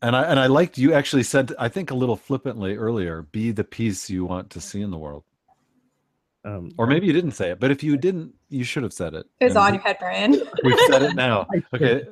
And 0.00 0.14
I 0.14 0.22
and 0.24 0.38
I 0.38 0.46
liked 0.46 0.78
you 0.78 0.92
actually 0.94 1.24
said 1.24 1.52
I 1.58 1.68
think 1.68 1.90
a 1.90 1.94
little 1.94 2.16
flippantly 2.16 2.76
earlier, 2.76 3.22
be 3.22 3.50
the 3.50 3.64
peace 3.64 4.08
you 4.08 4.24
want 4.24 4.50
to 4.50 4.60
see 4.60 4.80
in 4.80 4.90
the 4.90 4.98
world. 4.98 5.24
Um, 6.44 6.70
Or 6.78 6.86
maybe 6.86 7.06
you 7.08 7.12
didn't 7.12 7.32
say 7.32 7.50
it, 7.50 7.58
but 7.58 7.72
if 7.72 7.82
you 7.82 7.96
didn't, 7.96 8.32
you 8.48 8.62
should 8.62 8.84
have 8.84 8.92
said 8.92 9.12
it. 9.14 9.26
It's 9.40 9.56
on 9.56 9.74
your 9.74 9.82
head, 9.82 9.96
Brian. 9.98 10.30
We've 10.62 10.78
said 10.88 11.02
it 11.02 11.14
now. 11.16 11.46
Okay. 11.74 12.04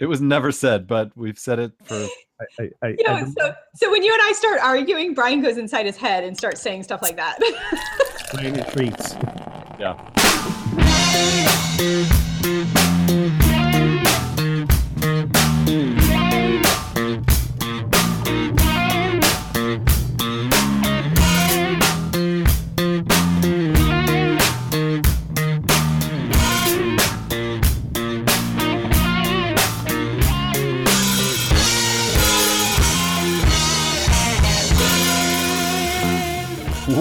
It 0.00 0.06
was 0.06 0.20
never 0.22 0.50
said, 0.50 0.88
but 0.88 1.12
we've 1.16 1.38
said 1.38 1.58
it 1.60 1.72
for 1.84 1.94
I, 2.40 2.44
I, 2.64 2.70
I, 2.82 2.88
You 2.88 3.04
know, 3.06 3.12
I- 3.14 3.24
so 3.38 3.54
so 3.76 3.90
when 3.92 4.02
you 4.02 4.12
and 4.12 4.22
I 4.24 4.32
start 4.32 4.60
arguing, 4.60 5.14
Brian 5.14 5.40
goes 5.42 5.56
inside 5.58 5.86
his 5.86 5.96
head 5.96 6.24
and 6.24 6.36
starts 6.36 6.60
saying 6.62 6.82
stuff 6.82 7.00
like 7.02 7.16
that. 7.16 7.38
Brian 8.32 8.54
retreats. 8.54 9.14
yeah. 9.78 10.83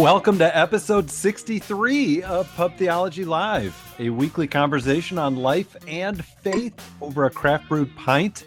Welcome 0.03 0.37
to 0.39 0.57
episode 0.57 1.09
63 1.09 2.23
of 2.23 2.53
Pub 2.55 2.75
Theology 2.75 3.23
Live, 3.23 3.95
a 3.99 4.09
weekly 4.09 4.49
conversation 4.49 5.17
on 5.17 5.37
life 5.37 5.77
and 5.87 6.25
faith 6.25 6.73
over 6.99 7.23
a 7.23 7.29
craft 7.29 7.69
brewed 7.69 7.95
pint, 7.95 8.43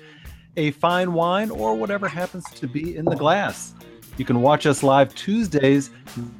a 0.58 0.72
fine 0.72 1.14
wine, 1.14 1.50
or 1.50 1.74
whatever 1.74 2.08
happens 2.08 2.44
to 2.56 2.66
be 2.66 2.94
in 2.98 3.06
the 3.06 3.16
glass. 3.16 3.72
You 4.18 4.26
can 4.26 4.42
watch 4.42 4.66
us 4.66 4.82
live 4.82 5.14
Tuesdays, 5.14 5.88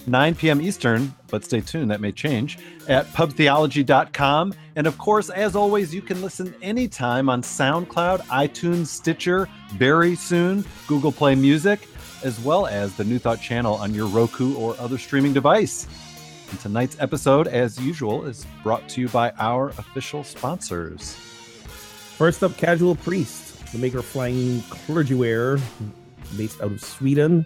9 0.06 0.34
p.m. 0.34 0.60
Eastern, 0.60 1.14
but 1.28 1.42
stay 1.42 1.62
tuned, 1.62 1.90
that 1.90 2.02
may 2.02 2.12
change, 2.12 2.58
at 2.86 3.06
pubtheology.com. 3.06 4.52
And 4.76 4.86
of 4.86 4.98
course, 4.98 5.30
as 5.30 5.56
always, 5.56 5.94
you 5.94 6.02
can 6.02 6.20
listen 6.20 6.54
anytime 6.60 7.30
on 7.30 7.40
SoundCloud, 7.40 8.20
iTunes, 8.26 8.88
Stitcher, 8.88 9.48
very 9.76 10.14
soon, 10.14 10.62
Google 10.86 11.10
Play 11.10 11.36
Music 11.36 11.88
as 12.22 12.40
well 12.40 12.66
as 12.66 12.94
the 12.94 13.04
New 13.04 13.18
Thought 13.18 13.40
channel 13.40 13.74
on 13.74 13.94
your 13.94 14.06
Roku 14.06 14.54
or 14.56 14.78
other 14.78 14.98
streaming 14.98 15.32
device. 15.32 15.86
And 16.50 16.60
tonight's 16.60 16.96
episode, 17.00 17.48
as 17.48 17.80
usual, 17.80 18.24
is 18.24 18.46
brought 18.62 18.88
to 18.90 19.00
you 19.00 19.08
by 19.08 19.32
our 19.38 19.70
official 19.70 20.22
sponsors. 20.22 21.14
First 21.14 22.42
up, 22.42 22.56
Casual 22.56 22.94
Priest, 22.94 23.72
the 23.72 23.78
maker 23.78 23.98
of 23.98 24.04
flying 24.04 24.62
clergy 24.62 25.14
wear 25.14 25.58
based 26.36 26.60
out 26.60 26.72
of 26.72 26.80
Sweden. 26.82 27.44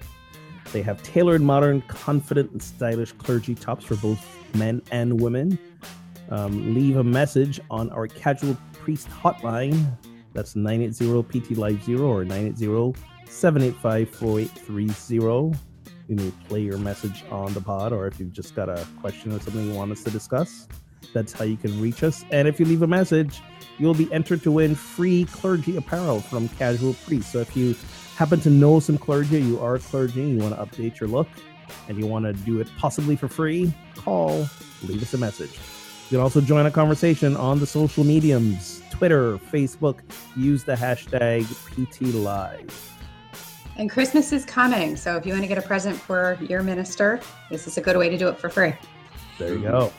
They 0.72 0.82
have 0.82 1.02
tailored, 1.02 1.42
modern, 1.42 1.82
confident, 1.82 2.52
and 2.52 2.62
stylish 2.62 3.12
clergy 3.12 3.55
tops 3.55 3.84
for 3.84 3.96
both 3.96 4.24
men 4.55 4.82
and 4.90 5.20
women. 5.20 5.58
Um, 6.28 6.74
leave 6.74 6.96
a 6.96 7.05
message 7.05 7.60
on 7.70 7.90
our 7.90 8.06
Casual 8.06 8.56
Priest 8.74 9.08
hotline. 9.08 9.96
That's 10.32 10.55
980 10.55 11.40
PT 11.40 11.58
Live 11.58 11.82
Zero 11.82 12.06
or 12.06 12.24
980 12.24 12.94
785 13.31 14.11
4830. 14.11 15.59
You 16.09 16.17
may 16.17 16.31
play 16.48 16.61
your 16.61 16.78
message 16.78 17.25
on 17.31 17.55
the 17.55 17.61
pod, 17.61 17.92
or 17.92 18.06
if 18.06 18.19
you've 18.19 18.33
just 18.33 18.55
got 18.55 18.69
a 18.69 18.84
question 19.00 19.33
or 19.33 19.39
something 19.41 19.67
you 19.67 19.75
want 19.75 19.92
us 19.92 20.03
to 20.03 20.11
discuss, 20.11 20.67
that's 21.14 21.33
how 21.33 21.45
you 21.45 21.56
can 21.56 21.81
reach 21.81 22.03
us. 22.03 22.25
And 22.33 22.48
if 22.48 22.58
you 22.58 22.67
leave 22.67 22.83
a 22.83 22.86
message, 22.86 23.41
you'll 23.78 23.95
be 23.95 24.12
entered 24.12 24.42
to 24.42 24.53
win 24.53 24.75
free 24.75 25.25
clergy 25.27 25.77
apparel 25.77 26.20
from 26.20 26.48
Casual 26.51 26.95
Priest. 27.06 27.33
So 27.33 27.39
if 27.39 27.56
you 27.56 27.77
happen 28.17 28.41
to 28.41 28.51
know 28.51 28.81
some 28.81 28.98
clergy, 28.98 29.41
you 29.41 29.61
are 29.61 29.77
a 29.77 29.78
clergy, 29.78 30.23
you 30.23 30.39
want 30.39 30.55
to 30.56 30.61
update 30.61 30.98
your 30.98 31.08
look, 31.08 31.28
and 31.89 31.97
you 31.97 32.06
want 32.06 32.25
to 32.25 32.33
do 32.33 32.61
it 32.61 32.69
possibly 32.77 33.17
for 33.17 33.28
free, 33.28 33.73
call, 33.95 34.48
leave 34.83 35.03
us 35.03 35.14
a 35.14 35.19
message. 35.19 35.58
You 36.11 36.17
can 36.17 36.20
also 36.20 36.40
join 36.40 36.67
a 36.67 36.70
conversation 36.73 37.36
on 37.36 37.61
the 37.61 37.67
social 37.67 38.02
mediums 38.02 38.83
Twitter, 38.90 39.39
Facebook. 39.39 40.01
Use 40.36 40.64
the 40.64 40.74
hashtag 40.74 41.45
PTLive. 41.45 42.99
And 43.77 43.89
Christmas 43.89 44.33
is 44.33 44.45
coming, 44.45 44.97
so 44.97 45.17
if 45.17 45.25
you 45.25 45.33
want 45.33 45.42
to 45.42 45.48
get 45.48 45.58
a 45.58 45.63
present 45.63 45.97
for 45.97 46.36
your 46.41 46.63
minister, 46.63 47.20
this 47.51 47.67
is 47.67 47.79
a 47.79 47.81
good 47.81 47.97
way 47.97 48.08
to 48.08 48.19
do 48.19 48.29
it 48.29 48.39
for 48.39 48.48
free. 48.48 48.75
There 49.39 49.55
you 49.55 49.63
go. 49.63 49.92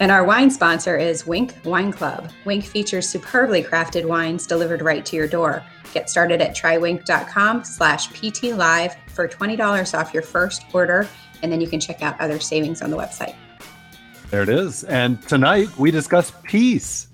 And 0.00 0.12
our 0.12 0.24
wine 0.24 0.50
sponsor 0.50 0.96
is 0.96 1.26
Winc 1.26 1.54
Wine 1.64 1.92
Club. 1.92 2.30
Winc 2.44 2.64
features 2.64 3.08
superbly 3.08 3.64
crafted 3.64 4.06
wines 4.06 4.46
delivered 4.46 4.80
right 4.80 5.04
to 5.06 5.16
your 5.16 5.26
door. 5.26 5.64
Get 5.92 6.08
started 6.08 6.40
at 6.40 6.54
trywinc.com 6.54 7.64
slash 7.64 8.08
ptlive 8.10 8.96
for 9.08 9.26
$20 9.26 9.98
off 9.98 10.14
your 10.14 10.22
first 10.22 10.64
order, 10.72 11.08
and 11.42 11.50
then 11.50 11.60
you 11.60 11.66
can 11.66 11.80
check 11.80 12.02
out 12.02 12.20
other 12.20 12.38
savings 12.38 12.80
on 12.80 12.90
the 12.90 12.96
website. 12.96 13.34
There 14.30 14.42
it 14.42 14.48
is. 14.48 14.84
And 14.84 15.20
tonight 15.22 15.76
we 15.78 15.90
discuss 15.90 16.32
peace. 16.42 17.07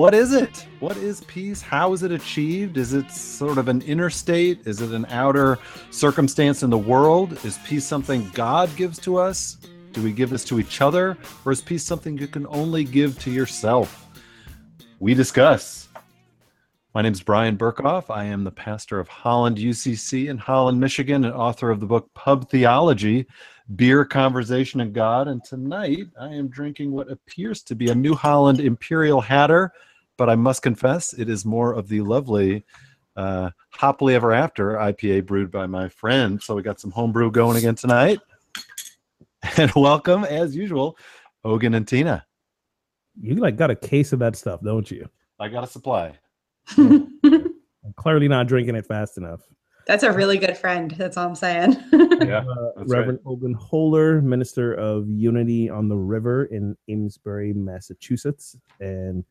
What 0.00 0.14
is 0.14 0.32
it? 0.32 0.66
What 0.78 0.96
is 0.96 1.20
peace? 1.24 1.60
How 1.60 1.92
is 1.92 2.02
it 2.02 2.10
achieved? 2.10 2.78
Is 2.78 2.94
it 2.94 3.10
sort 3.10 3.58
of 3.58 3.68
an 3.68 3.82
inner 3.82 4.08
state? 4.08 4.66
Is 4.66 4.80
it 4.80 4.92
an 4.92 5.04
outer 5.10 5.58
circumstance 5.90 6.62
in 6.62 6.70
the 6.70 6.78
world? 6.78 7.38
Is 7.44 7.58
peace 7.66 7.84
something 7.84 8.26
God 8.32 8.74
gives 8.76 8.98
to 9.00 9.18
us? 9.18 9.58
Do 9.92 10.02
we 10.02 10.12
give 10.12 10.30
this 10.30 10.42
to 10.46 10.58
each 10.58 10.80
other? 10.80 11.18
Or 11.44 11.52
is 11.52 11.60
peace 11.60 11.84
something 11.84 12.16
you 12.16 12.28
can 12.28 12.46
only 12.46 12.82
give 12.82 13.18
to 13.18 13.30
yourself? 13.30 14.06
We 15.00 15.12
discuss. 15.12 15.90
My 16.94 17.02
name 17.02 17.12
is 17.12 17.22
Brian 17.22 17.58
Berghoef. 17.58 18.08
I 18.08 18.24
am 18.24 18.42
the 18.42 18.50
pastor 18.50 19.00
of 19.00 19.08
Holland 19.08 19.58
UCC 19.58 20.30
in 20.30 20.38
Holland, 20.38 20.80
Michigan, 20.80 21.26
and 21.26 21.34
author 21.34 21.70
of 21.70 21.78
the 21.78 21.84
book 21.84 22.08
Pub 22.14 22.48
Theology 22.48 23.26
Beer, 23.76 24.06
Conversation, 24.06 24.80
and 24.80 24.94
God. 24.94 25.28
And 25.28 25.44
tonight 25.44 26.06
I 26.18 26.28
am 26.28 26.48
drinking 26.48 26.90
what 26.90 27.10
appears 27.10 27.62
to 27.64 27.74
be 27.74 27.90
a 27.90 27.94
New 27.94 28.14
Holland 28.14 28.60
Imperial 28.60 29.20
Hatter, 29.20 29.74
but 30.20 30.28
I 30.28 30.34
must 30.36 30.60
confess 30.60 31.14
it 31.14 31.30
is 31.30 31.46
more 31.46 31.72
of 31.72 31.88
the 31.88 32.02
lovely 32.02 32.62
uh, 33.16 33.48
Happily 33.70 34.14
Ever 34.14 34.34
After 34.34 34.72
IPA 34.72 35.24
brewed 35.24 35.50
by 35.50 35.64
my 35.64 35.88
friend. 35.88 36.42
So 36.42 36.54
we 36.54 36.60
got 36.60 36.78
some 36.78 36.90
homebrew 36.90 37.30
going 37.30 37.56
again 37.56 37.74
tonight. 37.74 38.20
And 39.56 39.72
welcome, 39.74 40.24
as 40.24 40.54
usual, 40.54 40.98
Ogun 41.42 41.72
and 41.72 41.88
Tina. 41.88 42.26
You 43.18 43.36
like 43.36 43.56
got 43.56 43.70
a 43.70 43.74
case 43.74 44.12
of 44.12 44.18
that 44.18 44.36
stuff, 44.36 44.60
don't 44.62 44.90
you? 44.90 45.08
I 45.38 45.48
got 45.48 45.64
a 45.64 45.66
supply. 45.66 46.12
I'm 46.76 47.08
clearly 47.96 48.28
not 48.28 48.46
drinking 48.46 48.74
it 48.74 48.84
fast 48.84 49.16
enough. 49.16 49.40
That's 49.86 50.02
a 50.02 50.12
really 50.12 50.36
good 50.36 50.58
friend. 50.58 50.90
That's 50.90 51.16
all 51.16 51.28
I'm 51.28 51.34
saying. 51.34 51.78
Yeah, 52.20 52.44
Uh, 52.46 52.72
that's 52.76 52.90
Reverend 52.90 53.20
Ogun 53.24 53.54
Holder, 53.54 54.20
minister 54.20 54.74
of 54.74 55.08
Unity 55.08 55.70
on 55.70 55.88
the 55.88 55.96
River 55.96 56.44
in 56.44 56.76
Amesbury, 56.90 57.54
Massachusetts, 57.54 58.58
and 58.80 59.24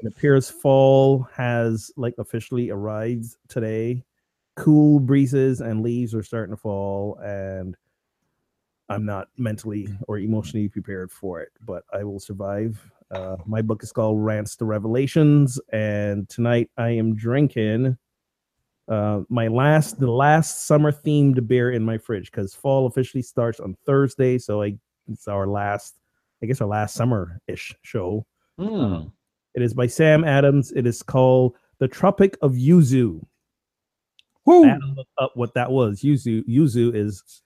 it 0.00 0.06
appears 0.06 0.50
fall 0.50 1.28
has 1.34 1.90
like 1.96 2.14
officially 2.18 2.70
arrived 2.70 3.36
today. 3.48 4.02
Cool 4.56 5.00
breezes 5.00 5.60
and 5.60 5.82
leaves 5.82 6.14
are 6.14 6.22
starting 6.22 6.54
to 6.54 6.60
fall, 6.60 7.18
and 7.22 7.76
I'm 8.88 9.04
not 9.04 9.28
mentally 9.36 9.88
or 10.08 10.18
emotionally 10.18 10.68
prepared 10.68 11.12
for 11.12 11.40
it, 11.40 11.50
but 11.64 11.84
I 11.92 12.04
will 12.04 12.20
survive. 12.20 12.80
Uh, 13.10 13.36
my 13.46 13.62
book 13.62 13.82
is 13.82 13.92
called 13.92 14.22
Rants 14.22 14.56
to 14.56 14.64
Revelations, 14.64 15.60
and 15.72 16.28
tonight 16.28 16.70
I 16.76 16.90
am 16.90 17.14
drinking 17.14 17.96
uh, 18.88 19.20
my 19.28 19.48
last 19.48 20.00
the 20.00 20.10
last 20.10 20.66
summer 20.66 20.90
themed 20.90 21.46
beer 21.46 21.72
in 21.72 21.84
my 21.84 21.98
fridge 21.98 22.30
because 22.30 22.54
fall 22.54 22.86
officially 22.86 23.22
starts 23.22 23.60
on 23.60 23.76
Thursday, 23.84 24.38
so 24.38 24.62
I 24.62 24.78
it's 25.10 25.28
our 25.28 25.46
last, 25.46 25.96
I 26.42 26.46
guess 26.46 26.60
our 26.60 26.68
last 26.68 26.94
summer 26.94 27.40
ish 27.46 27.74
show. 27.82 28.26
Hmm. 28.58 29.08
It 29.58 29.62
is 29.62 29.74
by 29.74 29.88
Sam 29.88 30.22
Adams. 30.22 30.70
It 30.70 30.86
is 30.86 31.02
called 31.02 31.56
The 31.80 31.88
Tropic 31.88 32.38
of 32.42 32.52
Yuzu. 32.52 33.20
Woo! 34.46 34.64
I 34.64 34.68
had 34.68 34.78
to 34.78 34.86
look 34.96 35.08
up 35.20 35.32
what 35.34 35.52
that 35.54 35.68
was. 35.72 36.00
Yuzu 36.02 36.44
Yuzu 36.48 36.94
is. 36.94 37.42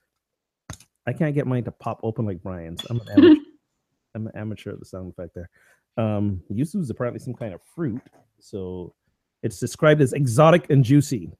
I 1.07 1.13
can't 1.13 1.33
get 1.33 1.47
mine 1.47 1.63
to 1.63 1.71
pop 1.71 2.01
open 2.03 2.27
like 2.27 2.43
Brian's. 2.43 2.85
I'm 2.87 2.99
an 3.01 3.07
amateur. 3.09 3.41
I'm 4.15 4.27
an 4.27 4.31
amateur 4.35 4.73
at 4.73 4.79
the 4.79 4.85
sound 4.85 5.11
effect 5.11 5.33
there. 5.33 5.49
Um, 5.97 6.43
yuzu 6.51 6.81
is 6.81 6.91
apparently 6.91 7.17
some 7.19 7.33
kind 7.33 7.51
of 7.51 7.61
fruit, 7.75 7.99
so 8.39 8.93
it's 9.41 9.57
described 9.59 9.99
as 9.99 10.13
exotic 10.13 10.69
and 10.69 10.83
juicy. 10.83 11.31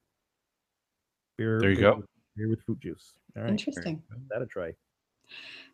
Beer 1.38 1.60
There 1.60 1.70
you 1.70 1.76
with- 1.76 1.82
go. 1.82 2.04
Beer 2.36 2.50
with 2.50 2.64
fruit 2.64 2.80
juice. 2.80 3.14
All 3.38 3.44
right, 3.44 3.52
Interesting. 3.52 4.02
give 4.10 4.28
that 4.30 4.42
a 4.42 4.48
try. 4.48 4.74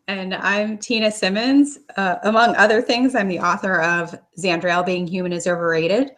And 0.08 0.34
I'm 0.34 0.76
Tina 0.78 1.10
Simmons. 1.10 1.78
Uh, 1.96 2.16
among 2.24 2.56
other 2.56 2.82
things, 2.82 3.14
I'm 3.14 3.28
the 3.28 3.38
author 3.38 3.80
of 3.80 4.18
Xandriel 4.38 4.84
Being 4.84 5.06
Human 5.06 5.32
is 5.32 5.46
Overrated, 5.46 6.10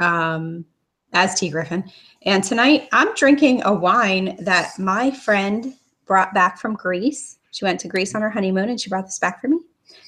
um, 0.00 0.64
as 1.12 1.38
T. 1.38 1.48
Griffin. 1.48 1.84
And 2.22 2.42
tonight 2.42 2.88
I'm 2.92 3.14
drinking 3.14 3.62
a 3.64 3.72
wine 3.72 4.36
that 4.40 4.78
my 4.78 5.10
friend 5.10 5.74
brought 6.06 6.34
back 6.34 6.58
from 6.58 6.74
Greece. 6.74 7.38
She 7.52 7.64
went 7.64 7.78
to 7.80 7.88
Greece 7.88 8.14
on 8.14 8.22
her 8.22 8.30
honeymoon 8.30 8.68
and 8.68 8.80
she 8.80 8.90
brought 8.90 9.04
this 9.04 9.18
back 9.18 9.40
for 9.40 9.48
me. 9.48 9.60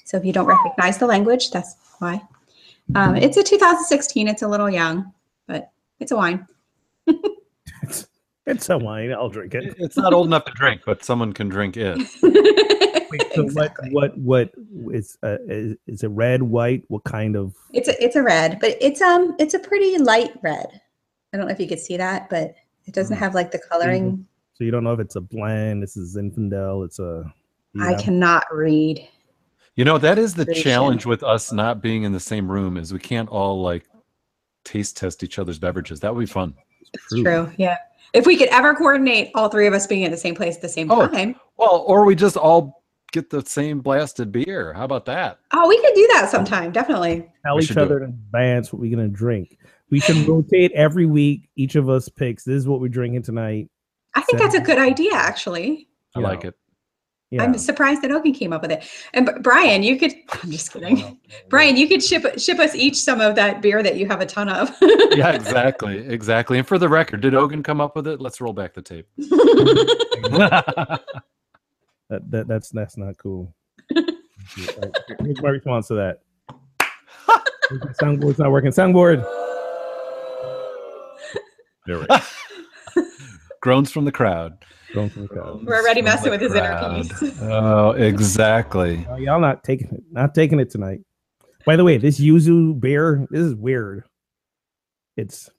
So 0.05 0.17
if 0.17 0.25
you 0.25 0.33
don't 0.33 0.47
recognize 0.47 0.99
the 0.99 1.07
language, 1.07 1.51
that's 1.53 1.77
why. 2.01 2.21
Um, 2.97 3.15
it's 3.15 3.37
a 3.37 3.43
2016. 3.43 4.27
It's 4.27 4.43
a 4.43 4.49
little 4.49 4.69
young, 4.69 5.13
but 5.47 5.71
it's 6.01 6.11
a 6.11 6.17
wine. 6.17 6.47
It's 8.47 8.69
a 8.71 8.79
wine. 8.79 9.13
I'll 9.13 9.29
drink 9.29 9.55
it. 9.55 9.75
It's 9.79 9.97
not 9.97 10.13
old 10.13 10.27
enough 10.27 10.45
to 10.47 10.53
drink, 10.53 10.83
but 10.87 11.05
someone 11.05 11.33
can 11.33 11.49
drink 11.49 11.77
it. 11.77 11.99
Wait, 13.11 13.23
so 13.35 13.43
Exactly. 13.43 13.91
what? 13.91 14.17
What? 14.19 14.51
What 14.73 14.95
is? 14.95 15.19
Uh, 15.23 15.37
is, 15.47 15.77
is 15.87 16.03
it 16.03 16.09
red, 16.09 16.43
white? 16.43 16.85
What 16.89 17.05
kind 17.05 17.37
of? 17.37 17.55
It's 17.73 17.89
a 17.89 18.03
it's 18.03 18.17
a 18.17 18.23
red, 18.23 18.59
but 18.61 18.77
it's 18.81 19.01
um 19.03 19.35
it's 19.39 19.55
a 19.55 19.59
pretty 19.59 19.99
light 19.99 20.33
red. 20.43 20.81
I 21.33 21.37
don't 21.37 21.47
know 21.47 21.53
if 21.53 21.61
you 21.61 21.69
could 21.69 21.81
see 21.81 21.97
that, 21.97 22.31
but 22.31 22.55
it 22.87 22.95
doesn't 22.95 23.17
Mm. 23.17 23.21
have 23.21 23.35
like 23.35 23.51
the 23.51 23.59
coloring. 23.71 24.27
So 24.55 24.65
you 24.65 24.71
don't 24.71 24.85
know 24.85 24.93
if 24.93 25.01
it's 25.01 25.17
a 25.17 25.21
blend. 25.21 25.83
This 25.83 25.97
is 25.97 26.17
Zinfandel. 26.17 26.85
It's 26.85 26.99
a. 26.99 27.25
I 27.81 27.93
yeah. 27.93 27.99
cannot 27.99 28.45
read. 28.53 29.07
You 29.77 29.85
know, 29.85 29.99
that 29.99 30.19
is 30.19 30.35
the 30.35 30.45
Pretty 30.45 30.63
challenge 30.63 31.07
with 31.07 31.23
us 31.23 31.53
not 31.53 31.81
being 31.81 32.03
in 32.03 32.13
the 32.13 32.21
same 32.21 32.51
room 32.51 32.77
is 32.77 32.93
we 32.93 32.99
can't 32.99 33.29
all 33.29 33.63
like 33.63 33.87
taste 34.65 34.97
test 34.97 35.23
each 35.23 35.39
other's 35.39 35.59
beverages. 35.59 36.01
That 36.01 36.15
would 36.15 36.21
be 36.21 36.27
fun. 36.27 36.55
It's 36.93 37.23
true. 37.23 37.51
Yeah. 37.57 37.77
If 38.13 38.27
we 38.27 38.37
could 38.37 38.49
ever 38.49 38.75
coordinate 38.75 39.31
all 39.35 39.49
three 39.49 39.67
of 39.67 39.75
us 39.75 39.87
being 39.87 40.05
at 40.05 40.11
the 40.11 40.17
same 40.17 40.35
place 40.35 40.57
at 40.57 40.63
the 40.63 40.69
same 40.69 40.91
Oh. 40.91 41.07
time. 41.07 41.37
Well, 41.57 41.85
or 41.87 42.05
we 42.05 42.15
just 42.15 42.37
all 42.37 42.83
get 43.13 43.31
the 43.31 43.45
same 43.45 43.81
blasted 43.81 44.33
beer. 44.33 44.73
How 44.73 44.85
about 44.85 45.05
that? 45.07 45.39
Oh, 45.53 45.69
we 45.69 45.81
could 45.81 45.95
do 45.95 46.09
that 46.15 46.29
sometime. 46.31 46.71
Definitely. 46.73 47.29
Tell 47.45 47.57
We 47.57 47.63
each 47.63 47.77
other 47.77 47.99
in 47.99 48.11
advance 48.11 48.73
what 48.73 48.81
we're 48.81 48.95
gonna 48.95 49.09
drink. 49.09 49.59
We 49.91 49.99
should 50.01 50.17
rotate 50.29 50.71
every 50.73 51.07
week. 51.07 51.49
Each 51.57 51.75
of 51.75 51.89
us 51.89 52.09
picks. 52.09 52.45
This 52.45 52.57
is 52.57 52.69
what 52.69 52.81
we're 52.81 52.89
drinking 52.89 53.23
tonight. 53.23 53.69
I 54.15 54.23
think 54.23 54.39
that's 54.39 54.55
a 54.55 54.61
good 54.61 54.79
idea, 54.79 55.13
actually. 55.15 55.89
I 56.15 56.21
Yeah. 56.21 56.27
like 56.27 56.45
it. 56.45 56.55
Yeah. 57.31 57.45
I'm 57.45 57.57
surprised 57.59 58.03
that 58.03 58.11
Ogun 58.11 58.33
came 58.33 58.53
up 58.53 58.63
with 58.63 58.73
it. 58.73 58.85
And 59.15 59.31
Brian, 59.41 59.85
you 59.85 59.97
could. 59.97 60.13
I'm 60.43 60.51
just 60.51 60.73
kidding. 60.73 61.17
Brian, 61.49 61.77
you 61.77 61.87
could 61.87 62.03
ship 62.03 62.27
ship 62.39 62.59
us 62.59 62.75
each 62.75 62.97
some 62.97 63.21
of 63.21 63.37
that 63.37 63.63
beer 63.63 63.85
that 63.85 63.97
you 63.97 64.07
have 64.09 64.21
a 64.21 64.27
ton 64.27 64.49
of. 64.49 64.71
Yeah, 65.13 65.31
exactly. 65.31 65.99
Exactly. 66.11 66.59
And 66.59 66.67
for 66.67 66.79
the 66.79 66.89
record, 66.89 67.21
did 67.21 67.35
Ogun 67.35 67.63
come 67.63 67.81
up 67.81 67.95
with 67.97 68.07
it? 68.07 68.21
Let's 68.21 68.41
roll 68.41 68.53
back 68.53 68.75
the 68.75 68.83
tape. 68.83 69.07
That, 72.11 72.29
that 72.31 72.49
that's 72.49 72.71
that's 72.71 72.97
not 72.97 73.17
cool. 73.19 73.55
Here's 74.57 75.43
my 75.43 75.51
response 75.51 75.89
to 75.89 75.95
that. 75.95 76.21
Soundboard's 78.01 78.39
not 78.39 78.51
working. 78.51 78.71
Soundboard. 78.71 79.25
There 81.87 82.01
we 82.01 82.07
go. 82.07 82.19
Groans 83.61 83.91
from 83.93 84.05
the 84.05 84.13
crowd. 84.13 84.65
Going 84.95 85.11
from 85.11 85.23
the 85.23 85.29
crowd. 85.29 85.65
We're 85.65 85.77
already 85.81 86.01
From 86.01 86.07
messing 86.11 86.31
with 86.31 86.41
his 86.41 86.53
inner 86.55 86.69
crowd. 86.69 87.09
peace. 87.21 87.39
Oh, 87.43 87.91
exactly. 87.91 89.07
Oh, 89.09 89.17
y'all 89.17 89.41
not 89.41 89.63
taking 89.65 89.89
it. 89.89 90.03
Not 90.11 90.35
taking 90.35 90.59
it 90.61 90.71
tonight. 90.71 91.01
By 91.67 91.77
the 91.77 91.85
way, 91.85 91.99
this 91.99 92.19
yuzu 92.19 92.81
beer, 92.81 93.27
this 93.31 93.43
is 93.43 93.55
weird. 93.55 94.05
It's 95.17 95.51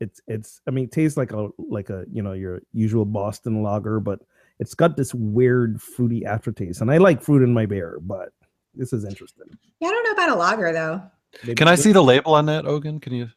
it's 0.00 0.20
it's 0.26 0.60
I 0.66 0.72
mean, 0.72 0.86
it 0.86 0.92
tastes 0.92 1.16
like 1.16 1.32
a 1.32 1.48
like 1.58 1.88
a 1.90 2.04
you 2.12 2.22
know 2.22 2.32
your 2.32 2.60
usual 2.72 3.04
Boston 3.04 3.62
lager, 3.62 4.00
but 4.00 4.18
it's 4.58 4.74
got 4.74 4.96
this 4.96 5.14
weird 5.14 5.80
fruity 5.80 6.24
aftertaste. 6.26 6.80
And 6.80 6.90
I 6.90 6.98
like 6.98 7.22
fruit 7.22 7.42
in 7.42 7.54
my 7.54 7.66
beer, 7.66 7.98
but 8.02 8.30
this 8.74 8.92
is 8.92 9.04
interesting. 9.04 9.44
Yeah, 9.80 9.88
I 9.88 9.90
don't 9.92 10.04
know 10.04 10.12
about 10.12 10.36
a 10.36 10.38
lager 10.38 10.72
though. 10.72 11.02
Maybe- 11.44 11.54
Can 11.54 11.68
I 11.68 11.76
see 11.76 11.92
the 11.92 12.02
label 12.02 12.34
on 12.34 12.46
that, 12.46 12.66
Ogun? 12.66 12.98
Can 13.00 13.14
you? 13.14 13.28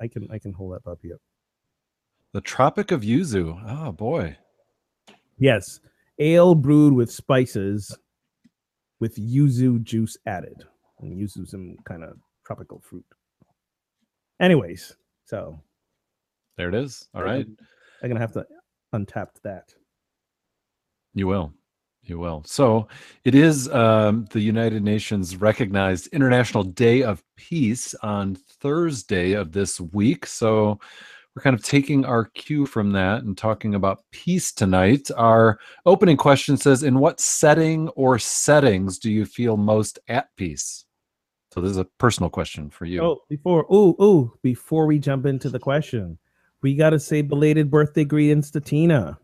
I 0.00 0.08
can 0.08 0.28
I 0.30 0.38
can 0.38 0.52
hold 0.52 0.74
that 0.74 0.84
puppy 0.84 1.12
up. 1.12 1.20
The 2.36 2.42
Tropic 2.42 2.90
of 2.90 3.00
Yuzu. 3.00 3.58
Oh 3.66 3.92
boy. 3.92 4.36
Yes, 5.38 5.80
ale 6.18 6.54
brewed 6.54 6.92
with 6.92 7.10
spices, 7.10 7.96
with 9.00 9.16
yuzu 9.16 9.82
juice 9.82 10.18
added, 10.26 10.62
and 11.00 11.16
yuzu 11.16 11.48
some 11.48 11.78
kind 11.86 12.04
of 12.04 12.18
tropical 12.44 12.82
fruit. 12.84 13.06
Anyways, 14.38 14.94
so 15.24 15.58
There 16.58 16.68
it 16.68 16.74
is. 16.74 17.08
All 17.14 17.22
right. 17.22 17.46
I'm 18.02 18.08
gonna 18.10 18.20
have 18.20 18.34
to 18.34 18.44
untap 18.94 19.28
that. 19.42 19.72
You 21.14 21.28
will. 21.28 21.54
You 22.02 22.18
will. 22.18 22.42
So 22.44 22.86
it 23.24 23.34
is 23.34 23.66
um, 23.70 24.26
the 24.30 24.40
United 24.40 24.82
Nations 24.82 25.38
recognized 25.38 26.08
International 26.08 26.64
Day 26.64 27.02
of 27.02 27.24
Peace 27.36 27.94
on 28.02 28.34
Thursday 28.60 29.32
of 29.32 29.52
this 29.52 29.80
week. 29.80 30.26
So 30.26 30.78
we're 31.36 31.42
kind 31.42 31.54
of 31.54 31.62
taking 31.62 32.06
our 32.06 32.24
cue 32.24 32.64
from 32.64 32.92
that 32.92 33.24
and 33.24 33.36
talking 33.36 33.74
about 33.74 34.02
peace 34.10 34.52
tonight. 34.52 35.10
Our 35.18 35.58
opening 35.84 36.16
question 36.16 36.56
says 36.56 36.82
In 36.82 36.98
what 36.98 37.20
setting 37.20 37.88
or 37.90 38.18
settings 38.18 38.98
do 38.98 39.10
you 39.10 39.26
feel 39.26 39.58
most 39.58 39.98
at 40.08 40.34
peace? 40.36 40.86
So 41.52 41.60
this 41.60 41.70
is 41.70 41.76
a 41.76 41.84
personal 41.84 42.30
question 42.30 42.70
for 42.70 42.86
you. 42.86 43.02
Oh, 43.02 43.22
before 43.28 43.66
oh 43.68 43.94
oh 43.98 44.32
before 44.42 44.86
we 44.86 44.98
jump 44.98 45.26
into 45.26 45.50
the 45.50 45.58
question, 45.58 46.16
we 46.62 46.74
gotta 46.74 46.98
say 46.98 47.20
belated 47.20 47.70
birthday 47.70 48.04
greetings 48.04 48.50
to 48.52 48.60
Tina. 48.60 49.18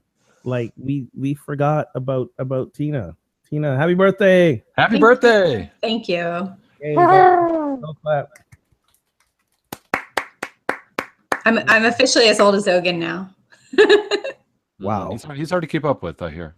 Like 0.44 0.74
we 0.76 1.06
we 1.18 1.32
forgot 1.32 1.86
about 1.94 2.28
about 2.38 2.74
Tina. 2.74 3.16
Tina, 3.48 3.76
happy 3.76 3.94
birthday! 3.94 4.62
Happy 4.76 4.92
Thank- 4.92 5.00
birthday. 5.00 5.70
Thank 5.80 6.08
you. 6.08 6.52
Yay, 6.82 6.94
go- 6.94 7.78
go 7.82 7.94
clap. 8.02 8.28
I'm 11.44 11.58
I'm 11.68 11.84
officially 11.84 12.28
as 12.28 12.40
old 12.40 12.54
as 12.54 12.68
Ogun 12.68 12.98
now. 12.98 13.30
Wow. 14.82 15.12
He's 15.12 15.22
hard, 15.22 15.38
he's 15.38 15.50
hard 15.50 15.62
to 15.62 15.68
keep 15.68 15.84
up 15.84 16.02
with, 16.02 16.20
I 16.20 16.30
hear. 16.30 16.56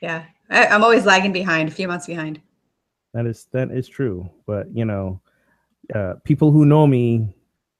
Yeah. 0.00 0.24
I, 0.50 0.66
I'm 0.66 0.82
always 0.82 1.04
lagging 1.06 1.32
behind, 1.32 1.68
a 1.68 1.72
few 1.72 1.86
months 1.88 2.06
behind. 2.06 2.40
That 3.12 3.26
is 3.26 3.46
that 3.52 3.70
is 3.70 3.88
true. 3.88 4.28
But 4.44 4.66
you 4.74 4.84
know, 4.84 5.20
uh, 5.94 6.14
people 6.24 6.50
who 6.50 6.64
know 6.66 6.84
me 6.86 7.32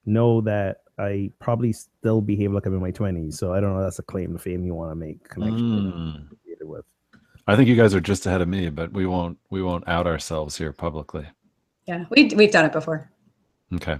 know 0.05 0.39
that 0.41 0.77
I 0.97 1.29
probably 1.39 1.73
still 1.73 2.21
behave 2.21 2.53
like 2.53 2.65
I'm 2.65 2.73
in 2.73 2.79
my 2.79 2.91
twenties. 2.91 3.37
So 3.37 3.53
I 3.53 3.59
don't 3.59 3.73
know. 3.75 3.83
That's 3.83 3.99
a 3.99 4.03
claim 4.03 4.31
to 4.31 4.39
fame 4.39 4.65
you 4.65 4.73
want 4.73 4.91
to 4.91 4.95
make 4.95 5.27
connection 5.27 6.29
Mm. 6.31 6.67
with. 6.67 6.85
I 7.47 7.57
think 7.57 7.67
you 7.67 7.75
guys 7.75 7.93
are 7.93 7.99
just 8.01 8.25
ahead 8.25 8.39
of 8.41 8.47
me, 8.47 8.69
but 8.69 8.93
we 8.93 9.05
won't 9.05 9.37
we 9.49 9.61
won't 9.61 9.85
out 9.89 10.07
ourselves 10.07 10.57
here 10.57 10.71
publicly. 10.71 11.27
Yeah. 11.85 12.05
We 12.09 12.31
we've 12.33 12.51
done 12.51 12.65
it 12.65 12.71
before. 12.71 13.11
Okay. 13.73 13.97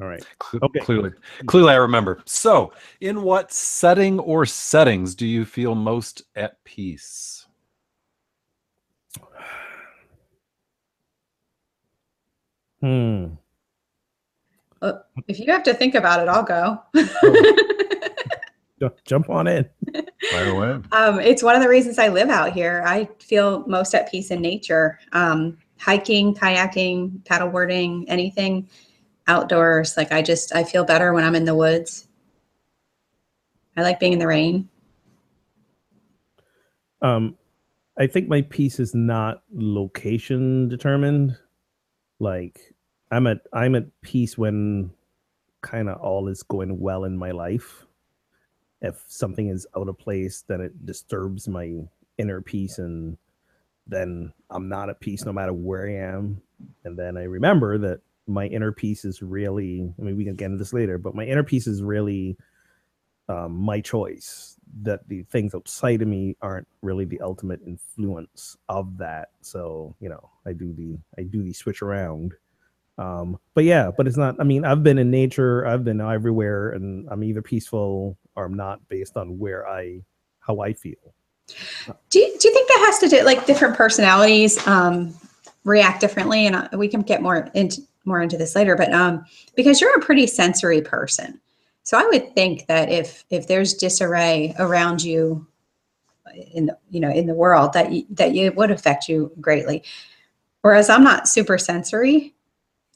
All 0.00 0.06
right. 0.08 0.22
Okay. 0.62 0.80
Clearly, 0.80 1.10
clearly, 1.46 1.72
I 1.72 1.76
remember. 1.76 2.22
So, 2.26 2.72
in 3.00 3.22
what 3.22 3.50
setting 3.50 4.18
or 4.18 4.44
settings 4.44 5.14
do 5.14 5.26
you 5.26 5.46
feel 5.46 5.74
most 5.74 6.22
at 6.34 6.62
peace? 6.64 7.46
Hmm. 12.80 13.26
If 15.26 15.40
you 15.40 15.50
have 15.50 15.62
to 15.62 15.72
think 15.72 15.94
about 15.94 16.20
it, 16.20 16.28
I'll 16.28 16.42
go. 16.42 16.82
Ju- 18.78 18.90
Jump 19.06 19.30
on 19.30 19.48
in. 19.48 19.66
Fire 20.30 20.50
away. 20.50 20.82
um, 20.92 21.18
it's 21.20 21.42
one 21.42 21.56
of 21.56 21.62
the 21.62 21.68
reasons 21.68 21.98
I 21.98 22.08
live 22.08 22.28
out 22.28 22.52
here. 22.52 22.84
I 22.86 23.08
feel 23.18 23.66
most 23.66 23.94
at 23.94 24.10
peace 24.10 24.30
in 24.30 24.42
nature. 24.42 24.98
Um, 25.12 25.56
hiking, 25.78 26.34
kayaking, 26.34 27.22
paddleboarding, 27.22 28.04
anything 28.08 28.68
outdoors. 29.26 29.96
Like 29.96 30.12
I 30.12 30.22
just 30.22 30.54
I 30.54 30.64
feel 30.64 30.84
better 30.84 31.12
when 31.12 31.24
I'm 31.24 31.34
in 31.34 31.44
the 31.44 31.54
woods. 31.54 32.08
I 33.76 33.82
like 33.82 34.00
being 34.00 34.14
in 34.14 34.18
the 34.18 34.26
rain. 34.26 34.68
Um, 37.02 37.36
I 37.98 38.06
think 38.06 38.28
my 38.28 38.42
piece 38.42 38.80
is 38.80 38.94
not 38.94 39.42
location 39.52 40.68
determined. 40.68 41.36
Like 42.18 42.74
I'm 43.10 43.26
at 43.26 43.38
I'm 43.52 43.74
at 43.74 43.84
peace 44.00 44.38
when 44.38 44.90
kind 45.62 45.88
of 45.88 46.00
all 46.00 46.28
is 46.28 46.42
going 46.42 46.78
well 46.78 47.04
in 47.04 47.16
my 47.16 47.30
life. 47.30 47.86
If 48.82 49.02
something 49.06 49.48
is 49.48 49.66
out 49.76 49.88
of 49.88 49.98
place, 49.98 50.44
then 50.46 50.60
it 50.60 50.86
disturbs 50.86 51.48
my 51.48 51.74
inner 52.18 52.40
peace, 52.40 52.78
and 52.78 53.16
then 53.86 54.32
I'm 54.50 54.68
not 54.68 54.90
at 54.90 55.00
peace 55.00 55.24
no 55.24 55.32
matter 55.32 55.52
where 55.52 55.88
I 55.88 56.16
am. 56.16 56.40
And 56.84 56.98
then 56.98 57.16
I 57.16 57.24
remember 57.24 57.78
that 57.78 58.00
my 58.26 58.46
inner 58.46 58.72
peace 58.72 59.04
is 59.04 59.22
really. 59.22 59.92
I 59.98 60.02
mean, 60.02 60.16
we 60.16 60.24
can 60.24 60.36
get 60.36 60.46
into 60.46 60.58
this 60.58 60.72
later, 60.72 60.98
but 60.98 61.14
my 61.14 61.24
inner 61.24 61.44
peace 61.44 61.66
is 61.66 61.82
really 61.82 62.36
um, 63.28 63.56
my 63.56 63.80
choice 63.80 64.56
that 64.82 65.08
the 65.08 65.22
things 65.24 65.54
outside 65.54 66.02
of 66.02 66.08
me 66.08 66.36
aren't 66.42 66.66
really 66.82 67.04
the 67.04 67.20
ultimate 67.20 67.60
influence 67.64 68.56
of 68.68 68.98
that 68.98 69.28
so 69.40 69.94
you 70.00 70.08
know 70.08 70.28
i 70.44 70.52
do 70.52 70.72
the 70.72 70.98
i 71.18 71.22
do 71.22 71.42
the 71.42 71.52
switch 71.52 71.82
around 71.82 72.34
um 72.98 73.38
but 73.54 73.62
yeah 73.62 73.90
but 73.96 74.08
it's 74.08 74.16
not 74.16 74.34
i 74.40 74.44
mean 74.44 74.64
i've 74.64 74.82
been 74.82 74.98
in 74.98 75.08
nature 75.08 75.64
i've 75.66 75.84
been 75.84 76.00
everywhere 76.00 76.70
and 76.70 77.08
i'm 77.10 77.22
either 77.22 77.40
peaceful 77.40 78.18
or 78.34 78.44
i'm 78.44 78.54
not 78.56 78.86
based 78.88 79.16
on 79.16 79.38
where 79.38 79.68
i 79.68 80.02
how 80.40 80.60
i 80.60 80.72
feel 80.72 81.14
Do 82.10 82.18
you, 82.18 82.36
do 82.38 82.48
you 82.48 82.54
think 82.54 82.68
that 82.68 82.82
has 82.86 82.98
to 82.98 83.08
do 83.08 83.24
like 83.24 83.46
different 83.46 83.76
personalities 83.76 84.64
um, 84.66 85.14
react 85.64 86.00
differently? 86.00 86.46
And 86.46 86.56
uh, 86.56 86.68
we 86.76 86.88
can 86.88 87.02
get 87.02 87.22
more 87.22 87.48
into 87.54 87.82
more 88.06 88.22
into 88.22 88.36
this 88.36 88.56
later. 88.56 88.76
But 88.76 88.92
um, 88.92 89.24
because 89.54 89.80
you're 89.80 89.96
a 89.96 90.00
pretty 90.00 90.26
sensory 90.26 90.80
person, 90.80 91.40
so 91.82 91.98
I 91.98 92.04
would 92.06 92.34
think 92.34 92.66
that 92.66 92.90
if 92.90 93.24
if 93.30 93.46
there's 93.46 93.74
disarray 93.74 94.54
around 94.58 95.02
you 95.02 95.46
in 96.52 96.66
the 96.66 96.78
you 96.90 97.00
know 97.00 97.10
in 97.10 97.26
the 97.26 97.34
world, 97.34 97.72
that 97.74 97.92
you, 97.92 98.06
that 98.10 98.34
it 98.34 98.56
would 98.56 98.70
affect 98.70 99.08
you 99.08 99.32
greatly. 99.40 99.82
Whereas 100.62 100.88
I'm 100.88 101.04
not 101.04 101.28
super 101.28 101.58
sensory, 101.58 102.34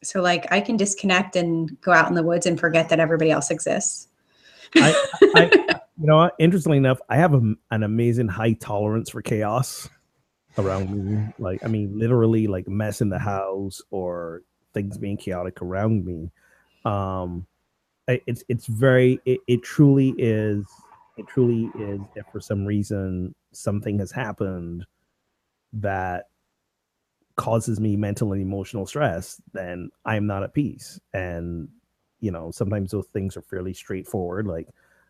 so 0.02 0.20
like 0.20 0.50
I 0.50 0.60
can 0.60 0.76
disconnect 0.76 1.36
and 1.36 1.80
go 1.80 1.92
out 1.92 2.08
in 2.08 2.14
the 2.14 2.22
woods 2.22 2.46
and 2.46 2.58
forget 2.58 2.88
that 2.88 3.00
everybody 3.00 3.30
else 3.30 3.50
exists. 3.50 4.08
I, 4.76 5.50
you 6.00 6.06
know? 6.06 6.30
Interestingly 6.38 6.78
enough, 6.78 7.00
I 7.08 7.16
have 7.16 7.34
a, 7.34 7.54
an 7.70 7.82
amazing 7.82 8.28
high 8.28 8.54
tolerance 8.54 9.10
for 9.10 9.22
chaos 9.22 9.88
around 10.58 10.90
me. 10.90 11.32
Like, 11.38 11.64
I 11.64 11.68
mean, 11.68 11.98
literally, 11.98 12.46
like 12.46 12.68
mess 12.68 13.00
in 13.00 13.08
the 13.08 13.18
house 13.18 13.80
or 13.90 14.42
things 14.72 14.98
being 14.98 15.16
chaotic 15.16 15.62
around 15.62 16.04
me. 16.04 16.30
Um, 16.84 17.46
it's 18.26 18.42
it's 18.48 18.66
very 18.66 19.20
it, 19.24 19.40
it 19.46 19.62
truly 19.62 20.14
is 20.18 20.66
it 21.16 21.26
truly 21.28 21.70
is 21.78 22.00
if 22.16 22.26
for 22.32 22.40
some 22.40 22.64
reason 22.64 23.34
something 23.52 23.98
has 23.98 24.10
happened 24.10 24.84
that 25.72 26.28
causes 27.36 27.80
me 27.80 27.96
mental 27.96 28.32
and 28.32 28.42
emotional 28.42 28.84
stress 28.84 29.40
then 29.52 29.90
i'm 30.04 30.26
not 30.26 30.42
at 30.42 30.54
peace. 30.54 31.00
And 31.14 31.68
you 32.20 32.30
know 32.30 32.50
sometimes 32.50 32.90
those 32.90 33.06
things 33.08 33.36
are 33.36 33.42
fairly 33.42 33.74
straightforward. 33.74 34.46
Like 34.46 34.68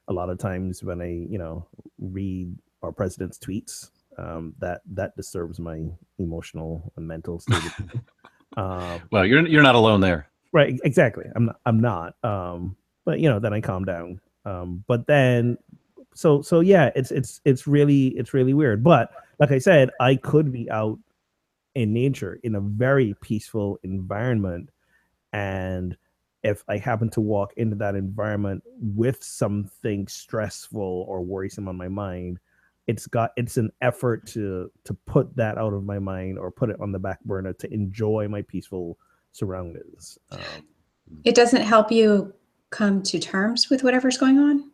a 0.08 0.12
lot 0.12 0.30
of 0.30 0.38
times 0.38 0.82
when 0.82 1.00
i 1.00 1.08
you 1.08 1.38
know 1.38 1.66
read 1.98 2.54
our 2.82 2.92
president's 2.92 3.38
tweets 3.38 3.90
um, 4.18 4.54
that 4.58 4.82
that 4.92 5.16
disturbs 5.16 5.58
my 5.58 5.84
emotional 6.18 6.92
and 6.96 7.06
mental 7.06 7.38
state 7.38 7.72
um, 8.56 9.00
Well, 9.10 9.24
you're 9.26 9.46
you're 9.46 9.62
not 9.62 9.74
alone 9.74 10.00
there. 10.00 10.28
right 10.52 10.78
exactly. 10.84 11.24
I'm 11.36 11.46
not 11.46 11.60
i'm 11.66 11.80
not 11.80 12.14
um 12.24 12.76
but 13.04 13.20
you 13.20 13.28
know 13.28 13.38
then 13.38 13.52
i 13.52 13.60
calm 13.60 13.84
down. 13.84 14.20
Um 14.44 14.84
but 14.88 15.06
then 15.06 15.56
so 16.14 16.42
so 16.42 16.60
yeah 16.60 16.90
it's 16.96 17.10
it's 17.12 17.40
it's 17.44 17.66
really 17.66 18.08
it's 18.18 18.34
really 18.34 18.54
weird. 18.54 18.82
But 18.82 19.10
like 19.38 19.52
i 19.52 19.58
said 19.58 19.90
i 20.00 20.16
could 20.16 20.50
be 20.52 20.70
out 20.70 20.98
in 21.76 21.92
nature 21.92 22.40
in 22.42 22.56
a 22.56 22.60
very 22.60 23.14
peaceful 23.22 23.78
environment. 23.84 24.70
And 25.32 25.96
if 26.42 26.64
i 26.68 26.76
happen 26.78 27.08
to 27.10 27.20
walk 27.20 27.52
into 27.56 27.76
that 27.76 27.94
environment 27.94 28.62
with 28.80 29.22
something 29.22 30.08
stressful 30.08 31.04
or 31.08 31.20
worrisome 31.22 31.68
on 31.68 31.76
my 31.76 31.88
mind 31.88 32.40
it's 32.90 33.06
got 33.06 33.30
it's 33.36 33.56
an 33.56 33.70
effort 33.80 34.26
to 34.26 34.68
to 34.84 34.92
put 35.06 35.34
that 35.36 35.56
out 35.56 35.72
of 35.72 35.84
my 35.84 35.98
mind 35.98 36.38
or 36.38 36.50
put 36.50 36.70
it 36.70 36.76
on 36.80 36.90
the 36.90 36.98
back 36.98 37.22
burner 37.24 37.52
to 37.52 37.72
enjoy 37.72 38.26
my 38.28 38.42
peaceful 38.42 38.98
surroundings 39.30 40.18
um, 40.32 40.40
It 41.24 41.36
doesn't 41.36 41.62
help 41.62 41.92
you 41.92 42.34
come 42.70 43.02
to 43.04 43.18
terms 43.20 43.70
with 43.70 43.84
whatever's 43.84 44.18
going 44.18 44.38
on. 44.38 44.70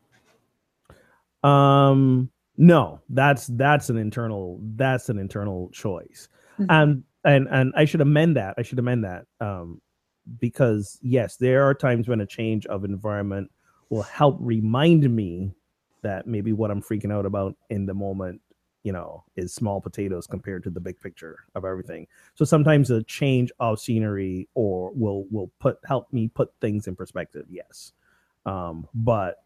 Um, 1.43 2.31
no, 2.57 3.01
that's 3.11 3.49
that's 3.49 3.91
an 3.91 3.99
internal 3.99 4.59
that's 4.77 5.11
an 5.11 5.19
internal 5.19 5.69
choice. 5.71 6.29
Mhm. 6.59 6.67
And 6.71 7.05
and 7.25 7.49
and 7.51 7.73
I 7.77 7.85
should 7.85 8.01
amend 8.01 8.37
that. 8.37 8.55
I 8.57 8.63
should 8.63 8.79
amend 8.79 9.05
that. 9.05 9.27
Um, 9.41 9.83
because 10.41 10.99
yes, 11.03 11.37
there 11.37 11.65
are 11.65 11.75
times 11.75 12.09
when 12.09 12.21
a 12.21 12.27
change 12.27 12.65
of 12.67 12.85
environment 12.85 13.51
will 13.91 14.03
help 14.03 14.39
remind 14.41 15.09
me 15.15 15.53
that 16.07 16.29
maybe 16.29 16.53
what 16.53 16.71
I'm 16.71 16.81
freaking 16.81 17.13
out 17.13 17.27
about 17.27 17.57
in 17.69 17.85
the 17.85 17.93
moment, 17.93 18.41
you 18.85 18.93
know, 18.93 19.25
is 19.35 19.53
small 19.53 19.81
potatoes 19.81 20.25
compared 20.29 20.63
to 20.63 20.71
the 20.71 20.79
big 20.79 21.01
picture 21.01 21.41
of 21.57 21.65
everything. 21.65 22.07
So 22.37 22.45
sometimes 22.45 22.93
a 22.93 23.03
change 23.03 23.51
of 23.59 23.81
scenery 23.81 24.49
or 24.55 24.93
will 24.95 25.25
will 25.33 25.51
put 25.59 25.79
help 25.85 26.13
me 26.13 26.29
put 26.29 26.53
things 26.61 26.87
in 26.87 26.95
perspective. 26.95 27.47
Yes. 27.51 27.93
Um, 28.47 28.87
but 28.95 29.43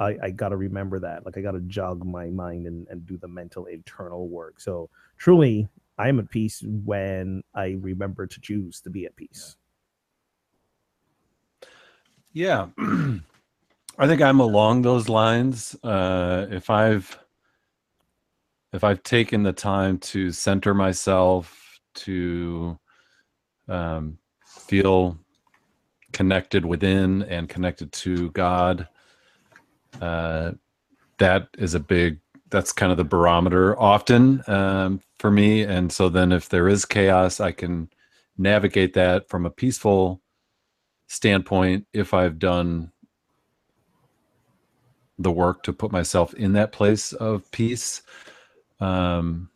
I, 0.00 0.16
I 0.22 0.30
got 0.30 0.48
to 0.48 0.56
remember 0.56 0.98
that. 1.00 1.26
Like 1.26 1.36
I 1.36 1.42
got 1.42 1.52
to 1.52 1.60
jog 1.60 2.06
my 2.06 2.30
mind 2.30 2.66
and, 2.66 2.88
and 2.88 3.04
do 3.04 3.18
the 3.18 3.28
mental 3.28 3.66
internal 3.66 4.28
work. 4.28 4.60
So 4.60 4.88
truly, 5.18 5.68
I 5.98 6.08
am 6.08 6.18
at 6.20 6.30
peace 6.30 6.64
when 6.66 7.42
I 7.54 7.76
remember 7.78 8.26
to 8.26 8.40
choose 8.40 8.80
to 8.80 8.88
be 8.90 9.04
at 9.04 9.14
peace. 9.14 9.56
Yeah. 12.32 12.68
I 14.00 14.06
think 14.06 14.22
I'm 14.22 14.38
along 14.38 14.82
those 14.82 15.08
lines. 15.08 15.74
Uh, 15.82 16.46
if 16.50 16.70
I've 16.70 17.18
if 18.72 18.84
I've 18.84 19.02
taken 19.02 19.42
the 19.42 19.52
time 19.52 19.98
to 19.98 20.30
center 20.30 20.72
myself, 20.72 21.80
to 21.94 22.78
um, 23.68 24.18
feel 24.44 25.18
connected 26.12 26.64
within 26.64 27.22
and 27.24 27.48
connected 27.48 27.90
to 27.92 28.30
God, 28.32 28.86
uh, 30.00 30.52
that 31.18 31.48
is 31.58 31.74
a 31.74 31.80
big. 31.80 32.20
That's 32.50 32.72
kind 32.72 32.92
of 32.92 32.98
the 32.98 33.04
barometer 33.04 33.78
often 33.78 34.42
um, 34.46 35.00
for 35.18 35.30
me. 35.30 35.62
And 35.62 35.92
so 35.92 36.08
then, 36.08 36.30
if 36.30 36.48
there 36.48 36.68
is 36.68 36.84
chaos, 36.84 37.40
I 37.40 37.50
can 37.50 37.90
navigate 38.38 38.94
that 38.94 39.28
from 39.28 39.44
a 39.44 39.50
peaceful 39.50 40.22
standpoint 41.08 41.86
if 41.92 42.14
I've 42.14 42.38
done 42.38 42.92
the 45.18 45.30
work 45.30 45.62
to 45.64 45.72
put 45.72 45.92
myself 45.92 46.34
in 46.34 46.52
that 46.54 46.72
place 46.72 47.12
of 47.12 47.50
peace. 47.50 48.02
Um, 48.80 49.50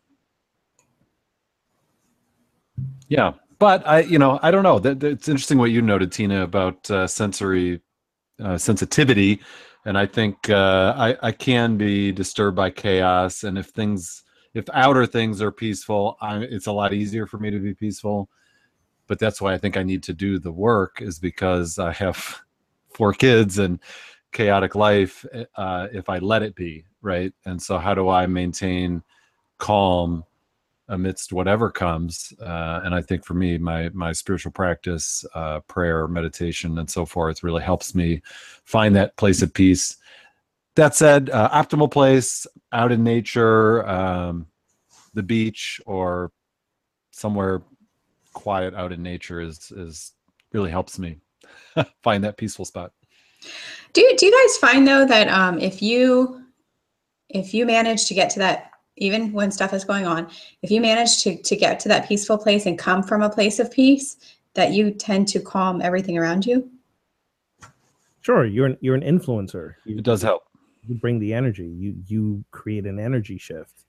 yeah, 3.08 3.34
but 3.58 3.86
I, 3.86 4.00
you 4.00 4.18
know, 4.18 4.40
I 4.42 4.50
don't 4.50 4.62
know. 4.64 4.78
That, 4.78 5.02
it's 5.04 5.28
interesting 5.28 5.58
what 5.58 5.70
you 5.70 5.82
noted, 5.82 6.12
Tina, 6.12 6.42
about 6.42 6.90
uh, 6.90 7.06
sensory 7.06 7.80
uh, 8.42 8.58
sensitivity, 8.58 9.40
and 9.84 9.96
I 9.98 10.06
think 10.06 10.50
uh, 10.50 10.94
I, 10.96 11.28
I 11.28 11.32
can 11.32 11.76
be 11.76 12.12
disturbed 12.12 12.56
by 12.56 12.70
chaos, 12.70 13.44
and 13.44 13.58
if 13.58 13.66
things, 13.68 14.24
if 14.54 14.64
outer 14.72 15.06
things 15.06 15.42
are 15.42 15.52
peaceful, 15.52 16.16
I, 16.20 16.38
it's 16.38 16.66
a 16.66 16.72
lot 16.72 16.92
easier 16.92 17.26
for 17.26 17.38
me 17.38 17.50
to 17.50 17.58
be 17.58 17.74
peaceful 17.74 18.28
but 19.06 19.18
that's 19.18 19.40
why 19.40 19.52
I 19.52 19.58
think 19.58 19.76
I 19.76 19.82
need 19.82 20.02
to 20.04 20.14
do 20.14 20.38
the 20.38 20.52
work 20.52 21.02
is 21.02 21.18
because 21.18 21.78
I 21.78 21.92
have 21.92 22.40
four 22.94 23.12
kids 23.12 23.58
and 23.58 23.78
chaotic 24.32 24.74
life 24.74 25.24
uh, 25.56 25.88
if 25.92 26.08
I 26.08 26.18
let 26.18 26.42
it 26.42 26.54
be 26.54 26.84
right. 27.02 27.32
And 27.44 27.60
so, 27.60 27.78
how 27.78 27.94
do 27.94 28.08
I 28.08 28.26
maintain 28.26 29.02
calm 29.58 30.24
amidst 30.88 31.32
whatever 31.32 31.70
comes? 31.70 32.32
Uh, 32.40 32.80
and 32.84 32.94
I 32.94 33.02
think 33.02 33.24
for 33.24 33.34
me, 33.34 33.58
my 33.58 33.90
my 33.90 34.12
spiritual 34.12 34.52
practice, 34.52 35.24
uh, 35.34 35.60
prayer, 35.60 36.08
meditation, 36.08 36.78
and 36.78 36.90
so 36.90 37.04
forth, 37.04 37.42
really 37.42 37.62
helps 37.62 37.94
me 37.94 38.22
find 38.64 38.96
that 38.96 39.16
place 39.16 39.42
of 39.42 39.54
peace. 39.54 39.96
That 40.74 40.94
said, 40.94 41.28
uh, 41.30 41.50
optimal 41.50 41.90
place 41.90 42.46
out 42.72 42.92
in 42.92 43.04
nature, 43.04 43.86
um, 43.86 44.46
the 45.12 45.22
beach, 45.22 45.80
or 45.84 46.32
somewhere 47.10 47.62
quiet 48.32 48.74
out 48.74 48.92
in 48.92 49.02
nature 49.02 49.40
is 49.40 49.70
is 49.72 50.12
really 50.52 50.70
helps 50.70 50.98
me 50.98 51.18
find 52.02 52.24
that 52.24 52.36
peaceful 52.36 52.64
spot. 52.64 52.92
Do 53.92 54.14
do 54.16 54.26
you 54.26 54.32
guys 54.32 54.56
find 54.58 54.86
though 54.86 55.06
that 55.06 55.28
um, 55.28 55.58
if 55.58 55.82
you 55.82 56.42
if 57.28 57.54
you 57.54 57.66
manage 57.66 58.06
to 58.06 58.14
get 58.14 58.30
to 58.30 58.38
that 58.40 58.70
even 58.96 59.32
when 59.32 59.50
stuff 59.50 59.72
is 59.72 59.84
going 59.84 60.06
on, 60.06 60.28
if 60.62 60.70
you 60.70 60.80
manage 60.80 61.22
to 61.22 61.36
to 61.42 61.56
get 61.56 61.80
to 61.80 61.88
that 61.88 62.08
peaceful 62.08 62.38
place 62.38 62.66
and 62.66 62.78
come 62.78 63.02
from 63.02 63.22
a 63.22 63.30
place 63.30 63.58
of 63.58 63.70
peace, 63.70 64.16
that 64.54 64.72
you 64.72 64.90
tend 64.90 65.28
to 65.28 65.40
calm 65.40 65.80
everything 65.82 66.16
around 66.18 66.46
you? 66.46 66.70
Sure, 68.20 68.44
you're 68.46 68.66
an, 68.66 68.78
you're 68.80 68.94
an 68.94 69.02
influencer. 69.02 69.74
You, 69.84 69.98
It 69.98 70.04
does 70.04 70.22
help. 70.22 70.44
you 70.86 70.94
bring 70.94 71.18
the 71.18 71.34
energy. 71.34 71.66
You 71.66 71.94
you 72.06 72.44
create 72.50 72.86
an 72.86 72.98
energy 72.98 73.36
shift. 73.38 73.84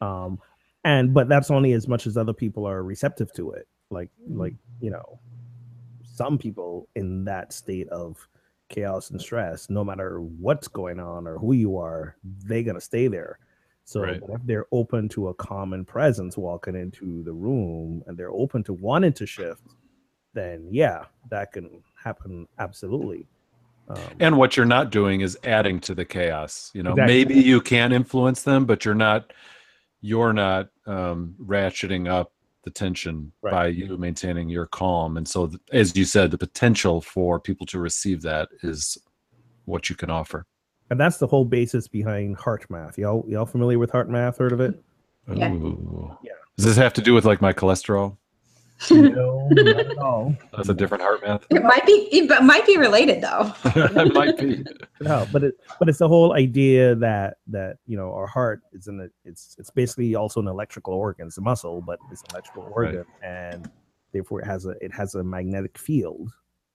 Um, 0.00 0.38
and 0.84 1.12
but 1.14 1.28
that's 1.28 1.50
only 1.50 1.72
as 1.72 1.88
much 1.88 2.06
as 2.06 2.16
other 2.16 2.32
people 2.32 2.66
are 2.66 2.82
receptive 2.82 3.32
to 3.34 3.52
it. 3.52 3.66
Like 3.90 4.10
like 4.28 4.54
you 4.80 4.90
know, 4.90 5.18
some 6.04 6.38
people 6.38 6.88
in 6.94 7.24
that 7.24 7.52
state 7.52 7.88
of 7.88 8.26
chaos 8.72 9.10
and 9.10 9.20
stress, 9.20 9.70
no 9.70 9.84
matter 9.84 10.20
what's 10.20 10.66
going 10.66 10.98
on 10.98 11.28
or 11.28 11.38
who 11.38 11.52
you 11.52 11.76
are, 11.78 12.16
they're 12.24 12.64
gonna 12.64 12.80
stay 12.80 13.06
there. 13.06 13.38
So 13.84 14.00
Right. 14.00 14.20
if 14.28 14.40
they're 14.44 14.66
open 14.72 15.08
to 15.10 15.28
a 15.28 15.34
common 15.34 15.84
presence 15.84 16.36
walking 16.36 16.74
into 16.74 17.22
the 17.22 17.32
room 17.32 18.02
and 18.06 18.16
they're 18.16 18.32
open 18.32 18.64
to 18.64 18.72
wanting 18.72 19.12
to 19.14 19.26
shift, 19.26 19.62
then 20.34 20.66
yeah, 20.70 21.04
that 21.30 21.52
can 21.52 21.82
happen 22.02 22.48
absolutely. 22.58 23.28
Um, 23.88 23.98
And 24.20 24.38
what 24.38 24.56
you're 24.56 24.64
not 24.66 24.90
doing 24.90 25.20
is 25.20 25.36
adding 25.44 25.80
to 25.80 25.94
the 25.94 26.04
chaos. 26.04 26.70
You 26.74 26.82
know, 26.82 26.92
Exactly. 26.92 27.14
maybe 27.14 27.34
you 27.34 27.60
can 27.60 27.92
influence 27.92 28.42
them, 28.42 28.64
but 28.64 28.84
you're 28.84 28.94
not 28.94 29.32
you're 30.00 30.32
not 30.32 30.68
um, 30.86 31.34
ratcheting 31.40 32.08
up 32.08 32.32
the 32.64 32.70
tension 32.70 33.32
Right. 33.42 33.50
by 33.50 33.66
you 33.68 33.96
maintaining 33.98 34.48
your 34.48 34.66
calm. 34.66 35.16
And 35.16 35.26
so, 35.26 35.48
th- 35.48 35.60
as 35.72 35.96
you 35.96 36.04
said, 36.04 36.30
the 36.30 36.38
potential 36.38 37.00
for 37.00 37.40
people 37.40 37.66
to 37.66 37.78
receive 37.78 38.22
that 38.22 38.48
is 38.62 38.98
what 39.64 39.90
you 39.90 39.96
can 39.96 40.10
offer. 40.10 40.46
And 40.90 41.00
that's 41.00 41.16
the 41.18 41.26
whole 41.26 41.44
basis 41.44 41.88
behind 41.88 42.36
HeartMath. 42.38 42.96
Y'all, 42.98 43.24
y'all 43.28 43.46
familiar 43.46 43.78
with 43.78 43.90
HeartMath? 43.92 44.38
Heard 44.38 44.52
of 44.52 44.60
it? 44.60 44.82
Yeah. 45.32 45.52
Ooh. 45.52 46.16
Yeah. 46.22 46.32
Does 46.56 46.66
this 46.66 46.76
have 46.76 46.92
to 46.94 47.00
do 47.00 47.14
with 47.14 47.24
like 47.24 47.40
my 47.40 47.52
cholesterol? 47.52 48.16
No, 48.90 49.48
not 49.50 49.78
at 49.80 49.98
all. 49.98 50.34
That's 50.56 50.68
a 50.68 50.74
different 50.74 51.02
heart 51.02 51.22
math. 51.22 51.46
It 51.50 51.62
might 51.62 51.84
be 51.86 52.08
it 52.12 52.42
might 52.42 52.66
be 52.66 52.76
related 52.76 53.22
though. 53.22 53.52
it 53.64 54.14
might 54.14 54.36
be. 54.38 54.64
No, 55.00 55.26
but 55.32 55.44
it, 55.44 55.54
but 55.78 55.88
it's 55.88 55.98
the 55.98 56.08
whole 56.08 56.34
idea 56.34 56.94
that 56.96 57.36
that 57.48 57.76
you 57.86 57.96
know 57.96 58.12
our 58.12 58.26
heart 58.26 58.62
is 58.72 58.88
in 58.88 59.00
a 59.00 59.06
it's 59.24 59.56
it's 59.58 59.70
basically 59.70 60.14
also 60.14 60.40
an 60.40 60.48
electrical 60.48 60.94
organ. 60.94 61.26
It's 61.26 61.38
a 61.38 61.42
muscle, 61.42 61.80
but 61.80 61.98
it's 62.10 62.22
an 62.22 62.28
electrical 62.32 62.70
organ, 62.74 63.04
and 63.22 63.70
therefore 64.12 64.40
it 64.40 64.46
has 64.46 64.66
a 64.66 64.74
it 64.80 64.92
has 64.92 65.14
a 65.14 65.22
magnetic 65.22 65.78
field, 65.78 66.30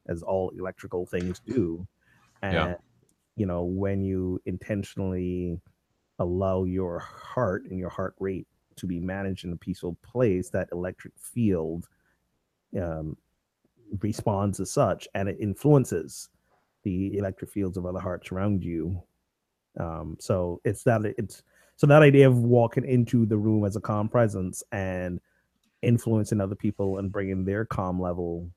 as 0.07 0.21
all 0.23 0.51
electrical 0.57 1.05
things 1.05 1.39
do. 1.39 1.85
And 2.41 2.53
Yeah. 2.53 2.75
you 3.35 3.45
know 3.45 3.63
when 3.63 4.03
you 4.03 4.39
intentionally 4.45 5.59
allow 6.19 6.63
your 6.63 6.99
heart 6.99 7.65
and 7.69 7.77
your 7.79 7.89
heart 7.89 8.15
rate 8.19 8.47
to 8.75 8.87
be 8.87 8.99
managed 8.99 9.43
in 9.45 9.53
a 9.53 9.57
peaceful 9.57 9.97
place 10.03 10.49
that 10.49 10.69
electric 10.71 11.13
field 11.19 11.87
um, 12.81 13.15
responds 14.01 14.59
as 14.59 14.71
such 14.71 15.07
and 15.15 15.29
it 15.29 15.37
influences 15.39 16.29
the 16.83 17.17
electric 17.17 17.49
fields 17.49 17.77
of 17.77 17.85
other 17.85 17.99
hearts 17.99 18.31
around 18.31 18.63
you 18.63 19.01
um, 19.79 20.17
so 20.19 20.59
it's 20.65 20.83
that 20.83 21.01
it's 21.17 21.43
so 21.75 21.85
that 21.87 22.01
idea 22.01 22.27
of 22.27 22.39
walking 22.39 22.85
into 22.85 23.25
the 23.25 23.37
room 23.37 23.63
as 23.63 23.75
a 23.75 23.81
calm 23.81 24.09
presence 24.09 24.63
and 24.71 25.19
influencing 25.83 26.41
other 26.41 26.55
people 26.55 26.97
and 26.97 27.11
bringing 27.11 27.45
their 27.45 27.63
calm 27.65 28.01
level 28.01 28.49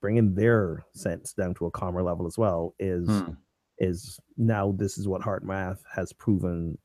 bringing 0.00 0.34
their 0.34 0.84
sense 0.94 1.32
down 1.32 1.54
to 1.54 1.66
a 1.66 1.70
calmer 1.70 2.02
level 2.02 2.26
as 2.26 2.36
well 2.38 2.74
is 2.78 3.08
Hmm. 3.08 3.30
is 3.78 4.20
now 4.36 4.72
this 4.78 4.98
is 4.98 5.08
what 5.08 5.22
HeartMath 5.22 5.78
has 5.92 6.12
proven 6.12 6.76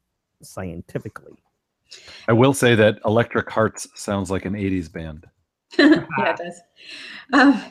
scientifically 0.42 1.34
I 2.30 2.34
will 2.34 2.54
say 2.54 2.74
that 2.76 3.00
Electric 3.06 3.50
Hearts 3.50 3.86
sounds 3.96 4.32
like 4.32 4.46
an 4.46 4.54
80s 4.54 4.90
band. 4.92 5.26
yeah, 5.80 6.06
it 6.20 6.38
does. 6.38 6.62
Um, 7.34 7.62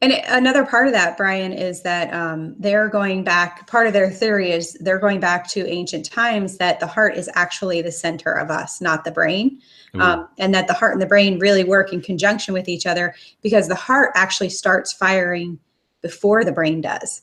and 0.00 0.12
it- 0.12 0.24
another 0.28 0.64
part 0.66 0.86
of 0.86 0.92
that, 0.92 1.16
Brian, 1.16 1.52
is 1.52 1.82
that 1.82 2.12
um, 2.12 2.54
they're 2.58 2.88
going 2.88 3.24
back. 3.24 3.66
Part 3.66 3.86
of 3.86 3.92
their 3.92 4.10
theory 4.10 4.50
is 4.52 4.74
they're 4.80 4.98
going 4.98 5.20
back 5.20 5.48
to 5.50 5.66
ancient 5.68 6.10
times 6.10 6.58
that 6.58 6.80
the 6.80 6.86
heart 6.86 7.16
is 7.16 7.30
actually 7.34 7.80
the 7.82 7.92
center 7.92 8.32
of 8.32 8.50
us, 8.50 8.80
not 8.80 9.04
the 9.04 9.10
brain, 9.12 9.60
um, 9.94 10.28
and 10.38 10.52
that 10.54 10.66
the 10.66 10.74
heart 10.74 10.92
and 10.92 11.00
the 11.00 11.06
brain 11.06 11.38
really 11.38 11.64
work 11.64 11.92
in 11.92 12.00
conjunction 12.02 12.52
with 12.52 12.68
each 12.68 12.84
other 12.86 13.14
because 13.42 13.68
the 13.68 13.74
heart 13.76 14.10
actually 14.16 14.48
starts 14.50 14.92
firing 14.92 15.58
before 16.02 16.44
the 16.44 16.52
brain 16.52 16.80
does. 16.80 17.22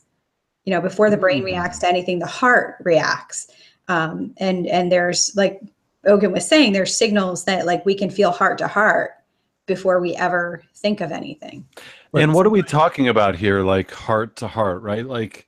You 0.66 0.74
know, 0.74 0.82
before 0.82 1.10
the 1.10 1.18
brain 1.18 1.42
Mm. 1.44 1.46
reacts 1.46 1.80
to 1.80 1.88
anything, 1.88 2.20
the 2.20 2.26
heart 2.28 2.76
reacts. 2.84 3.48
Um, 3.88 4.34
and 4.38 4.66
and 4.68 4.92
there's 4.92 5.36
like 5.36 5.60
Ogun 6.06 6.32
was 6.32 6.48
saying, 6.48 6.72
there's 6.74 6.96
signals 6.96 7.46
that 7.46 7.66
like 7.66 7.86
we 7.86 7.94
can 7.96 8.10
feel 8.10 8.32
heart 8.32 8.58
to 8.60 8.68
heart 8.68 9.12
before 9.68 10.00
we 10.02 10.16
ever 10.16 10.64
think 10.76 11.02
of 11.02 11.12
anything. 11.12 11.66
and 12.14 12.34
what 12.34 12.46
are 12.46 12.50
we 12.50 12.62
talking 12.64 13.08
about 13.08 13.36
here? 13.36 13.62
Like 13.62 13.92
heart 13.92 14.36
to 14.38 14.48
heart, 14.48 14.82
right? 14.82 15.06
Like 15.06 15.48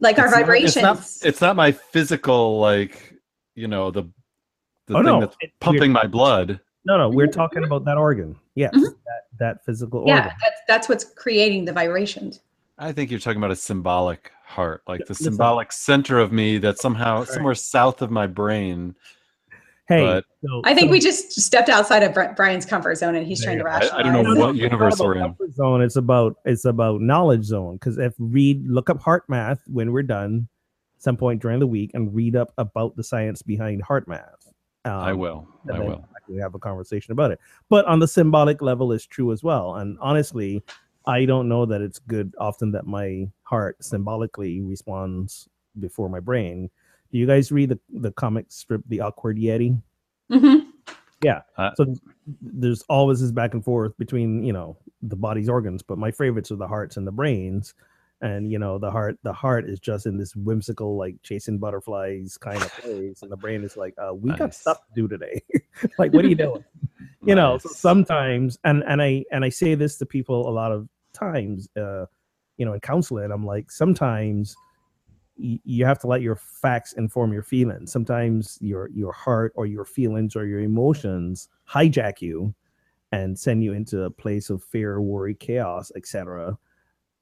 Like 0.00 0.18
our 0.18 0.26
it's 0.26 0.34
not- 0.34 0.40
vibrations. 0.40 0.76
it's 0.76 0.82
not, 0.82 1.28
it's 1.28 1.40
not 1.40 1.56
my 1.56 1.72
physical, 1.72 2.60
like, 2.60 3.14
you 3.54 3.66
know, 3.68 3.90
the, 3.90 4.02
the 4.86 4.94
oh 4.94 4.96
thing 4.98 5.04
no 5.04 5.20
that's 5.20 5.36
it- 5.40 5.46
we're- 5.46 5.52
pumping 5.60 5.92
my 5.92 6.06
blood. 6.06 6.60
no 6.84 6.96
no 6.98 7.08
we're 7.08 7.26
talking 7.26 7.64
about 7.64 7.84
that 7.84 7.96
organ 7.96 8.36
yes 8.54 8.72
Mhm. 8.72 8.82
that, 9.06 9.22
that 9.40 9.64
physical 9.64 10.04
yeah, 10.06 10.16
organ 10.16 10.32
that's 10.40 10.60
that's 10.68 10.88
what's 10.88 11.04
creating 11.04 11.64
the 11.64 11.72
vibrations. 11.72 12.40
I 12.78 12.92
think 12.92 13.10
you're 13.10 13.18
talking 13.20 13.38
about 13.38 13.50
a 13.50 13.56
symbolic 13.56 14.30
heart, 14.44 14.82
like 14.86 15.00
the 15.00 15.12
Listen. 15.14 15.24
symbolic 15.32 15.72
center 15.72 16.18
of 16.20 16.30
me 16.30 16.58
that 16.58 16.78
somehow 16.78 17.20
Right. 17.20 17.28
somewhere 17.28 17.54
south 17.54 18.02
of 18.02 18.10
my 18.10 18.26
brain. 18.28 18.94
Hey 19.88 20.04
but- 20.04 20.24
so- 20.44 20.62
I 20.64 20.74
think 20.74 20.88
so- 20.88 20.92
we 20.92 21.00
just 21.00 21.32
stepped 21.40 21.68
outside 21.68 22.02
of 22.02 22.36
Brian's 22.36 22.66
comfort 22.66 22.96
zone, 22.96 23.14
and 23.14 23.26
he's 23.26 23.42
trying 23.42 23.58
to 23.58 23.64
Yeah, 23.64 23.88
I- 23.92 23.98
I 23.98 24.02
don't 24.02 24.12
know 24.12 24.22
No, 24.22 24.32
no, 24.34 24.40
what 24.46 24.56
universe 24.56 24.98
we're 24.98 25.16
in. 25.16 25.34
zone 25.52 25.80
it's 25.82 25.96
about 25.96 26.36
it's 26.44 26.64
about 26.64 27.00
knowledge 27.00 27.44
zone 27.44 27.74
because 27.76 27.98
if 27.98 28.14
read 28.18 28.66
look 28.68 28.90
up 28.90 29.00
HeartMath 29.02 29.58
when 29.68 29.92
we're 29.92 30.02
done 30.02 30.48
some 30.98 31.16
point 31.16 31.40
during 31.42 31.60
the 31.60 31.66
week 31.66 31.90
and 31.94 32.12
read 32.14 32.34
up 32.36 32.52
about 32.58 32.96
the 32.96 33.04
science 33.04 33.42
behind 33.42 33.82
HeartMath 33.84 34.48
um, 34.86 34.92
I 34.92 35.12
will. 35.12 35.46
I 35.72 35.78
will. 35.80 36.04
we 36.28 36.38
have 36.40 36.54
a 36.54 36.58
conversation 36.58 37.12
about 37.12 37.30
it 37.30 37.38
but 37.68 37.84
on 37.86 37.98
the 38.00 38.08
symbolic 38.08 38.62
level 38.62 38.92
it's 38.92 39.04
true 39.06 39.30
as 39.32 39.42
well 39.42 39.76
and 39.76 39.98
honestly 40.00 40.62
i 41.06 41.24
don't 41.24 41.48
know 41.48 41.64
that 41.66 41.80
it's 41.80 41.98
good 42.00 42.32
often 42.38 42.72
that 42.72 42.86
my 42.86 43.28
heart 43.42 43.76
symbolically 43.84 44.60
responds 44.62 45.48
before 45.78 46.08
my 46.08 46.18
brain 46.20 46.70
do 47.12 47.18
you 47.18 47.26
guys 47.26 47.50
read 47.52 47.68
the, 47.70 47.78
the 47.90 48.12
comic 48.12 48.46
strip 48.48 48.82
the 48.88 49.00
awkward 49.00 49.36
yeti? 49.38 49.80
Mhm. 50.30 50.66
so 51.76 51.94
there's 52.42 52.82
always 52.88 53.20
this 53.20 53.30
back 53.32 53.54
and 53.54 53.64
forth 53.64 53.96
between 53.96 54.42
you 54.42 54.52
know 54.52 54.76
the 55.02 55.16
body's 55.16 55.48
organs 55.48 55.82
but 55.82 55.98
my 55.98 56.10
favorites 56.10 56.50
are 56.50 56.56
the 56.56 56.68
hearts 56.68 56.96
and 56.96 57.06
the 57.06 57.12
brains. 57.12 57.74
And 58.22 58.50
you 58.50 58.58
know 58.58 58.78
the 58.78 58.90
heart 58.90 59.18
the 59.24 59.32
heart 59.32 59.68
is 59.68 59.78
just 59.78 60.06
in 60.06 60.16
this 60.16 60.34
whimsical 60.34 60.96
like 60.96 61.16
chasing 61.22 61.58
butterflies 61.58 62.38
kind 62.38 62.62
of 62.62 62.72
place 62.78 63.20
and 63.20 63.30
the 63.30 63.36
brain 63.36 63.62
is 63.62 63.76
like 63.76 63.94
uh, 63.98 64.14
we 64.14 64.30
got 64.38 64.54
stuff 64.54 64.78
to 64.86 64.94
do 64.94 65.06
today. 65.06 65.42
Like 65.98 66.12
what 66.14 66.24
are 66.24 66.28
you 66.28 66.34
doing? 66.34 66.64
You 67.26 67.34
know 67.34 67.58
so 67.58 67.68
sometimes 67.68 68.58
and 68.64 68.82
and 68.88 69.02
i 69.02 69.22
and 69.30 69.44
i 69.44 69.50
say 69.50 69.74
this 69.74 69.98
to 69.98 70.06
people 70.06 70.48
a 70.48 70.50
lot 70.50 70.72
of 70.72 70.88
times 71.12 71.68
uh 71.76 72.06
you 72.56 72.64
know 72.64 72.72
in 72.72 72.80
counseling 72.80 73.30
i'm 73.30 73.44
like 73.44 73.70
sometimes 73.70 74.56
y- 74.56 74.65
you 75.36 75.84
have 75.84 75.98
to 76.00 76.06
let 76.06 76.22
your 76.22 76.36
facts 76.36 76.94
inform 76.94 77.32
your 77.32 77.42
feelings. 77.42 77.92
Sometimes 77.92 78.58
your 78.60 78.88
your 78.90 79.12
heart 79.12 79.52
or 79.56 79.66
your 79.66 79.84
feelings 79.84 80.36
or 80.36 80.46
your 80.46 80.60
emotions 80.60 81.48
hijack 81.68 82.20
you 82.20 82.54
and 83.12 83.38
send 83.38 83.62
you 83.64 83.72
into 83.72 84.02
a 84.02 84.10
place 84.10 84.50
of 84.50 84.62
fear 84.64 85.00
worry 85.00 85.34
chaos 85.34 85.92
etc 85.96 86.58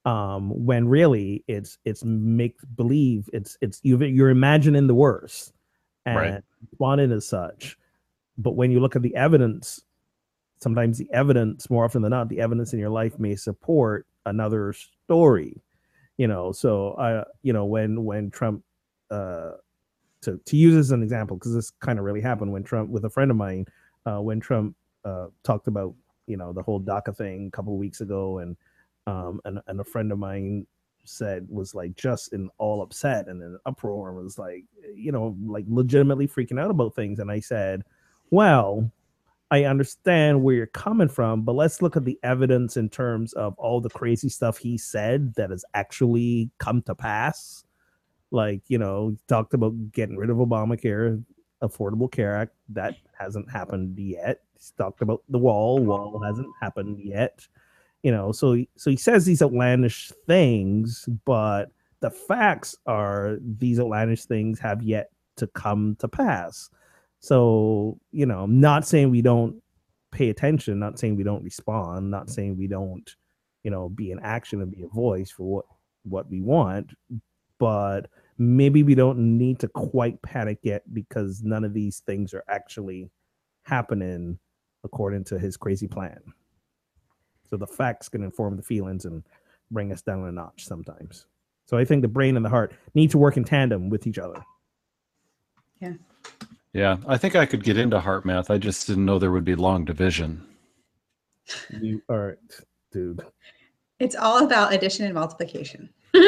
um 0.07 0.51
when 0.67 0.87
really 0.89 1.45
it's 1.49 1.79
it's 1.85 2.05
make 2.05 2.57
believe 2.77 3.29
it's 3.33 3.57
it's 3.61 3.81
you 3.83 3.99
you're 4.05 4.31
imagining 4.31 4.87
the 4.87 4.95
worst 4.95 5.53
and 6.07 6.15
Right. 6.17 6.43
responding 6.71 7.13
as 7.13 7.27
such. 7.27 7.79
But 8.39 8.53
when 8.57 8.71
you 8.71 8.81
look 8.81 8.97
at 8.97 9.03
the 9.03 9.15
evidence 9.17 9.83
sometimes 10.61 10.99
the 10.99 11.09
evidence 11.13 11.69
more 11.71 11.85
often 11.85 12.03
than 12.03 12.11
not 12.11 12.29
the 12.29 12.41
evidence 12.41 12.73
in 12.73 12.79
your 12.79 12.91
life 12.91 13.19
may 13.19 13.37
support 13.37 14.07
another 14.27 14.73
story 14.73 15.63
you 16.17 16.27
know 16.27 16.53
so 16.53 16.95
i 16.99 17.25
you 17.43 17.53
know 17.53 17.65
when 17.65 18.05
when 18.05 18.31
trump 18.31 18.63
uh 19.11 19.53
to 20.21 20.41
to 20.47 20.57
use 20.57 20.77
as 20.77 20.91
an 20.91 21.03
example 21.03 21.37
because 21.37 21.55
this 21.55 21.71
kind 21.81 21.99
of 21.99 22.05
really 22.05 22.21
happened 22.21 22.53
when 22.53 22.63
trump 22.63 22.89
with 22.91 23.05
a 23.05 23.11
friend 23.11 23.31
of 23.31 23.37
mine 23.37 23.65
uh 24.07 24.21
when 24.21 24.41
trump 24.41 24.75
uh 25.05 25.27
talked 25.43 25.67
about 25.67 25.95
you 26.27 26.37
know 26.37 26.53
the 26.53 26.63
whole 26.63 26.81
daca 26.81 27.15
thing 27.15 27.49
a 27.49 27.51
couple 27.51 27.77
weeks 27.77 28.01
ago 28.01 28.39
and 28.39 28.57
um 29.07 29.41
and, 29.45 29.61
and 29.67 29.81
a 29.81 29.85
friend 29.85 30.13
of 30.13 30.19
mine 30.19 30.67
said 31.05 31.47
was 31.51 31.75
like 31.75 31.95
just 31.97 32.33
in 32.33 32.49
all 32.59 32.81
upset 32.81 33.29
and 33.29 33.43
in 33.43 33.59
uproar 33.67 34.09
and 34.09 34.25
was 34.25 34.39
like 34.39 34.65
you 34.95 35.13
know 35.13 35.37
like 35.45 35.65
legitimately 35.69 36.27
freaking 36.27 36.59
out 36.59 36.71
about 36.71 36.95
things. 36.95 37.19
And 37.19 37.31
i 37.31 37.41
said 37.41 37.83
well 38.31 38.91
i 39.55 39.65
understand 39.65 40.43
where 40.43 40.55
you're 40.55 40.67
coming 40.67 41.09
from 41.09 41.43
but 41.43 41.55
let's 41.55 41.81
look 41.81 41.97
at 41.97 42.05
the 42.05 42.19
evidence 42.23 42.77
in 42.77 42.89
terms 42.89 43.33
of 43.35 43.55
all 43.59 43.81
the 43.81 43.91
crazy 43.91 44.29
stuff 44.29 44.59
he 44.59 44.77
said 44.77 45.35
that 45.35 45.51
has 45.51 45.65
actually 45.75 46.51
come 46.59 46.83
to 46.83 46.95
pass. 46.95 47.65
Like 48.31 48.63
you 48.69 48.79
know 48.79 49.11
he 49.11 49.19
talked 49.29 49.55
about 49.55 49.93
getting 49.93 50.17
rid 50.17 50.31
of 50.31 50.39
obamacare 50.39 51.23
affordable 51.63 52.11
care 52.11 52.37
act. 52.37 52.53
That 52.71 52.97
hasn't 53.17 53.51
happened 53.51 53.99
yet. 53.99 54.41
He's 54.55 54.73
talked 54.77 55.03
about 55.03 55.23
the 55.29 55.39
wall. 55.39 55.79
Wall 55.79 56.21
hasn't 56.25 56.51
happened 56.61 56.99
yet. 57.03 57.47
You 58.03 58.13
know 58.13 58.33
so 58.33 58.63
so 58.77 58.91
he 58.91 58.97
says 58.97 59.25
these 59.25 59.41
outlandish 59.41 60.13
things 60.27 61.09
but 61.25 61.71
the 62.01 62.11
facts 62.11 62.77
are 62.87 63.39
these 63.41 63.81
outlandish 63.81 64.27
things 64.27 64.59
have 64.59 64.83
yet 64.83 65.11
to 65.37 65.47
come 65.47 65.97
to 66.01 66.09
pass 66.09 66.69
so 67.25 67.99
you 68.13 68.27
know 68.27 68.43
i'm 68.43 68.61
not 68.61 68.87
saying 68.87 69.11
we 69.11 69.23
don't 69.23 69.57
pay 70.13 70.31
attention 70.31 70.79
not 70.79 70.99
saying 70.99 71.17
we 71.17 71.23
don't 71.23 71.43
respond 71.43 72.11
not 72.11 72.29
saying 72.29 72.57
we 72.57 72.67
don't 72.67 73.17
you 73.63 73.71
know 73.71 73.89
be 73.89 74.11
in 74.11 74.19
action 74.21 74.61
and 74.61 74.71
be 74.71 74.83
a 74.83 74.89
voice 74.89 75.31
for 75.31 75.45
what 75.45 75.65
what 76.05 76.31
we 76.31 76.41
want 76.41 76.93
but 77.59 78.03
maybe 78.37 78.83
we 78.83 78.95
don't 78.95 79.19
need 79.19 79.59
to 79.59 79.69
quite 79.69 80.21
panic 80.23 80.59
yet 80.63 80.83
because 80.93 81.43
none 81.43 81.65
of 81.65 81.73
these 81.73 82.01
things 82.01 82.35
are 82.35 82.45
actually 82.49 83.11
happening 83.63 84.39
according 84.85 85.25
to 85.25 85.39
his 85.39 85.57
crazy 85.57 85.89
plan 85.89 86.21
so 87.49 87.57
the 87.57 87.67
facts 87.67 88.09
can 88.09 88.23
inform 88.23 88.57
the 88.57 88.63
feelings 88.63 89.05
and 89.05 89.23
bring 89.71 89.93
us 89.93 90.03
down 90.03 90.27
a 90.27 90.33
notch 90.33 90.65
sometimes. 90.67 91.27
So 91.67 91.77
I 91.77 91.85
think 91.85 92.03
the 92.03 92.09
brain 92.09 92.37
and 92.37 92.45
the 92.45 92.51
heart 92.51 92.75
need 92.95 93.11
to 93.13 93.19
work 93.19 93.37
in 93.37 93.45
tandem 93.45 93.89
with 93.89 94.07
each 94.07 94.19
other. 94.19 94.43
Yeah, 95.81 95.95
I 96.77 97.17
think 97.17 97.37
I 97.37 97.47
could 97.47 97.63
get 97.65 97.79
into 97.79 98.01
heart 98.01 98.25
math. 98.25 98.51
I 98.51 98.59
just 98.59 98.87
didn't 98.87 99.05
know 99.05 99.19
there 99.19 99.31
would 99.31 99.45
be 99.45 99.55
long 99.55 99.85
division. 99.85 100.45
You 101.81 102.03
are, 102.09 102.39
dude. 102.93 103.23
It's 104.01 104.17
all 104.17 104.45
about 104.45 104.73
addition 104.73 105.05
and 105.07 105.15
multiplication. 105.15 105.91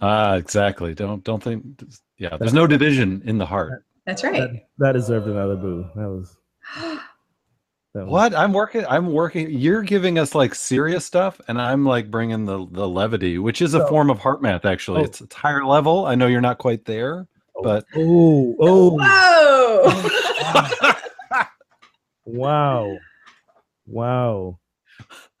Ah, 0.00 0.34
exactly. 0.34 0.92
Don't 0.94 1.24
don't 1.24 1.42
think. 1.42 1.64
Yeah, 2.18 2.36
there's 2.36 2.52
no 2.52 2.66
division 2.66 3.22
in 3.24 3.38
the 3.38 3.46
heart. 3.46 3.82
That's 4.04 4.22
right. 4.22 4.40
That, 4.52 4.66
that 4.78 4.92
deserved 4.92 5.26
another 5.26 5.56
boo. 5.56 5.88
That 5.94 6.08
was 6.10 6.36
that 6.76 7.00
was- 7.94 8.06
What? 8.10 8.34
I'm 8.34 8.52
working. 8.52 8.84
I'm 8.90 9.10
working. 9.10 9.50
You're 9.50 9.80
giving 9.80 10.18
us 10.18 10.34
like 10.34 10.54
serious 10.54 11.06
stuff, 11.06 11.40
and 11.48 11.58
I'm 11.58 11.86
like 11.86 12.10
bringing 12.10 12.44
the 12.44 12.66
the 12.72 12.86
levity, 12.86 13.38
which 13.38 13.62
is 13.62 13.72
a 13.72 13.78
So- 13.80 13.88
form 13.88 14.10
of 14.10 14.18
heart 14.18 14.42
math. 14.42 14.66
Actually, 14.66 15.00
Oh. 15.00 15.04
it's 15.04 15.22
it's 15.22 15.34
higher 15.34 15.64
level. 15.64 16.04
I 16.04 16.14
know 16.14 16.26
you're 16.26 16.42
not 16.42 16.58
quite 16.58 16.84
there, 16.84 17.26
but 17.62 17.84
Oh, 17.94 18.54
oh, 18.60 18.98
Whoa! 18.98 20.92
wow, 22.24 22.96
wow. 23.86 24.58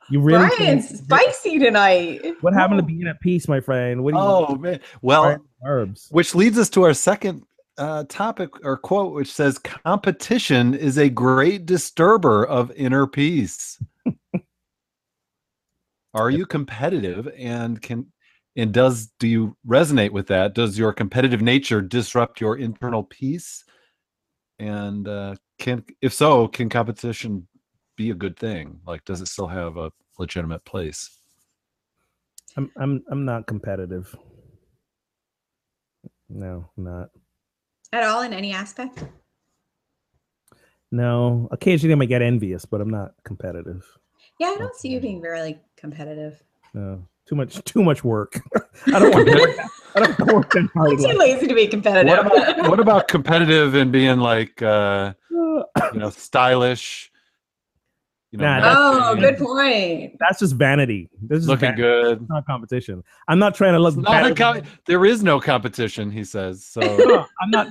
You 0.08 0.20
really 0.20 0.48
Brian's 0.56 0.98
spicy 0.98 1.58
tonight. 1.58 2.24
What 2.40 2.54
happened 2.54 2.78
to 2.78 2.84
being 2.84 3.08
at 3.08 3.20
peace, 3.20 3.48
my 3.48 3.60
friend? 3.60 4.04
What 4.04 4.14
do 4.14 4.18
you 4.18 4.24
Oh 4.24 4.54
man. 4.54 4.80
Well, 5.02 5.38
herbs? 5.64 6.08
which 6.10 6.34
leads 6.34 6.58
us 6.58 6.68
to 6.70 6.84
our 6.84 6.94
second 6.94 7.42
uh, 7.76 8.04
topic 8.08 8.50
or 8.64 8.76
quote, 8.76 9.14
which 9.14 9.32
says, 9.32 9.58
"Competition 9.58 10.74
is 10.74 10.96
a 10.96 11.08
great 11.08 11.66
disturber 11.66 12.44
of 12.44 12.70
inner 12.72 13.06
peace." 13.06 13.82
Are 16.14 16.30
you 16.30 16.46
competitive, 16.46 17.28
and 17.36 17.82
can 17.82 18.06
and 18.56 18.72
does 18.72 19.08
do 19.18 19.28
you 19.28 19.56
resonate 19.66 20.10
with 20.10 20.28
that? 20.28 20.54
Does 20.54 20.78
your 20.78 20.92
competitive 20.92 21.42
nature 21.42 21.82
disrupt 21.82 22.40
your 22.40 22.56
internal 22.56 23.02
peace? 23.02 23.64
And 24.58 25.06
uh, 25.06 25.36
can, 25.58 25.84
if 26.00 26.14
so, 26.14 26.48
can 26.48 26.68
competition 26.68 27.46
be 27.96 28.10
a 28.10 28.14
good 28.14 28.38
thing? 28.38 28.80
Like, 28.86 29.04
does 29.04 29.20
it 29.20 29.28
still 29.28 29.46
have 29.46 29.76
a 29.76 29.92
legitimate 30.18 30.64
place? 30.64 31.20
I'm 32.56 32.70
I'm 32.76 33.04
I'm 33.10 33.24
not 33.26 33.46
competitive. 33.46 34.16
No, 36.28 36.70
I'm 36.76 36.84
not. 36.84 37.10
At 37.92 38.04
all 38.04 38.22
in 38.22 38.32
any 38.32 38.52
aspect? 38.52 39.04
No, 40.90 41.48
occasionally 41.50 41.92
I 41.92 41.96
might 41.96 42.08
get 42.08 42.22
envious, 42.22 42.64
but 42.64 42.80
I'm 42.80 42.90
not 42.90 43.12
competitive. 43.24 43.84
Yeah, 44.38 44.48
I 44.48 44.58
don't 44.58 44.74
see 44.74 44.88
you 44.88 45.00
being 45.00 45.20
really 45.20 45.58
competitive. 45.76 46.42
No, 46.72 47.06
too 47.28 47.34
much 47.34 47.62
too 47.64 47.82
much 47.82 48.02
work. 48.14 48.40
I 48.86 48.98
don't 48.98 49.12
want 49.14 49.26
to 49.28 49.34
work. 49.40 49.56
that- 49.56 49.70
I 49.94 50.00
don't 50.00 50.18
want 50.18 50.28
to 50.28 50.34
work 50.36 50.50
that 50.52 50.58
I'm 50.58 50.68
hard. 50.74 50.98
too 50.98 51.18
lazy 51.18 51.46
to 51.46 51.54
be 51.54 51.66
competitive. 51.66 52.18
What 52.26 52.26
about 52.26 52.68
what 52.70 52.80
about 52.80 53.08
competitive 53.08 53.74
and 53.74 53.90
being 53.90 54.18
like 54.18 54.60
uh, 54.60 55.14
you 55.30 55.64
know 55.94 56.10
stylish? 56.10 57.10
You 58.32 58.38
know, 58.40 58.44
Nah, 58.44 58.74
oh, 58.76 59.14
matching, 59.14 59.20
good 59.20 59.38
point. 59.38 60.16
That's 60.18 60.40
just 60.40 60.54
vanity. 60.56 61.08
This 61.22 61.38
is 61.38 61.48
looking 61.48 61.76
vanity, 61.76 61.82
good. 61.82 62.28
not 62.28 62.44
competition. 62.44 63.02
I'm 63.28 63.38
not 63.38 63.54
trying 63.54 63.72
to 63.72 63.78
look. 63.78 63.96
Not 63.96 64.30
a 64.30 64.34
com- 64.34 64.62
there 64.86 65.06
is 65.06 65.22
no 65.22 65.40
competition, 65.40 66.10
he 66.10 66.24
says. 66.24 66.64
So 66.64 66.80
No, 66.80 67.24
I'm 67.40 67.50
not. 67.50 67.68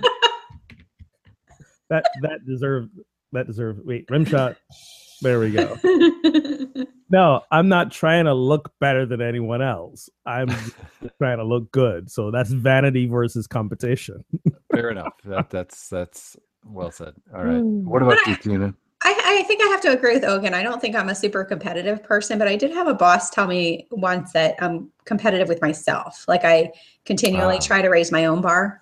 That 1.89 2.05
that 2.23 2.39
deserve 2.47 2.89
that 3.33 3.45
deserve. 3.45 3.79
Wait, 3.83 4.09
rim 4.09 4.25
shot. 4.25 4.55
There 5.21 5.39
we 5.39 5.51
go. 5.51 5.77
No, 7.15 7.43
I'm 7.49 7.69
not 7.69 7.93
trying 7.93 8.25
to 8.25 8.33
look 8.33 8.73
better 8.81 9.05
than 9.05 9.21
anyone 9.21 9.61
else. 9.61 10.09
I'm 10.25 10.49
trying 11.17 11.37
to 11.37 11.45
look 11.45 11.71
good. 11.71 12.11
So 12.11 12.29
that's 12.29 12.49
vanity 12.51 13.07
versus 13.07 13.47
competition. 13.47 14.25
fair 14.73 14.89
enough. 14.89 15.13
That 15.23 15.49
that's 15.49 15.87
that's 15.87 16.35
well 16.65 16.91
said. 16.91 17.13
All 17.33 17.45
right. 17.45 17.63
What 17.63 18.01
about 18.01 18.17
you, 18.27 18.35
Tina? 18.35 18.73
I, 19.01 19.17
I 19.39 19.43
think 19.43 19.61
I 19.63 19.67
have 19.67 19.79
to 19.83 19.93
agree 19.93 20.15
with 20.15 20.25
Ogun. 20.25 20.53
I 20.53 20.61
don't 20.61 20.81
think 20.81 20.93
I'm 20.93 21.07
a 21.07 21.15
super 21.15 21.45
competitive 21.45 22.03
person, 22.03 22.37
but 22.37 22.49
I 22.49 22.57
did 22.57 22.71
have 22.71 22.87
a 22.87 22.93
boss 22.93 23.29
tell 23.29 23.47
me 23.47 23.87
once 23.91 24.33
that 24.33 24.55
I'm 24.61 24.91
competitive 25.05 25.47
with 25.47 25.61
myself. 25.61 26.25
Like 26.27 26.43
I 26.43 26.73
continually 27.05 27.55
Ah. 27.55 27.61
try 27.61 27.81
to 27.81 27.87
raise 27.87 28.11
my 28.11 28.25
own 28.25 28.41
bar. 28.41 28.81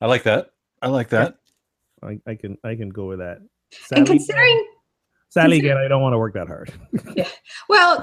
I 0.00 0.06
like 0.06 0.22
that. 0.22 0.50
I 0.80 0.86
like 0.88 1.08
that. 1.08 1.38
I, 2.04 2.20
I 2.24 2.36
can 2.36 2.56
I 2.62 2.76
can 2.76 2.90
go 2.90 3.06
with 3.06 3.18
that. 3.18 3.38
and 3.90 4.06
considering, 4.06 4.64
consider- 5.42 5.66
again, 5.66 5.76
I 5.76 5.88
don't 5.88 6.02
want 6.02 6.14
to 6.14 6.18
work 6.18 6.34
that 6.34 6.46
hard. 6.46 6.72
yeah. 7.16 7.28
well, 7.68 8.00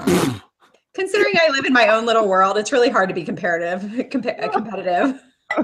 considering 0.94 1.34
I 1.36 1.50
live 1.50 1.64
in 1.64 1.72
my 1.72 1.88
own 1.88 2.06
little 2.06 2.28
world, 2.28 2.56
it's 2.58 2.72
really 2.72 2.90
hard 2.90 3.08
to 3.08 3.14
be 3.14 3.24
comparative, 3.24 3.82
compa- 4.10 4.52
competitive. 4.52 5.22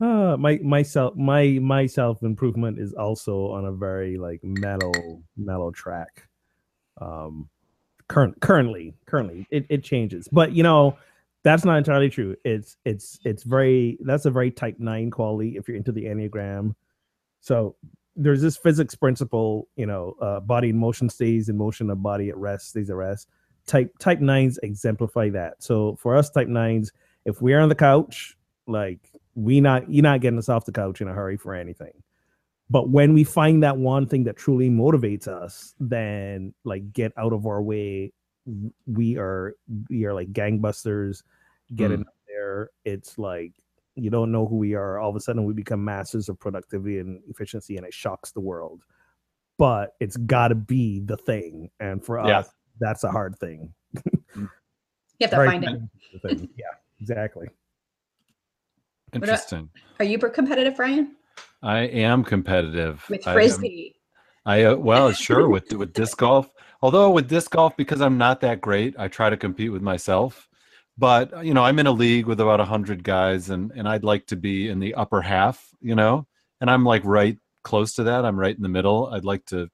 Uh, 0.00 0.36
my 0.36 0.58
myself 0.58 1.14
my 1.14 1.58
my 1.62 1.86
self 1.86 2.22
improvement 2.22 2.78
is 2.78 2.92
also 2.94 3.46
on 3.52 3.64
a 3.64 3.72
very 3.72 4.18
like 4.18 4.40
mellow 4.42 4.92
mellow 5.36 5.70
track. 5.70 6.28
Um, 7.00 7.48
current 8.08 8.38
currently 8.40 8.94
currently 9.06 9.46
it, 9.50 9.66
it 9.70 9.84
changes, 9.84 10.28
but 10.30 10.52
you 10.52 10.62
know 10.62 10.98
that's 11.44 11.64
not 11.64 11.78
entirely 11.78 12.10
true. 12.10 12.34
It's 12.44 12.76
it's 12.84 13.20
it's 13.24 13.44
very 13.44 13.96
that's 14.00 14.24
a 14.24 14.30
very 14.30 14.50
type 14.50 14.76
nine 14.78 15.10
quality 15.10 15.56
if 15.56 15.68
you're 15.68 15.76
into 15.76 15.92
the 15.92 16.04
enneagram. 16.04 16.74
So 17.40 17.76
there's 18.16 18.42
this 18.42 18.56
physics 18.56 18.94
principle, 18.94 19.68
you 19.76 19.86
know, 19.86 20.14
uh, 20.20 20.40
body 20.40 20.70
in 20.70 20.78
motion 20.78 21.08
stays 21.08 21.48
in 21.48 21.56
motion, 21.56 21.90
a 21.90 21.96
body 21.96 22.28
at 22.28 22.36
rest 22.36 22.70
stays 22.70 22.90
at 22.90 22.96
rest. 22.96 23.28
Type 23.66 23.96
type 23.98 24.20
nines 24.20 24.58
exemplify 24.62 25.30
that. 25.30 25.62
So 25.62 25.96
for 25.96 26.16
us 26.16 26.30
type 26.30 26.48
nines, 26.48 26.92
if 27.24 27.40
we're 27.40 27.60
on 27.60 27.68
the 27.68 27.74
couch, 27.74 28.36
like 28.66 29.00
we 29.34 29.60
not 29.60 29.90
you're 29.90 30.02
not 30.02 30.20
getting 30.20 30.38
us 30.38 30.48
off 30.48 30.66
the 30.66 30.72
couch 30.72 31.00
in 31.00 31.08
a 31.08 31.12
hurry 31.12 31.36
for 31.36 31.54
anything. 31.54 31.92
But 32.70 32.90
when 32.90 33.14
we 33.14 33.24
find 33.24 33.62
that 33.62 33.76
one 33.76 34.06
thing 34.06 34.24
that 34.24 34.36
truly 34.36 34.70
motivates 34.70 35.28
us, 35.28 35.74
then 35.80 36.54
like 36.64 36.92
get 36.92 37.12
out 37.16 37.32
of 37.32 37.46
our 37.46 37.62
way. 37.62 38.12
We 38.86 39.16
are 39.16 39.54
we 39.88 40.04
are 40.04 40.14
like 40.14 40.32
gangbusters. 40.32 41.22
Getting 41.74 42.00
up 42.00 42.14
there, 42.28 42.70
it's 42.84 43.18
like 43.18 43.54
you 43.96 44.10
don't 44.10 44.32
know 44.32 44.46
who 44.46 44.56
we 44.56 44.74
are. 44.74 44.98
All 44.98 45.10
of 45.10 45.16
a 45.16 45.20
sudden, 45.20 45.44
we 45.44 45.52
become 45.54 45.84
masters 45.84 46.28
of 46.28 46.38
productivity 46.38 46.98
and 46.98 47.22
efficiency, 47.28 47.76
and 47.76 47.86
it 47.86 47.94
shocks 47.94 48.32
the 48.32 48.40
world. 48.40 48.82
But 49.58 49.94
it's 50.00 50.16
got 50.16 50.48
to 50.48 50.54
be 50.56 51.00
the 51.00 51.16
thing, 51.16 51.70
and 51.80 52.04
for 52.04 52.18
Yeah. 52.26 52.40
us, 52.40 52.48
that's 52.80 53.04
a 53.04 53.10
hard 53.10 53.38
thing. 53.38 53.72
You 54.04 54.48
have 55.20 55.30
to 55.30 55.36
Very 55.36 55.48
find 55.48 55.64
it. 55.64 55.80
thing. 56.22 56.48
Yeah, 56.56 56.64
exactly. 57.00 57.46
about- 59.12 59.22
Interesting. 59.22 59.70
Are 60.00 60.04
you 60.04 60.18
competitive, 60.18 60.74
Brian 60.76 61.16
I 61.62 61.80
am 61.82 62.24
competitive. 62.24 63.04
With 63.08 63.26
I 63.26 63.30
am- 63.30 63.34
frisbee. 63.36 63.94
I 64.44 64.64
uh, 64.64 64.76
well, 64.76 65.12
sure 65.12 65.48
with 65.48 65.72
with 65.72 65.92
disc 65.92 66.18
golf. 66.18 66.50
Although 66.82 67.10
with 67.10 67.28
disc 67.28 67.50
golf, 67.52 67.76
because 67.76 68.00
I'm 68.02 68.18
not 68.18 68.40
that 68.42 68.60
great, 68.60 68.94
I 68.98 69.08
try 69.08 69.30
to 69.30 69.36
compete 69.36 69.72
with 69.72 69.80
myself. 69.82 70.48
But 70.96 71.44
you 71.44 71.54
know, 71.54 71.64
I'm 71.64 71.78
in 71.78 71.86
a 71.86 71.92
league 71.92 72.26
with 72.26 72.40
about 72.40 72.60
hundred 72.60 73.02
guys, 73.02 73.50
and 73.50 73.72
and 73.72 73.88
I'd 73.88 74.04
like 74.04 74.26
to 74.26 74.36
be 74.36 74.68
in 74.68 74.78
the 74.78 74.94
upper 74.94 75.20
half. 75.22 75.68
You 75.80 75.94
know, 75.94 76.26
and 76.60 76.70
I'm 76.70 76.84
like 76.84 77.04
right 77.04 77.38
close 77.62 77.94
to 77.94 78.04
that. 78.04 78.24
I'm 78.24 78.38
right 78.38 78.56
in 78.56 78.62
the 78.62 78.68
middle. 78.68 79.08
I'd 79.08 79.24
like 79.24 79.44
to, 79.46 79.68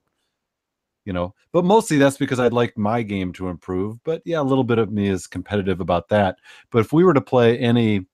you 1.04 1.12
know, 1.12 1.34
but 1.52 1.64
mostly 1.64 1.98
that's 1.98 2.16
because 2.16 2.40
I'd 2.40 2.52
like 2.52 2.78
my 2.78 3.02
game 3.02 3.32
to 3.34 3.48
improve. 3.48 4.02
But 4.04 4.22
yeah, 4.24 4.40
a 4.40 4.42
little 4.42 4.64
bit 4.64 4.78
of 4.78 4.90
me 4.92 5.08
is 5.08 5.26
competitive 5.26 5.80
about 5.80 6.08
that. 6.08 6.36
But 6.70 6.80
if 6.80 6.92
we 6.92 7.04
were 7.04 7.14
to 7.14 7.20
play 7.20 7.58
any 7.58 8.06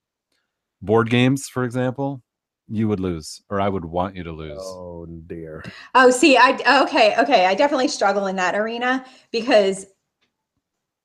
board 0.82 1.10
games, 1.10 1.48
for 1.48 1.62
example, 1.64 2.22
you 2.68 2.88
would 2.88 3.00
lose, 3.00 3.42
or 3.48 3.60
I 3.60 3.68
would 3.68 3.84
want 3.84 4.16
you 4.16 4.24
to 4.24 4.32
lose. 4.32 4.58
Oh 4.60 5.06
dear. 5.26 5.64
Oh, 5.94 6.10
see, 6.10 6.36
I 6.36 6.82
okay, 6.82 7.14
okay. 7.18 7.46
I 7.46 7.54
definitely 7.54 7.88
struggle 7.88 8.26
in 8.26 8.36
that 8.36 8.56
arena 8.56 9.04
because 9.30 9.86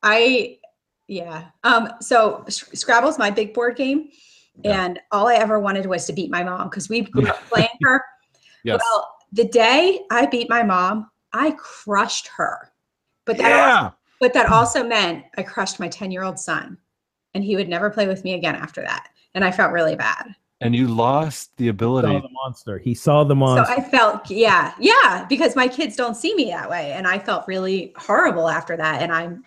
I, 0.01 0.57
yeah. 1.11 1.45
Um. 1.65 1.89
So 1.99 2.43
S- 2.47 2.69
Scrabble's 2.73 3.19
my 3.19 3.29
big 3.29 3.53
board 3.53 3.75
game, 3.75 4.09
Yeah. 4.63 4.85
and 4.85 4.99
all 5.11 5.27
I 5.27 5.35
ever 5.35 5.59
wanted 5.59 5.85
was 5.85 6.05
to 6.05 6.13
beat 6.13 6.31
my 6.31 6.41
mom 6.43 6.69
because 6.69 6.87
we 6.89 7.01
grew 7.01 7.27
up 7.27 7.41
playing 7.49 7.67
her. 7.83 8.01
Yes. 8.63 8.79
Well, 8.81 9.13
the 9.33 9.45
day 9.45 9.99
I 10.09 10.25
beat 10.25 10.49
my 10.49 10.63
mom, 10.63 11.09
I 11.33 11.51
crushed 11.59 12.27
her. 12.37 12.71
But 13.25 13.37
that 13.37 13.49
yeah. 13.49 13.75
also, 13.83 13.95
but 14.21 14.33
that 14.33 14.45
also 14.49 14.83
meant 14.83 15.25
I 15.37 15.43
crushed 15.43 15.79
my 15.79 15.89
ten 15.89 16.11
year 16.11 16.23
old 16.23 16.39
son, 16.39 16.77
and 17.33 17.43
he 17.43 17.55
would 17.57 17.67
never 17.69 17.89
play 17.89 18.07
with 18.07 18.23
me 18.23 18.33
again 18.33 18.55
after 18.55 18.81
that. 18.81 19.09
And 19.35 19.43
I 19.43 19.51
felt 19.51 19.71
really 19.73 19.95
bad. 19.95 20.33
and 20.61 20.75
you 20.75 20.87
lost 20.87 21.55
the 21.57 21.65
saw 21.65 21.69
ability 21.71 22.07
the 22.07 22.29
monster. 22.31 22.77
He 22.77 22.93
saw 22.93 23.23
the 23.25 23.35
monster. 23.35 23.73
So. 23.73 23.81
I 23.81 23.83
felt, 23.89 24.29
yeah, 24.29 24.73
yeah, 24.79 25.25
because 25.27 25.55
my 25.55 25.67
kids 25.67 25.95
don't 25.95 26.15
see 26.15 26.35
me 26.35 26.45
that 26.51 26.69
way. 26.69 26.91
And 26.93 27.07
I 27.07 27.17
felt 27.19 27.47
really 27.47 27.93
horrible 27.97 28.47
after 28.49 28.75
that. 28.77 29.01
And 29.01 29.11
I'm, 29.11 29.43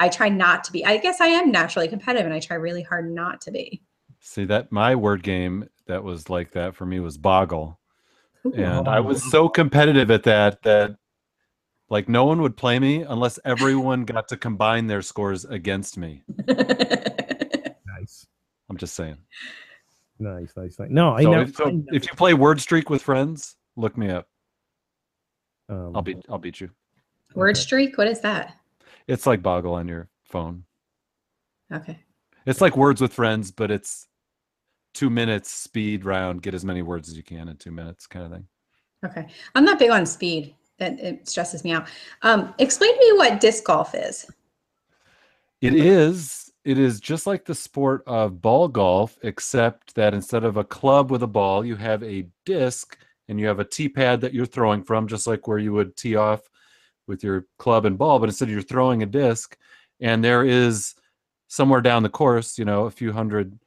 I 0.00 0.08
try 0.08 0.28
not 0.28 0.64
to 0.64 0.72
be, 0.72 0.84
I 0.84 0.96
guess 0.98 1.20
I 1.20 1.26
am 1.28 1.50
naturally 1.52 1.88
competitive 1.88 2.26
and 2.26 2.34
I 2.34 2.40
try 2.40 2.56
really 2.56 2.82
hard 2.82 3.10
not 3.12 3.40
to 3.42 3.50
be. 3.50 3.82
see 4.20 4.44
that 4.46 4.72
my 4.72 4.94
word 4.94 5.22
game 5.22 5.68
that 5.86 6.02
was 6.02 6.28
like 6.30 6.50
that 6.52 6.74
for 6.74 6.86
me 6.86 6.98
was 6.98 7.18
boggle 7.18 7.78
and 8.56 8.88
i 8.88 8.98
was 8.98 9.22
so 9.30 9.48
competitive 9.48 10.10
at 10.10 10.22
that 10.22 10.62
that 10.62 10.96
like 11.90 12.08
no 12.08 12.24
one 12.24 12.40
would 12.40 12.56
play 12.56 12.78
me 12.78 13.02
unless 13.02 13.38
everyone 13.44 14.04
got 14.14 14.26
to 14.28 14.36
combine 14.36 14.86
their 14.86 15.02
scores 15.02 15.44
against 15.44 15.98
me 15.98 16.22
nice, 17.86 18.26
i'm 18.70 18.78
just 18.78 18.94
saying 18.94 19.18
nice, 20.18 20.52
nice, 20.56 20.78
nice. 20.78 20.88
No, 20.90 21.14
I 21.14 21.22
so, 21.22 21.30
know. 21.30 21.40
if, 21.40 21.54
so 21.54 21.82
if 21.92 22.04
you 22.04 22.12
play 22.16 22.32
word 22.32 22.60
streak 22.60 22.88
with 22.88 23.02
friends 23.02 23.56
look 23.76 23.96
me 23.98 24.08
up 24.08 24.26
um, 25.68 25.92
i'll 25.94 26.02
beat 26.02 26.16
i'll 26.30 26.38
beat 26.38 26.60
you 26.60 26.70
Word 27.34 27.56
Okay. 27.56 27.60
streak? 27.60 27.98
What 27.98 28.06
is 28.06 28.20
that? 28.20 28.54
It's 29.08 29.26
like 29.26 29.42
boggle 29.42 29.74
on 29.74 29.88
your 29.88 30.08
phone 30.24 30.64
Okay. 31.72 31.98
it's 32.46 32.60
like 32.60 32.76
words 32.76 33.00
with 33.00 33.12
friends 33.12 33.50
but 33.50 33.70
it's 33.70 34.06
two 34.92 35.10
minutes 35.10 35.50
speed 35.50 36.04
round 36.04 36.42
get 36.42 36.54
as 36.54 36.64
many 36.64 36.82
words 36.82 37.08
as 37.08 37.16
you 37.16 37.22
can 37.22 37.48
in 37.48 37.56
two 37.56 37.72
minutes 37.72 38.06
kind 38.06 38.24
of 38.24 38.32
thing 38.32 38.46
Okay. 39.04 39.26
I'm 39.54 39.64
not 39.66 39.78
big 39.78 39.90
on 39.90 40.06
speed. 40.06 40.54
That 40.78 40.98
it 40.98 41.28
stresses 41.28 41.62
me 41.62 41.72
out. 41.72 41.88
Um, 42.22 42.54
explain 42.58 42.94
to 42.94 42.98
me 42.98 43.12
what 43.18 43.38
disc 43.38 43.62
golf 43.64 43.94
is. 43.94 44.26
It 45.60 45.74
is. 45.74 46.50
It 46.64 46.78
is 46.78 47.00
just 47.00 47.26
like 47.26 47.44
the 47.44 47.54
sport 47.54 48.02
of 48.06 48.40
ball 48.40 48.66
golf, 48.66 49.18
except 49.22 49.94
that 49.94 50.14
instead 50.14 50.42
of 50.42 50.56
a 50.56 50.64
club 50.64 51.10
with 51.10 51.22
a 51.22 51.26
ball, 51.26 51.64
you 51.64 51.76
have 51.76 52.02
a 52.02 52.26
disc 52.46 52.96
and 53.28 53.38
you 53.38 53.46
have 53.46 53.60
a 53.60 53.64
tee 53.64 53.88
pad 53.88 54.22
that 54.22 54.32
you're 54.32 54.46
throwing 54.46 54.82
from, 54.82 55.06
just 55.06 55.26
like 55.26 55.46
where 55.46 55.58
you 55.58 55.72
would 55.74 55.96
tee 55.96 56.16
off 56.16 56.40
with 57.06 57.22
your 57.22 57.46
club 57.58 57.86
and 57.86 57.98
ball, 57.98 58.18
but 58.18 58.28
instead 58.28 58.48
you're 58.48 58.62
throwing 58.62 59.02
a 59.02 59.06
disc, 59.06 59.56
and 60.00 60.24
there 60.24 60.44
is 60.44 60.94
somewhere 61.48 61.80
down 61.80 62.02
the 62.02 62.08
course, 62.08 62.58
you 62.58 62.64
know, 62.64 62.86
a 62.86 62.90
few 62.90 63.12
hundred 63.12 63.58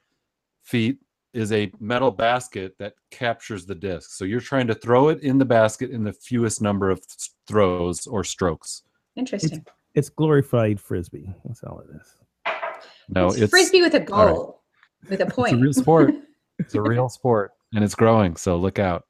feet, 0.64 0.98
is 1.34 1.52
a 1.52 1.72
metal 1.80 2.12
basket 2.12 2.76
that 2.80 2.94
captures 3.12 3.66
the 3.66 3.76
disc. 3.76 4.12
So 4.12 4.26
you're 4.26 4.42
trying 4.42 4.68
to 4.68 4.76
throw 4.76 5.10
it 5.10 5.22
in 5.22 5.38
the 5.38 5.46
basket 5.46 5.92
in 5.92 6.04
the 6.04 6.14
fewest 6.14 6.62
number 6.62 6.90
of 6.90 7.00
th- 7.06 7.30
throws 7.48 8.08
or 8.08 8.24
strokes. 8.24 8.84
Interesting. 9.16 9.66
It's 9.94 10.10
glorified 10.10 10.80
frisbee. 10.80 11.34
That's 11.46 11.64
all 11.64 11.80
it 11.82 11.96
is. 11.96 12.54
No, 13.10 13.28
it's, 13.28 13.38
it's 13.38 13.52
frisbee 13.52 13.82
with 13.82 13.94
a 13.94 14.12
all 14.12 14.26
right. 14.26 14.34
goal, 14.34 14.62
with 15.10 15.22
a 15.22 15.26
point. 15.26 15.54
it's 15.54 15.60
a 15.60 15.62
real 15.62 15.74
sport. 15.74 16.14
it's 16.60 16.76
a 16.76 16.82
real 16.82 17.10
sport, 17.10 17.52
and 17.74 17.84
it's 17.84 17.96
growing. 17.96 18.36
So 18.36 18.58
look 18.58 18.80
out. 18.80 19.06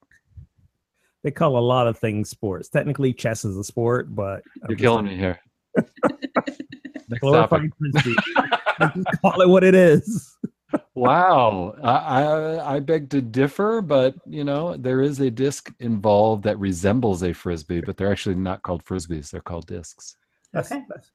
They 1.24 1.32
call 1.32 1.58
a 1.58 1.60
lot 1.60 1.88
of 1.88 1.98
things 1.98 2.30
sports. 2.30 2.70
Technically, 2.70 3.14
chess 3.14 3.44
is 3.44 3.58
a 3.58 3.64
sport, 3.64 4.14
but 4.16 4.44
I'm 4.64 4.70
You're 4.70 4.78
killing 4.78 5.06
saying, 5.08 5.18
me 5.18 5.24
here. 5.24 5.40
Next 7.10 7.22
topic. 7.22 7.22
Glorified 7.22 7.70
frisbee. 7.78 8.16
Call 9.22 9.42
it 9.42 9.50
what 9.50 9.64
it 9.64 9.76
is. 9.76 10.36
Wow, 10.96 11.76
I, 11.82 11.92
I 12.24 12.76
I 12.76 12.80
beg 12.82 13.10
to 13.12 13.22
differ, 13.22 13.82
but 13.82 14.16
you 14.26 14.44
know 14.44 14.76
there 14.76 15.02
is 15.02 15.20
a 15.22 15.32
disc 15.32 15.72
involved 15.80 16.44
that 16.44 16.60
resembles 16.60 17.24
a 17.24 17.32
frisbee, 17.34 17.80
but 17.82 17.96
they're 17.96 18.12
actually 18.12 18.36
not 18.36 18.64
called 18.64 18.84
frisbees; 18.84 19.32
they're 19.32 19.40
called 19.42 19.68
discs. 19.68 20.16
That's, 20.52 20.72
Okay. 20.72 20.84
that's- 20.90 21.12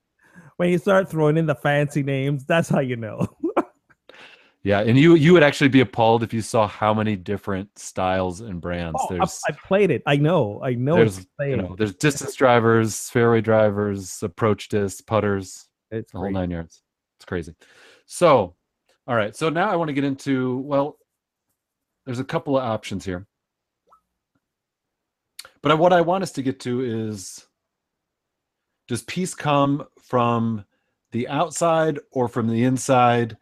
when 0.56 0.70
you 0.70 0.78
start 0.78 1.10
throwing 1.10 1.36
in 1.36 1.44
the 1.46 1.54
fancy 1.54 2.02
names, 2.02 2.44
that's 2.46 2.68
how 2.70 2.80
you 2.80 2.96
know. 2.96 3.26
Yeah, 4.64 4.80
and 4.80 4.96
you 4.96 5.16
you 5.16 5.32
would 5.32 5.42
actually 5.42 5.68
be 5.68 5.80
appalled 5.80 6.22
if 6.22 6.32
you 6.32 6.40
saw 6.40 6.68
how 6.68 6.94
many 6.94 7.16
different 7.16 7.76
styles 7.76 8.40
and 8.40 8.60
brands. 8.60 8.96
Oh, 9.00 9.06
I've, 9.06 9.18
there's 9.18 9.40
I've 9.48 9.58
played 9.58 9.90
it. 9.90 10.02
I 10.06 10.16
know. 10.16 10.60
I 10.62 10.74
know. 10.74 10.94
there's 10.94 11.26
you 11.40 11.56
know 11.56 11.74
there's 11.76 11.94
distance 11.96 12.36
drivers, 12.36 13.10
fairway 13.10 13.40
drivers, 13.40 14.22
approach 14.22 14.68
discs, 14.68 15.00
putters, 15.00 15.66
it's 15.92 16.12
the 16.12 16.18
whole 16.18 16.30
nine 16.30 16.50
yards. 16.50 16.82
It's 17.18 17.24
crazy. 17.24 17.54
So, 18.06 18.54
all 19.06 19.16
right. 19.16 19.36
So 19.36 19.48
now 19.48 19.68
I 19.68 19.76
want 19.76 19.88
to 19.88 19.94
get 19.94 20.04
into 20.04 20.58
well, 20.58 20.96
there's 22.06 22.20
a 22.20 22.24
couple 22.24 22.56
of 22.56 22.64
options 22.64 23.04
here, 23.04 23.26
but 25.60 25.76
what 25.76 25.92
I 25.92 26.00
want 26.00 26.22
us 26.22 26.32
to 26.32 26.42
get 26.42 26.60
to 26.60 26.82
is 26.82 27.46
does 28.88 29.02
peace 29.02 29.34
come 29.34 29.86
from 30.00 30.64
the 31.12 31.28
outside 31.28 31.98
or 32.10 32.28
from 32.28 32.48
the 32.48 32.64
inside? 32.64 33.36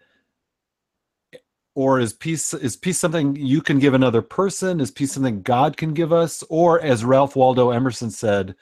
Or 1.74 2.00
is 2.00 2.12
peace 2.12 2.52
is 2.52 2.76
peace 2.76 2.98
something 2.98 3.36
you 3.36 3.62
can 3.62 3.78
give 3.78 3.94
another 3.94 4.22
person? 4.22 4.80
Is 4.80 4.90
peace 4.90 5.12
something 5.12 5.42
God 5.42 5.76
can 5.76 5.94
give 5.94 6.12
us? 6.12 6.42
Or 6.48 6.80
as 6.80 7.04
Ralph 7.04 7.36
Waldo 7.36 7.70
Emerson 7.70 8.10
said, 8.10 8.56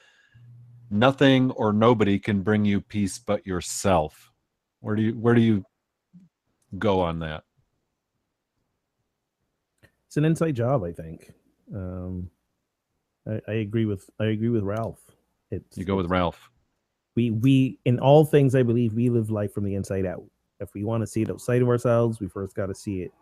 nothing 0.91 1.51
or 1.53 1.73
nobody 1.73 2.19
can 2.19 2.43
bring 2.43 2.65
you 2.65 2.81
peace 2.81 3.19
but 3.19 3.47
yourself. 3.47 4.33
Where 4.81 4.95
do 4.95 5.03
you 5.03 5.13
where 5.13 5.35
do 5.35 5.41
you 5.41 5.65
go 6.79 7.01
on 7.01 7.21
that? 7.21 7.45
It's 10.07 10.17
an 10.17 10.25
inside 10.25 10.53
job, 10.53 10.85
I 10.85 10.93
think. 10.93 11.33
Um, 11.75 12.31
I, 13.27 13.41
I 13.49 13.53
agree 13.55 13.85
with 13.85 14.09
I 14.21 14.27
agree 14.27 14.49
with 14.49 14.63
Ralph. 14.63 15.01
It's 15.51 15.77
You 15.77 15.85
go 15.85 15.97
with 15.97 16.07
Ralph. 16.07 16.51
we 17.17 17.31
we 17.31 17.79
in 17.85 17.99
all 17.99 18.25
things 18.25 18.55
I 18.55 18.63
believe 18.63 18.95
we 18.95 19.09
live 19.09 19.31
life 19.31 19.53
from 19.53 19.65
the 19.65 19.75
inside 19.75 20.07
out. 20.07 20.25
If 20.61 20.75
we 20.75 20.85
want 20.85 21.03
to 21.03 21.07
see 21.07 21.23
it 21.23 21.31
outside 21.31 21.63
of 21.63 21.69
ourselves, 21.69 22.21
we 22.21 22.29
first 22.29 22.55
got 22.55 22.67
to 22.67 22.75
see 22.75 23.03
it 23.03 23.13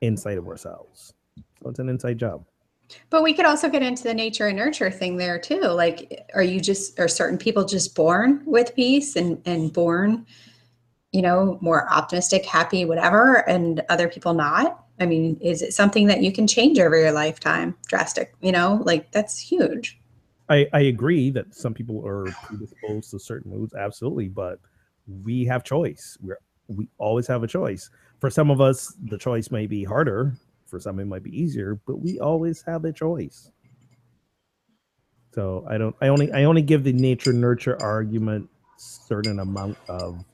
inside 0.00 0.38
of 0.38 0.46
ourselves. 0.46 1.14
So 1.62 1.70
it's 1.70 1.78
an 1.78 1.88
inside 1.88 2.18
job. 2.18 2.44
But 3.08 3.22
we 3.22 3.34
could 3.34 3.44
also 3.44 3.68
get 3.68 3.82
into 3.82 4.02
the 4.02 4.14
nature 4.14 4.48
and 4.48 4.56
nurture 4.56 4.90
thing 4.90 5.16
there 5.16 5.38
too. 5.38 5.60
Like, 5.60 6.28
are 6.34 6.42
you 6.42 6.60
just 6.60 6.98
are 6.98 7.08
certain 7.08 7.38
people 7.38 7.64
just 7.64 7.94
born 7.94 8.42
with 8.46 8.74
peace 8.74 9.14
and 9.16 9.40
and 9.44 9.72
born, 9.72 10.26
you 11.12 11.22
know, 11.22 11.58
more 11.60 11.90
optimistic, 11.92 12.44
happy, 12.44 12.84
whatever, 12.84 13.48
and 13.48 13.82
other 13.88 14.08
people 14.08 14.34
not? 14.34 14.84
I 14.98 15.06
mean, 15.06 15.38
is 15.40 15.62
it 15.62 15.72
something 15.72 16.06
that 16.08 16.22
you 16.22 16.32
can 16.32 16.46
change 16.46 16.78
over 16.78 16.98
your 16.98 17.12
lifetime? 17.12 17.76
Drastic, 17.86 18.34
you 18.40 18.52
know, 18.52 18.82
like 18.84 19.12
that's 19.12 19.38
huge. 19.38 19.98
I, 20.48 20.66
I 20.72 20.80
agree 20.80 21.30
that 21.30 21.54
some 21.54 21.72
people 21.72 22.04
are 22.04 22.26
predisposed 22.44 23.12
to 23.12 23.20
certain 23.20 23.52
moods, 23.52 23.72
absolutely, 23.72 24.26
but 24.26 24.58
we 25.06 25.44
have 25.44 25.62
choice. 25.62 26.18
We're 26.20 26.40
we 26.70 26.88
always 26.98 27.26
have 27.26 27.42
a 27.42 27.46
choice. 27.46 27.90
For 28.20 28.30
some 28.30 28.50
of 28.50 28.60
us, 28.60 28.94
the 29.04 29.18
choice 29.18 29.50
may 29.50 29.66
be 29.66 29.84
harder. 29.84 30.34
For 30.66 30.78
some, 30.78 31.00
it 31.00 31.06
might 31.06 31.22
be 31.22 31.36
easier, 31.38 31.80
but 31.86 32.00
we 32.00 32.20
always 32.20 32.62
have 32.62 32.84
a 32.84 32.92
choice. 32.92 33.50
So 35.34 35.66
I 35.68 35.78
don't. 35.78 35.94
I 36.00 36.08
only. 36.08 36.32
I 36.32 36.44
only 36.44 36.62
give 36.62 36.84
the 36.84 36.92
nature 36.92 37.32
nurture 37.32 37.80
argument 37.80 38.48
certain 38.76 39.38
amount 39.40 39.76
of 39.88 40.24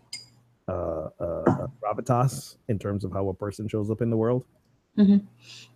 uh, 0.69 1.09
uh, 1.21 1.67
gravitas 1.83 2.57
in 2.69 2.79
terms 2.79 3.05
of 3.05 3.13
how 3.13 3.29
a 3.29 3.35
person 3.35 3.69
shows 3.69 3.91
up 3.91 4.01
in 4.01 4.11
the 4.11 4.17
world. 4.17 4.45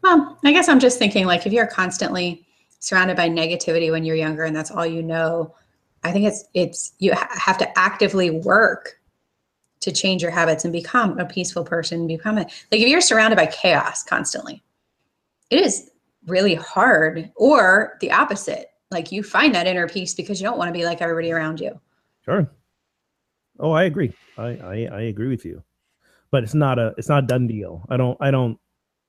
Well, 0.03 0.39
I 0.45 0.53
guess 0.53 0.69
I'm 0.69 0.81
just 0.81 0.99
thinking 0.99 1.27
like 1.27 1.47
if 1.47 1.53
you're 1.53 1.67
constantly 1.67 2.47
surrounded 2.79 3.17
by 3.17 3.29
negativity 3.29 3.91
when 3.91 4.05
you're 4.05 4.17
younger 4.17 4.45
and 4.45 4.57
that's 4.57 4.71
all 4.71 4.87
you 4.87 5.03
know, 5.03 5.55
I 6.03 6.13
think 6.13 6.27
it's 6.27 6.45
it's 6.55 6.93
you 6.99 7.13
ha- 7.13 7.29
have 7.33 7.59
to 7.59 7.79
actively 7.79 8.31
work 8.31 9.00
to 9.81 9.93
change 9.93 10.23
your 10.23 10.31
habits 10.31 10.65
and 10.65 10.73
become 10.73 11.19
a 11.19 11.25
peaceful 11.25 11.65
person, 11.65 12.07
become 12.07 12.39
a 12.39 12.43
like 12.43 12.81
if 12.81 12.89
you're 12.89 13.01
surrounded 13.01 13.37
by 13.37 13.47
chaos 13.47 14.03
constantly, 14.03 14.63
it 15.51 15.61
is 15.61 15.91
really 16.27 16.55
hard 16.55 17.31
or 17.37 17.97
the 18.01 18.13
opposite. 18.13 18.67
Like 18.91 19.13
you 19.13 19.23
find 19.23 19.55
that 19.55 19.67
inner 19.67 19.89
peace 19.89 20.15
because 20.15 20.41
you 20.41 20.47
don't 20.47 20.59
want 20.59 20.69
to 20.69 20.73
be 20.73 20.85
like 20.85 21.01
everybody 21.01 21.33
around 21.33 21.61
you. 21.61 21.81
Sure. 22.25 22.51
Oh, 23.59 23.73
I 23.73 23.85
agree. 23.85 24.13
I, 24.37 24.49
I 24.49 24.89
I 24.93 25.01
agree 25.03 25.29
with 25.29 25.45
you, 25.45 25.63
but 26.31 26.43
it's 26.43 26.55
not 26.55 26.79
a 26.79 26.95
it's 26.99 27.09
not 27.09 27.25
a 27.25 27.27
done 27.27 27.47
deal. 27.47 27.85
I 27.89 27.97
don't 27.97 28.17
I 28.21 28.31
don't. 28.31 28.59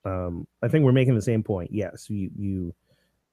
Um, 0.04 0.48
I 0.64 0.68
think 0.68 0.84
we're 0.84 0.92
making 0.92 1.16
the 1.16 1.22
same 1.22 1.44
point. 1.44 1.70
Yes, 1.72 2.10
you 2.10 2.30
you 2.36 2.74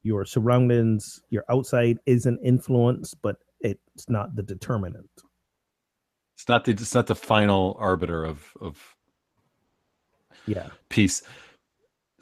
your 0.02 0.24
surroundings, 0.24 1.20
your 1.30 1.44
outside 1.50 1.98
is 2.06 2.26
an 2.26 2.38
influence, 2.44 3.14
but 3.14 3.36
it's 3.60 4.08
not 4.08 4.34
the 4.36 4.42
determinant. 4.42 5.10
It's 6.38 6.48
not 6.48 6.64
the 6.66 6.72
it's 6.72 6.94
not 6.94 7.08
the 7.08 7.16
final 7.16 7.76
arbiter 7.80 8.24
of 8.24 8.54
of 8.60 8.96
Yeah. 10.46 10.70
peace. 10.90 11.22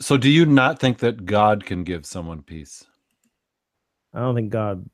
So 0.00 0.16
do 0.16 0.30
you 0.30 0.46
not 0.46 0.78
think 0.80 0.98
that 0.98 1.26
God 1.26 1.66
can 1.66 1.84
give 1.84 2.06
someone 2.06 2.42
peace? 2.42 2.84
I 4.14 4.20
don't 4.20 4.34
think 4.34 4.50
God 4.50 4.88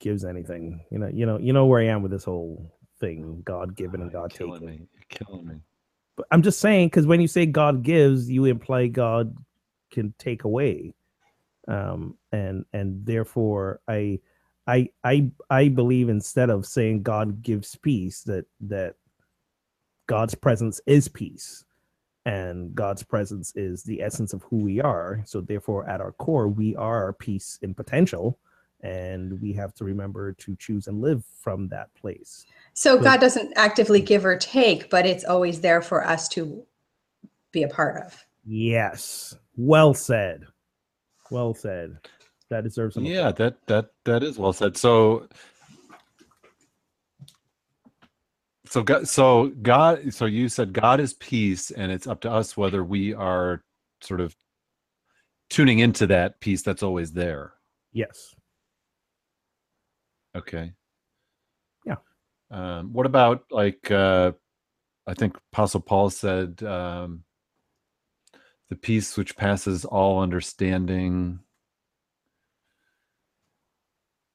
gives 0.00 0.24
anything. 0.24 0.80
You 0.90 0.98
know, 1.00 1.10
you 1.12 1.26
know, 1.26 1.38
you 1.38 1.52
know 1.52 1.66
where 1.66 1.80
I 1.82 1.86
am 1.86 2.02
with 2.02 2.12
this 2.12 2.24
whole 2.24 2.72
thing, 3.00 3.42
God 3.44 3.76
given 3.76 4.02
and 4.02 4.10
You're 4.10 4.22
God 4.22 4.30
killing 4.30 4.62
taken. 4.62 4.66
me. 4.66 4.88
You're 4.94 5.26
killing 5.26 5.46
me. 5.46 5.54
But 6.16 6.26
I'm 6.30 6.42
just 6.42 6.60
saying 6.60 6.88
because 6.88 7.06
when 7.06 7.20
you 7.20 7.28
say 7.28 7.46
God 7.46 7.82
gives, 7.82 8.30
you 8.30 8.44
imply 8.46 8.88
God 8.88 9.36
can 9.92 10.14
take 10.18 10.44
away, 10.44 10.94
um, 11.68 12.16
and 12.32 12.64
and 12.72 13.04
therefore 13.06 13.80
I, 13.88 14.20
I 14.68 14.90
I 15.02 15.32
I 15.50 15.68
believe 15.68 16.10
instead 16.10 16.50
of 16.50 16.66
saying 16.66 17.02
God 17.02 17.42
gives 17.42 17.74
peace, 17.74 18.22
that 18.24 18.44
that 18.60 18.94
God's 20.06 20.34
presence 20.34 20.80
is 20.86 21.08
peace, 21.08 21.64
and 22.26 22.74
God's 22.74 23.02
presence 23.02 23.52
is 23.56 23.82
the 23.82 24.02
essence 24.02 24.34
of 24.34 24.42
who 24.42 24.58
we 24.58 24.80
are. 24.80 25.22
So 25.24 25.40
therefore, 25.40 25.88
at 25.88 26.00
our 26.02 26.12
core, 26.12 26.48
we 26.48 26.76
are 26.76 27.14
peace 27.14 27.58
in 27.62 27.74
potential, 27.74 28.38
and 28.82 29.40
we 29.40 29.54
have 29.54 29.72
to 29.74 29.84
remember 29.84 30.32
to 30.34 30.54
choose 30.56 30.86
and 30.86 31.00
live 31.00 31.24
from 31.40 31.68
that 31.68 31.92
place. 31.94 32.44
So 32.74 32.96
So- 32.96 33.02
God 33.02 33.20
doesn't 33.20 33.54
actively 33.56 34.02
mm. 34.02 34.06
give 34.06 34.26
or 34.26 34.36
take, 34.36 34.90
but 34.90 35.06
it's 35.06 35.24
always 35.24 35.62
there 35.62 35.80
for 35.82 36.06
us 36.06 36.28
to 36.30 36.64
be 37.52 37.62
a 37.62 37.68
part 37.68 38.04
of. 38.04 38.26
Yes. 38.44 39.34
Well 39.56 39.94
said. 39.94 40.44
Well 41.30 41.54
said. 41.54 41.98
That 42.50 42.64
deserves 42.64 42.94
some. 42.94 43.04
Yeah, 43.04 43.32
that 43.32 43.66
that 43.66 43.90
that 44.04 44.22
is 44.22 44.38
well 44.38 44.52
said. 44.52 44.76
So 44.76 45.28
so 48.66 48.82
God, 48.82 49.08
so 49.08 49.48
God, 49.62 50.12
so 50.12 50.26
you 50.26 50.48
said 50.48 50.72
God 50.72 51.00
is 51.00 51.14
peace, 51.14 51.70
and 51.70 51.90
it's 51.90 52.06
up 52.06 52.20
to 52.22 52.30
us 52.30 52.56
whether 52.56 52.84
we 52.84 53.14
are 53.14 53.62
sort 54.02 54.20
of 54.20 54.34
tuning 55.50 55.78
into 55.78 56.06
that 56.08 56.40
peace 56.40 56.62
that's 56.62 56.82
always 56.82 57.12
there. 57.12 57.54
Yes. 57.92 58.34
Okay. 60.36 60.72
Yeah. 61.86 61.96
Um, 62.50 62.92
what 62.92 63.06
about 63.06 63.44
like 63.50 63.90
uh, 63.90 64.32
I 65.06 65.14
think 65.14 65.36
Apostle 65.52 65.80
Paul 65.80 66.10
said, 66.10 66.62
um, 66.62 67.24
"The 68.68 68.76
peace 68.76 69.16
which 69.16 69.36
passes 69.36 69.84
all 69.84 70.20
understanding." 70.22 71.40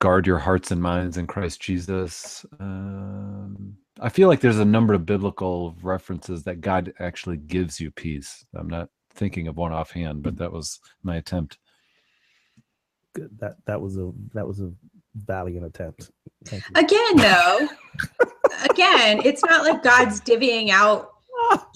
Guard 0.04 0.28
your 0.28 0.38
hearts 0.38 0.70
and 0.70 0.82
minds 0.82 1.16
in 1.16 1.28
Christ 1.28 1.62
Jesus. 1.62 2.46
Um, 2.60 3.78
I 4.02 4.10
feel 4.10 4.28
like 4.28 4.42
there's 4.42 4.60
a 4.60 4.66
number 4.66 4.94
of 4.94 5.06
biblical 5.06 5.78
references 5.82 6.44
that 6.44 6.60
God 6.60 6.94
actually 7.00 7.38
gives 7.38 7.80
you 7.80 7.90
peace. 7.90 8.46
I'm 8.54 8.68
not 8.68 8.90
thinking 9.12 9.48
of 9.48 9.56
one 9.56 9.72
offhand, 9.72 10.22
but 10.22 10.36
that 10.40 10.52
was 10.52 10.82
my 11.04 11.16
attempt. 11.16 11.58
Good. 13.16 13.30
That 13.40 13.56
that 13.66 13.80
was 13.80 13.98
a 13.98 14.12
that 14.34 14.46
was 14.46 14.60
a 14.60 14.74
valiant 15.16 15.66
attempt. 15.66 16.12
Thank 16.44 16.66
you. 16.68 16.76
Again, 16.76 17.16
though, 17.16 17.70
again, 18.72 19.22
it's 19.24 19.46
not 19.46 19.64
like 19.64 19.84
God's 19.84 20.20
divvying 20.20 20.70
out 20.70 21.12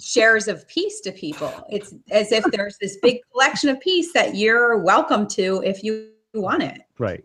shares 0.02 0.50
of 0.50 0.68
peace 0.68 1.00
to 1.00 1.14
people. 1.14 1.66
It's 1.70 1.94
as 2.12 2.34
if 2.34 2.44
there's 2.52 2.78
this 2.82 2.98
big 3.02 3.22
collection 3.32 3.70
of 3.70 3.80
peace 3.80 4.12
that 4.12 4.36
you're 4.36 4.80
welcome 4.80 5.30
to 5.30 5.64
if 5.64 5.82
you 5.82 6.10
want 6.34 6.64
it. 6.64 6.82
Right. 7.00 7.24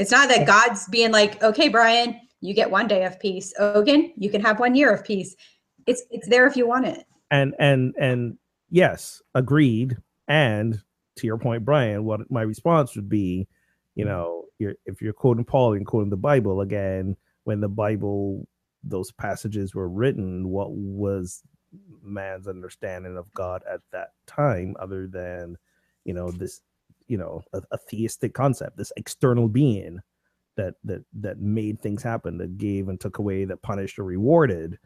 It's 0.00 0.10
not 0.10 0.30
that 0.30 0.46
God's 0.46 0.88
being 0.88 1.12
like, 1.12 1.42
okay, 1.42 1.68
Brian, 1.68 2.18
you 2.40 2.54
get 2.54 2.70
one 2.70 2.88
day 2.88 3.04
of 3.04 3.20
peace. 3.20 3.52
Ogun, 3.58 4.12
you 4.16 4.30
can 4.30 4.40
have 4.40 4.58
one 4.58 4.74
year 4.74 4.90
of 4.90 5.04
peace. 5.04 5.36
It's 5.86 6.02
it's 6.10 6.26
there 6.26 6.46
if 6.46 6.56
you 6.56 6.66
want 6.66 6.86
it. 6.86 7.04
And 7.30 7.54
and 7.58 7.94
and 8.00 8.38
yes, 8.70 9.20
agreed. 9.34 9.98
And 10.26 10.80
to 11.16 11.26
your 11.26 11.36
point, 11.36 11.66
Brian, 11.66 12.04
what 12.04 12.30
my 12.30 12.40
response 12.40 12.96
would 12.96 13.10
be, 13.10 13.46
you 13.94 14.06
know, 14.06 14.46
you're, 14.58 14.74
if 14.86 15.02
you're 15.02 15.12
quoting 15.12 15.44
Paul 15.44 15.74
and 15.74 15.84
quoting 15.84 16.08
the 16.08 16.16
Bible 16.16 16.62
again, 16.62 17.14
when 17.44 17.60
the 17.60 17.68
Bible 17.68 18.48
those 18.82 19.12
passages 19.12 19.74
were 19.74 19.90
written, 19.90 20.48
what 20.48 20.72
was 20.72 21.42
man's 22.02 22.48
understanding 22.48 23.18
of 23.18 23.32
God 23.34 23.62
at 23.70 23.80
that 23.92 24.12
time, 24.26 24.76
other 24.80 25.06
than, 25.06 25.56
you 26.04 26.14
know, 26.14 26.30
this, 26.30 26.62
you 27.10 27.18
know, 27.18 27.44
a, 27.54 27.62
a 27.72 27.78
theistic 27.78 28.34
concept, 28.34 28.78
this 28.78 28.92
external 28.98 29.48
being 29.48 30.00
that 30.56 30.76
that 30.84 31.04
that 31.14 31.40
made 31.40 31.82
things 31.82 32.02
happen, 32.04 32.38
that 32.38 32.58
gave 32.58 32.88
and 32.88 33.00
took 33.00 33.18
away, 33.18 33.46
that 33.46 33.62
punished 33.62 33.98
or 34.00 34.04
rewarded. 34.04 34.78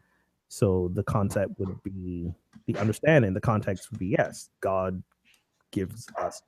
So 0.49 0.91
the 0.95 1.03
concept 1.03 1.59
would 1.59 1.83
be 1.83 2.33
the 2.67 2.77
understanding, 2.79 3.33
the 3.35 3.41
context 3.41 3.91
would 3.91 3.99
be 3.99 4.15
yes, 4.19 4.49
God 4.61 5.03
gives 5.71 6.07
us 6.19 6.41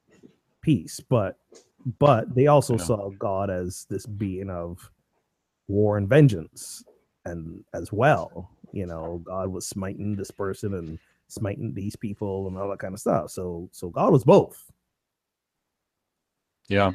peace, 0.62 1.00
but 1.10 1.38
but 2.00 2.36
they 2.36 2.48
also 2.48 2.78
Yeah. 2.78 2.78
saw 2.78 3.12
God 3.12 3.50
as 3.52 3.88
this 3.90 4.06
being 4.08 4.50
of 4.52 4.80
war 5.68 5.98
and 5.98 6.10
vengeance 6.10 6.86
and 7.26 7.64
as 7.74 7.92
well 7.94 8.52
you 8.74 8.86
know 8.86 9.22
god 9.26 9.50
was 9.50 9.68
smiting 9.68 10.16
this 10.16 10.32
person 10.32 10.76
and 10.76 11.00
smiting 11.30 11.74
these 11.74 11.98
people 11.98 12.48
and 12.48 12.58
all 12.58 12.70
that 12.70 12.80
kind 12.80 12.94
of 12.94 13.02
stuff 13.02 13.32
so 13.32 13.70
so 13.74 13.90
god 13.90 14.12
was 14.14 14.26
both 14.26 14.72
Yeah. 16.68 16.92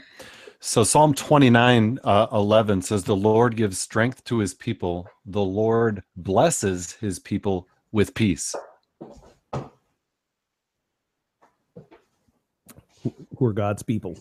So 0.61 0.85
Psalm 0.85 1.15
29, 1.15 1.99
uh, 2.05 2.29
11 2.33 2.83
says, 2.83 3.05
The 3.05 3.17
Lord 3.17 3.57
gives 3.57 3.79
strength 3.79 4.25
to 4.25 4.39
his 4.39 4.55
people. 4.55 5.09
The 5.27 5.43
Lord 5.43 6.03
blesses 6.17 6.93
his 6.93 7.19
people 7.19 7.69
with 7.93 8.15
peace. 8.15 8.55
who 13.39 13.47
are 13.47 13.53
god's 13.53 13.83
people 13.83 14.17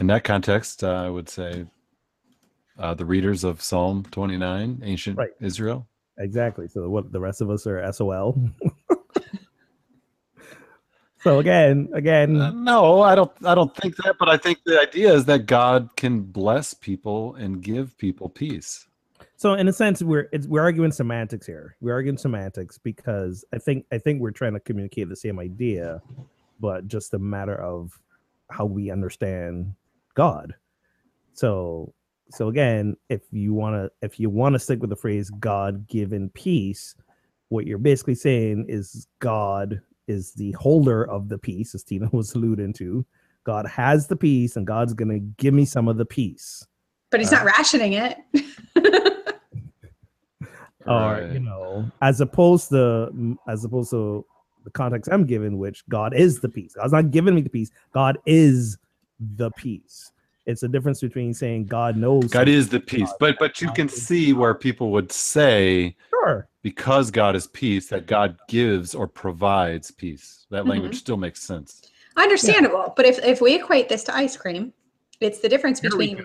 In 0.00 0.06
that 0.08 0.24
context, 0.24 0.82
uh, 0.84 0.88
I 0.88 1.08
would 1.08 1.28
say 1.28 1.66
uh, 2.78 2.94
the 2.94 3.04
readers 3.04 3.44
of 3.44 3.62
Psalm 3.62 4.04
29, 4.10 4.80
ancient 4.84 5.18
Right. 5.18 5.30
Israel. 5.40 5.86
exactly 6.18 6.68
so 6.68 6.88
what 6.88 7.12
the 7.12 7.20
rest 7.20 7.40
of 7.40 7.50
us 7.50 7.66
are 7.66 7.92
sol 7.92 8.36
so 11.24 11.38
again 11.40 11.88
again 11.94 12.40
Uh, 12.40 12.50
no, 12.52 13.02
I 13.02 13.14
don't. 13.14 13.32
I 13.44 13.54
don't 13.54 13.74
think 13.76 13.96
that. 13.96 14.16
But 14.18 14.28
I 14.28 14.36
think 14.36 14.58
the 14.64 14.80
idea 14.80 15.12
is 15.12 15.24
that 15.26 15.46
God 15.46 15.88
can 15.96 16.20
bless 16.20 16.74
people 16.74 17.34
and 17.36 17.62
give 17.62 17.96
people 17.98 18.28
peace. 18.28 18.86
so 19.36 19.54
in 19.54 19.66
a 19.68 19.72
sense 19.72 20.02
we're 20.02 20.28
it's, 20.32 20.46
we're 20.46 20.62
arguing 20.62 20.92
semantics 20.92 21.46
here 21.46 21.76
we're 21.80 21.92
arguing 21.92 22.16
semantics 22.16 22.78
because 22.78 23.44
i 23.52 23.58
think 23.58 23.84
i 23.92 23.98
think 23.98 24.20
we're 24.20 24.30
trying 24.30 24.52
to 24.54 24.60
communicate 24.60 25.08
the 25.08 25.16
same 25.16 25.38
idea 25.40 26.00
but 26.60 26.86
just 26.86 27.12
a 27.14 27.18
matter 27.18 27.56
of 27.56 27.98
how 28.50 28.64
we 28.64 28.90
understand 28.92 29.74
god 30.14 30.54
so 31.32 31.92
so 32.30 32.48
again 32.48 32.96
if 33.08 33.22
you 33.32 33.52
want 33.52 33.74
to 33.74 33.90
if 34.06 34.20
you 34.20 34.30
want 34.30 34.52
to 34.54 34.58
stick 34.58 34.80
with 34.80 34.90
the 34.90 34.96
phrase 34.96 35.30
god 35.40 35.86
given 35.88 36.30
peace 36.30 36.94
what 37.48 37.66
you're 37.66 37.76
basically 37.76 38.14
saying 38.14 38.64
is 38.68 39.08
god 39.18 39.80
is 40.06 40.32
the 40.32 40.52
holder 40.52 41.08
of 41.10 41.28
the 41.28 41.38
peace 41.38 41.74
as 41.74 41.82
tina 41.82 42.08
was 42.12 42.34
alluding 42.34 42.72
to. 42.74 43.04
God 43.44 43.66
has 43.66 44.06
the 44.06 44.16
peace 44.16 44.56
and 44.56 44.66
god's 44.66 44.94
gonna 44.94 45.18
give 45.18 45.54
me 45.54 45.64
some 45.64 45.88
of 45.88 45.96
the 45.96 46.06
peace. 46.06 46.66
But 47.10 47.20
he's 47.20 47.30
not 47.30 47.42
uh, 47.42 47.46
rationing 47.46 47.94
it. 47.94 48.18
or 50.86 51.30
you 51.32 51.40
know 51.40 51.90
as 52.02 52.20
opposed 52.20 52.68
to 52.68 53.38
as 53.48 53.64
opposed 53.64 53.88
to 53.90 54.22
the 54.64 54.70
context 54.70 55.10
i'm 55.10 55.24
given 55.24 55.56
which 55.56 55.82
god 55.88 56.14
is 56.14 56.40
the 56.40 56.48
peace. 56.48 56.74
God's 56.74 56.92
not 56.92 57.10
giving 57.10 57.34
me 57.34 57.42
the 57.42 57.50
peace. 57.50 57.70
God 57.92 58.18
is 58.26 58.78
the 59.18 59.50
peace 59.52 60.12
it's 60.46 60.62
a 60.62 60.68
difference 60.68 61.00
between 61.00 61.32
saying 61.32 61.66
god 61.66 61.96
knows 61.96 62.26
God 62.30 62.48
is 62.48 62.68
the 62.68 62.80
peace, 62.80 63.12
but 63.18 63.38
but 63.38 63.60
you 63.60 63.70
can 63.72 63.88
see 63.88 64.32
where 64.32 64.54
people 64.54 64.90
would 64.90 65.10
say 65.10 65.96
sure 66.10 66.48
because 66.62 67.10
God 67.10 67.36
is 67.36 67.46
peace 67.46 67.88
that 67.88 68.06
God 68.06 68.38
gives 68.48 68.94
or 68.94 69.06
provides 69.06 69.90
peace. 69.90 70.46
That 70.50 70.66
language 70.66 70.96
still 70.96 71.16
makes 71.18 71.42
sense. 71.42 71.82
Understandable. 72.16 72.94
But 72.96 73.04
if, 73.06 73.18
if 73.24 73.40
we 73.40 73.54
equate 73.54 73.88
this 73.88 74.04
to 74.04 74.14
ice 74.16 74.36
cream, 74.36 74.72
it's 75.20 75.40
the 75.40 75.48
difference 75.48 75.80
There 75.80 75.90
between 75.90 76.24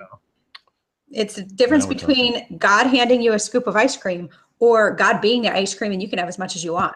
it's 1.12 1.36
the 1.36 1.44
difference 1.44 1.86
Now 1.86 1.90
we're 1.90 1.96
between 1.96 2.58
God 2.58 2.88
handing 2.88 3.22
you 3.22 3.34
a 3.34 3.40
scoop 3.40 3.68
of 3.68 3.76
ice 3.76 3.98
cream 3.98 4.30
or 4.60 4.92
God 4.92 5.20
being 5.22 5.42
the 5.42 5.54
ice 5.54 5.74
cream 5.74 5.92
and 5.92 6.02
you 6.02 6.08
can 6.08 6.20
have 6.20 6.28
as 6.28 6.38
much 6.38 6.56
as 6.56 6.64
you 6.64 6.74
want. 6.74 6.96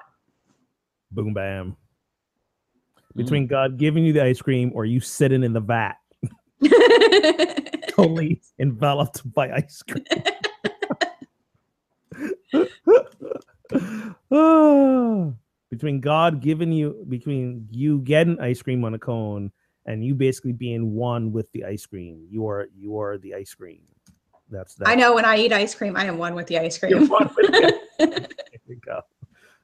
boom 1.12 1.34
bam 1.34 1.76
Mm. 3.14 3.18
between 3.18 3.46
god 3.46 3.78
giving 3.78 4.04
you 4.04 4.12
the 4.12 4.24
ice 4.24 4.42
cream 4.42 4.72
or 4.74 4.86
you 4.86 5.00
sitting 5.00 5.44
in 5.44 5.54
the 5.54 5.60
vat 5.60 5.98
totally 7.90 8.42
enveloped 8.60 9.34
by 9.34 9.52
ice 9.52 9.84
cream 9.84 10.06
between 15.70 16.00
God 16.00 16.42
giving 16.42 16.72
you 16.72 17.06
between 17.10 17.68
you 17.72 18.00
getting 18.00 18.40
ice 18.40 18.62
cream 18.62 18.86
on 18.86 18.94
a 18.94 19.00
cone 19.00 19.52
and 19.86 20.04
you 20.04 20.16
basically 20.16 20.54
being 20.54 20.94
one 20.94 21.32
with 21.32 21.52
the 21.52 21.66
ice 21.66 21.86
cream. 21.86 22.26
You 22.30 22.48
are 22.48 22.68
you 22.76 23.00
are 23.00 23.18
the 23.18 23.36
ice 23.36 23.54
cream. 23.54 23.82
That's 24.50 24.76
that. 24.76 24.88
I 24.88 24.96
know 24.96 25.16
when 25.16 25.26
I 25.26 25.38
eat 25.38 25.52
ice 25.52 25.74
cream, 25.74 25.98
I 25.98 26.06
am 26.06 26.18
one 26.18 26.36
with 26.36 26.48
the 26.48 26.60
ice 26.60 26.82
You're 26.82 27.00
cream. 27.00 27.10
one 27.10 27.30
with 27.36 27.52
the 28.00 28.30
we 28.68 28.76
go. 28.76 29.02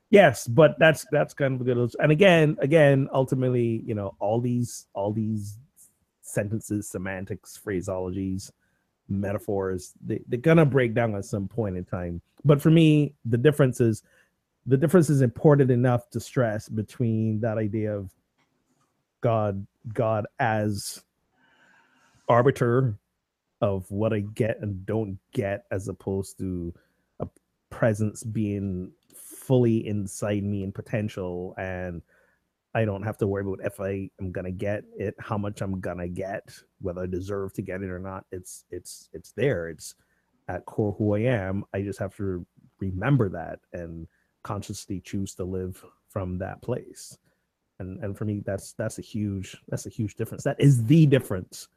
Yes, 0.10 0.48
but 0.48 0.78
that's 0.80 1.06
that's 1.12 1.34
kind 1.34 1.56
of 1.56 1.62
a 1.62 1.64
good. 1.64 1.94
And 2.00 2.12
again, 2.12 2.58
again, 2.60 3.08
ultimately, 3.14 3.84
you 3.86 3.94
know, 3.94 4.16
all 4.20 4.42
these 4.42 4.88
all 4.94 5.14
these 5.14 5.60
sentences, 6.30 6.88
semantics, 6.88 7.60
phraseologies, 7.64 8.52
metaphors, 9.10 9.94
they, 10.06 10.22
they're 10.28 10.40
gonna 10.40 10.66
break 10.66 10.94
down 10.94 11.16
at 11.16 11.26
some 11.26 11.48
point 11.48 11.78
in 11.78 11.86
time. 11.86 12.22
But 12.46 12.62
for 12.62 12.70
me, 12.70 13.16
the 13.26 13.38
difference 13.38 13.82
is 13.82 14.04
the 14.66 14.78
difference 14.78 15.10
is 15.10 15.22
important 15.22 15.72
enough 15.72 16.10
to 16.12 16.20
stress 16.20 16.70
between 16.70 17.40
that 17.40 17.58
idea 17.58 17.96
of 17.96 18.12
God, 19.22 19.66
God 19.94 20.28
as 20.40 21.04
arbiter 22.28 22.96
of 23.62 23.90
what 23.90 24.14
I 24.14 24.20
get 24.20 24.60
and 24.62 24.86
don't 24.86 25.18
get, 25.34 25.66
as 25.72 25.88
opposed 25.88 26.38
to 26.38 26.74
a 27.20 27.28
presence 27.70 28.24
being 28.24 28.92
fully 29.16 29.88
inside 29.88 30.44
me 30.44 30.64
and 30.64 30.74
potential 30.74 31.56
and 31.58 32.02
I 32.76 32.86
don't 32.86 33.04
have 33.04 33.18
to 33.20 33.28
worry 33.28 33.44
about 33.44 33.66
if 33.66 33.80
I 33.80 34.10
am 34.22 34.32
gonna 34.32 34.52
get 34.52 34.84
it, 34.98 35.16
how 35.20 35.38
much 35.38 35.62
I'm 35.62 35.80
gonna 35.80 36.08
get, 36.08 36.54
whether 36.82 37.04
I 37.04 37.08
deserve 37.08 37.54
to 37.54 37.62
get 37.62 37.82
it 37.82 37.90
or 37.90 38.00
not. 38.00 38.26
It's 38.32 38.66
it's 38.72 39.10
it's 39.14 39.32
there. 39.34 39.70
It's 39.70 39.96
at 40.48 40.66
core 40.66 40.96
who 40.98 41.16
I 41.16 41.22
am. 41.22 41.66
I 41.74 41.82
just 41.82 42.00
have 42.00 42.16
to 42.18 42.46
remember 42.80 43.30
that 43.30 43.60
and 43.74 44.08
consciously 44.44 45.02
choose 45.02 45.36
to 45.36 45.44
live 45.44 45.84
from 46.10 46.38
that 46.40 46.62
place. 46.62 47.18
And 47.80 48.04
and 48.04 48.18
for 48.18 48.26
me 48.26 48.42
that's 48.46 48.74
that's 48.74 49.00
a 49.00 49.04
huge 49.04 49.58
that's 49.70 49.86
a 49.88 49.90
huge 49.90 50.16
difference. 50.16 50.44
That 50.44 50.60
is 50.60 50.86
the 50.86 51.06
difference 51.06 51.68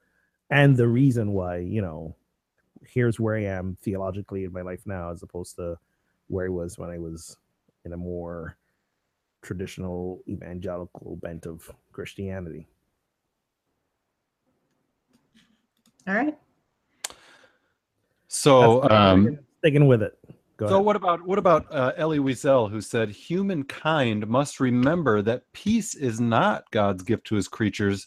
and 0.50 0.76
the 0.76 0.88
reason 0.88 1.32
why, 1.32 1.58
you 1.58 1.80
know, 1.80 2.14
here's 2.86 3.18
where 3.18 3.36
I 3.36 3.44
am 3.44 3.78
theologically 3.82 4.44
in 4.44 4.52
my 4.52 4.60
life 4.60 4.82
now 4.86 5.10
as 5.10 5.22
opposed 5.22 5.56
to 5.56 5.78
where 6.28 6.46
I 6.46 6.50
was 6.50 6.78
when 6.78 6.90
I 6.90 6.98
was 6.98 7.38
in 7.86 7.94
a 7.94 7.96
more 7.96 8.58
traditional 9.42 10.22
evangelical 10.28 11.16
bent 11.16 11.46
of 11.46 11.70
Christianity. 11.92 12.66
All 16.06 16.14
right. 16.14 16.36
So, 18.28 18.80
That's- 18.80 18.98
um, 19.12 19.38
sticking 19.58 19.86
with 19.86 20.02
it. 20.02 20.18
Go 20.56 20.68
so 20.68 20.74
ahead. 20.76 20.86
what 20.86 20.96
about 20.96 21.26
what 21.26 21.38
about 21.38 21.66
uh, 21.74 21.92
Elie 21.96 22.18
Wiesel, 22.18 22.70
who 22.70 22.80
said 22.80 23.08
humankind 23.10 24.26
must 24.28 24.60
remember 24.60 25.20
that 25.22 25.50
peace 25.52 25.94
is 25.94 26.20
not 26.20 26.70
God's 26.70 27.02
gift 27.02 27.26
to 27.28 27.34
His 27.34 27.48
creatures. 27.48 28.06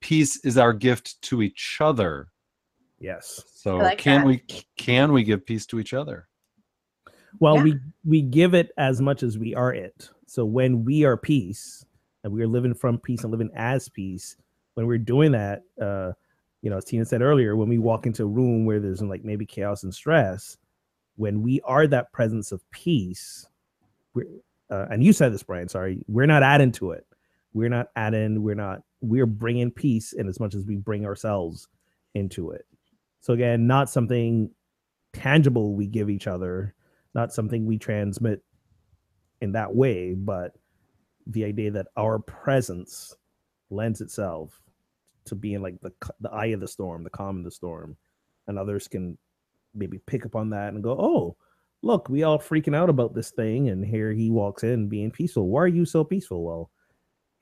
Peace 0.00 0.44
is 0.44 0.58
our 0.58 0.72
gift 0.72 1.20
to 1.22 1.40
each 1.40 1.78
other. 1.80 2.28
Yes. 3.00 3.42
So 3.54 3.76
like 3.76 3.98
can 3.98 4.20
that. 4.22 4.26
we 4.26 4.38
can 4.76 5.12
we 5.12 5.22
give 5.22 5.46
peace 5.46 5.66
to 5.66 5.78
each 5.78 5.94
other? 5.94 6.28
Well, 7.40 7.56
Yeah. 7.56 7.62
we 7.62 7.74
we 8.04 8.22
give 8.22 8.54
it 8.54 8.70
as 8.76 9.00
much 9.00 9.22
as 9.22 9.38
we 9.38 9.54
are 9.54 9.72
it. 9.72 10.10
So 10.28 10.44
when 10.44 10.84
we 10.84 11.04
are 11.04 11.16
peace 11.16 11.86
and 12.22 12.32
we 12.32 12.42
are 12.42 12.46
living 12.46 12.74
from 12.74 12.98
peace 12.98 13.22
and 13.22 13.30
living 13.30 13.50
as 13.54 13.88
peace, 13.88 14.36
when 14.74 14.86
we're 14.86 14.98
doing 14.98 15.32
that, 15.32 15.62
uh, 15.80 16.12
you 16.60 16.68
know, 16.68 16.76
as 16.76 16.84
Tina 16.84 17.06
said 17.06 17.22
earlier, 17.22 17.56
when 17.56 17.68
we 17.68 17.78
walk 17.78 18.04
into 18.04 18.24
a 18.24 18.26
room 18.26 18.66
where 18.66 18.78
there's 18.78 19.00
like 19.00 19.24
maybe 19.24 19.46
chaos 19.46 19.84
and 19.84 19.94
stress, 19.94 20.58
when 21.16 21.40
we 21.42 21.62
are 21.64 21.86
that 21.86 22.12
presence 22.12 22.52
of 22.52 22.60
peace, 22.70 23.48
we're, 24.12 24.26
uh, 24.70 24.86
and 24.90 25.02
you 25.02 25.14
said 25.14 25.32
this, 25.32 25.42
Brian. 25.42 25.66
Sorry, 25.66 26.04
we're 26.08 26.26
not 26.26 26.42
adding 26.42 26.72
to 26.72 26.90
it. 26.90 27.06
We're 27.54 27.70
not 27.70 27.88
adding. 27.96 28.42
We're 28.42 28.54
not. 28.54 28.82
We're 29.00 29.26
bringing 29.26 29.70
peace 29.70 30.12
in 30.12 30.28
as 30.28 30.38
much 30.38 30.54
as 30.54 30.66
we 30.66 30.76
bring 30.76 31.06
ourselves 31.06 31.68
into 32.14 32.50
it. 32.50 32.66
So 33.20 33.32
again, 33.32 33.66
not 33.66 33.88
something 33.88 34.50
tangible 35.14 35.74
we 35.74 35.86
give 35.86 36.10
each 36.10 36.26
other, 36.26 36.74
not 37.14 37.32
something 37.32 37.64
we 37.64 37.78
transmit 37.78 38.42
in 39.40 39.52
that 39.52 39.74
way, 39.74 40.14
but 40.14 40.54
the 41.26 41.44
idea 41.44 41.70
that 41.70 41.88
our 41.96 42.18
presence 42.18 43.14
lends 43.70 44.00
itself 44.00 44.60
to 45.26 45.34
being 45.34 45.62
like 45.62 45.80
the 45.80 45.92
the 46.20 46.30
eye 46.30 46.46
of 46.46 46.60
the 46.60 46.68
storm, 46.68 47.04
the 47.04 47.10
calm 47.10 47.38
of 47.38 47.44
the 47.44 47.50
storm, 47.50 47.96
and 48.46 48.58
others 48.58 48.88
can 48.88 49.18
maybe 49.74 49.98
pick 50.06 50.24
up 50.24 50.34
on 50.34 50.50
that 50.50 50.72
and 50.72 50.82
go, 50.82 50.96
"Oh, 50.98 51.36
look, 51.82 52.08
we 52.08 52.22
all 52.22 52.38
freaking 52.38 52.74
out 52.74 52.90
about 52.90 53.14
this 53.14 53.30
thing, 53.30 53.68
and 53.68 53.84
here 53.84 54.12
he 54.12 54.30
walks 54.30 54.64
in 54.64 54.88
being 54.88 55.10
peaceful. 55.10 55.48
Why 55.48 55.62
are 55.62 55.68
you 55.68 55.84
so 55.84 56.02
peaceful? 56.02 56.44
Well, 56.44 56.70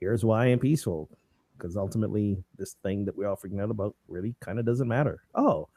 here's 0.00 0.24
why 0.24 0.46
I'm 0.46 0.58
peaceful, 0.58 1.08
because 1.56 1.76
ultimately, 1.76 2.42
this 2.58 2.74
thing 2.82 3.04
that 3.04 3.16
we're 3.16 3.28
all 3.28 3.36
freaking 3.36 3.62
out 3.62 3.70
about 3.70 3.94
really 4.08 4.34
kind 4.40 4.58
of 4.58 4.66
doesn't 4.66 4.88
matter. 4.88 5.22
Oh, 5.34 5.68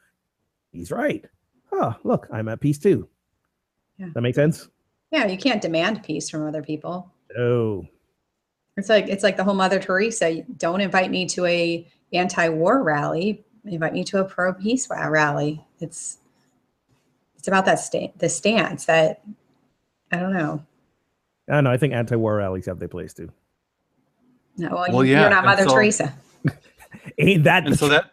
he's 0.72 0.92
right. 0.92 1.24
Oh, 1.72 1.96
look, 2.04 2.28
I'm 2.32 2.50
at 2.50 2.60
peace 2.60 2.80
too. 2.80 3.08
Yeah. 3.98 4.08
That 4.14 4.22
makes 4.22 4.36
sense? 4.36 4.68
Yeah, 5.12 5.26
you 5.28 5.38
can't 5.38 5.62
demand 5.62 6.04
peace 6.04 6.30
from 6.30 6.46
other 6.48 6.62
people. 6.62 7.12
Oh, 7.38 7.86
It's 8.78 8.90
like 8.90 9.08
it's 9.08 9.24
like 9.24 9.38
the 9.38 9.44
whole 9.44 9.54
Mother 9.56 9.80
Teresa. 9.80 10.42
Don't 10.58 10.82
invite 10.82 11.10
me 11.12 11.26
to 11.28 11.46
a 11.46 11.88
anti-war 12.14 12.84
rally. 12.84 13.44
Invite 13.66 13.94
me 13.94 14.04
to 14.06 14.20
a 14.20 14.24
pro-peace 14.26 14.88
rally. 14.90 15.64
It's 15.80 16.18
it's 17.38 17.48
about 17.48 17.66
that 17.66 17.80
sta- 17.80 18.14
the 18.18 18.30
stance 18.30 18.86
that 18.86 19.22
I 20.12 20.18
don't 20.18 20.34
know. 20.34 20.64
I 21.50 21.56
don't 21.56 21.64
know. 21.64 21.72
I 21.72 21.78
think 21.78 21.94
anti-war 21.94 22.36
rallies 22.36 22.66
have 22.68 22.80
their 22.80 22.88
place 22.88 23.14
too. 23.14 23.32
No, 24.58 24.70
well, 24.72 24.86
Well, 24.90 25.06
you, 25.06 25.14
yeah, 25.14 25.22
you're 25.22 25.30
not 25.30 25.40
and 25.40 25.46
Mother 25.48 25.64
so- 25.70 25.76
Teresa. 25.76 26.14
Ain't 27.18 27.44
that 27.46 27.64
and 27.66 27.74
the 27.74 27.78
so 27.78 27.88
that 27.90 28.12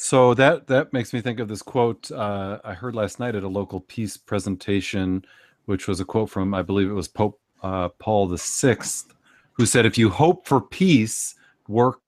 so 0.00 0.32
that 0.34 0.68
that 0.68 0.92
makes 0.92 1.12
me 1.12 1.20
think 1.20 1.40
of 1.40 1.48
this 1.48 1.60
quote 1.60 2.12
uh, 2.12 2.60
I 2.62 2.72
heard 2.72 2.94
last 2.94 3.18
night 3.18 3.34
at 3.34 3.42
a 3.42 3.48
local 3.48 3.80
peace 3.80 4.16
presentation, 4.16 5.24
which 5.64 5.88
was 5.88 5.98
a 5.98 6.04
quote 6.04 6.30
from 6.30 6.54
I 6.54 6.62
believe 6.62 6.88
it 6.88 6.92
was 6.92 7.08
Pope 7.08 7.40
uh, 7.64 7.88
Paul 7.88 8.28
the 8.28 8.38
Sixth, 8.38 9.12
who 9.54 9.66
said, 9.66 9.86
"If 9.86 9.98
you 9.98 10.08
hope 10.08 10.46
for 10.46 10.60
peace, 10.60 11.34
work 11.66 11.98